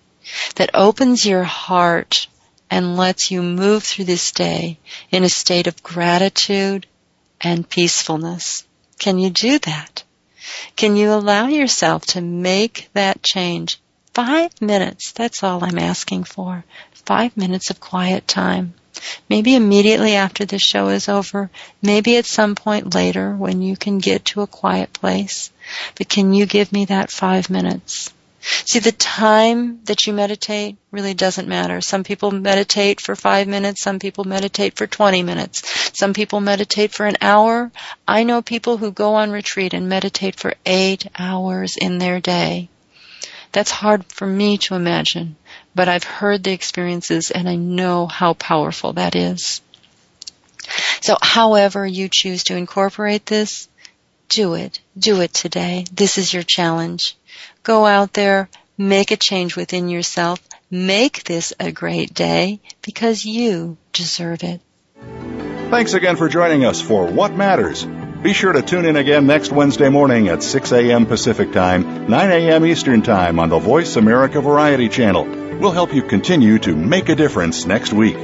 that 0.57 0.71
opens 0.75 1.25
your 1.25 1.45
heart 1.45 2.29
and 2.71 2.97
lets 2.97 3.31
you 3.31 3.43
move 3.43 3.83
through 3.83 4.05
this 4.05 4.33
day 4.33 4.79
in 5.11 5.25
a 5.25 5.29
state 5.29 5.67
of 5.67 5.83
gratitude 5.83 6.87
and 7.41 7.69
peacefulness. 7.69 8.65
Can 8.99 9.19
you 9.19 9.31
do 9.31 9.59
that? 9.61 10.03
Can 10.77 10.97
you 10.97 11.13
allow 11.13 11.47
yourself 11.47 12.07
to 12.07 12.21
make 12.21 12.89
that 12.95 13.23
change? 13.23 13.81
Five 14.15 14.61
minutes, 14.61 15.13
that's 15.13 15.43
all 15.43 15.63
I'm 15.63 15.79
asking 15.79 16.25
for. 16.25 16.65
Five 16.93 17.37
minutes 17.37 17.71
of 17.71 17.81
quiet 17.81 18.27
time. 18.27 18.75
Maybe 19.29 19.55
immediately 19.55 20.17
after 20.17 20.45
the 20.45 20.59
show 20.59 20.89
is 20.89 21.09
over, 21.09 21.51
maybe 21.81 22.17
at 22.17 22.27
some 22.27 22.57
point 22.57 22.95
later 22.95 23.35
when 23.35 23.63
you 23.63 23.77
can 23.77 23.99
get 23.99 24.25
to 24.27 24.41
a 24.41 24.47
quiet 24.47 24.93
place. 24.93 25.53
But 25.97 26.09
can 26.09 26.35
you 26.35 26.47
give 26.47 26.73
me 26.73 26.87
that 26.87 27.11
five 27.11 27.49
minutes? 27.49 28.13
See, 28.41 28.79
the 28.79 28.93
time 28.93 29.81
that 29.85 30.07
you 30.07 30.13
meditate 30.13 30.77
really 30.91 31.15
doesn't 31.15 31.49
matter. 31.49 31.81
Some 31.81 32.05
people 32.05 32.31
meditate 32.31 33.01
for 33.01 33.17
five 33.17 33.49
minutes. 33.49 33.81
Some 33.81 33.99
people 33.99 34.25
meditate 34.25 34.77
for 34.77 34.87
20 34.87 35.23
minutes. 35.23 35.91
Some 35.99 36.15
people 36.15 36.41
meditate 36.41 36.93
for 36.93 37.07
an 37.07 37.17
hour. 37.21 37.73
I 38.07 38.23
know 38.23 38.43
people 38.43 38.77
who 38.77 38.93
go 38.93 39.15
on 39.15 39.31
retreat 39.31 39.75
and 39.75 39.89
meditate 39.89 40.37
for 40.37 40.55
eight 40.65 41.09
hours 41.19 41.77
in 41.77 41.99
their 41.99 42.21
day. 42.21 42.69
That's 43.53 43.71
hard 43.71 44.05
for 44.05 44.27
me 44.27 44.59
to 44.59 44.75
imagine, 44.75 45.37
but 45.75 45.89
I've 45.89 46.05
heard 46.05 46.45
the 46.45 46.53
experiences 46.53 47.31
and 47.31 47.49
I 47.49 47.57
know 47.57 48.07
how 48.07 48.35
powerful 48.35 48.93
that 48.95 49.17
is. 49.17 49.63
So 51.01 51.17
however 51.21 51.87
you 51.87 52.09
choose 52.13 52.45
to 52.45 52.57
incorporate 52.57 53.27
this, 53.27 53.69
do 54.29 54.55
it. 54.55 54.81
Do 54.99 55.23
it 55.23 55.33
today. 55.33 55.87
This 55.93 56.19
is 56.19 56.33
your 56.33 56.43
challenge. 56.43 57.17
Go 57.69 57.85
out 57.85 58.15
there, 58.15 58.49
make 58.79 59.11
a 59.11 59.17
change 59.19 59.55
within 59.55 59.91
yourself, 59.91 60.41
make 60.71 61.25
this 61.25 61.53
a 61.61 61.71
great 61.71 62.15
day 62.15 62.61
because 62.81 63.27
you 63.27 63.77
deserve 63.93 64.43
it. 64.43 64.63
Thanks 65.69 65.93
again 65.93 66.17
for 66.17 66.31
joining 66.31 66.65
us 66.65 66.81
for 66.81 67.05
What 67.05 67.35
Matters. 67.35 67.85
Be 67.85 68.33
sure 68.33 68.55
to 68.55 68.63
tune 68.63 68.87
in 68.87 68.97
again 68.97 69.27
next 69.27 69.53
Wednesday 69.53 69.91
morning 69.91 70.29
at 70.29 70.43
6 70.43 70.73
a.m. 70.73 71.05
Pacific 71.05 71.53
Time, 71.53 72.09
9 72.09 72.31
a.m. 72.31 72.65
Eastern 72.65 73.03
Time 73.03 73.39
on 73.39 73.51
the 73.51 73.59
Voice 73.59 73.97
America 73.97 74.41
Variety 74.41 74.89
Channel. 74.89 75.27
We'll 75.59 75.73
help 75.73 75.93
you 75.93 76.01
continue 76.01 76.59
to 76.61 76.75
make 76.75 77.11
a 77.11 77.15
difference 77.17 77.67
next 77.67 77.93
week. 77.93 78.17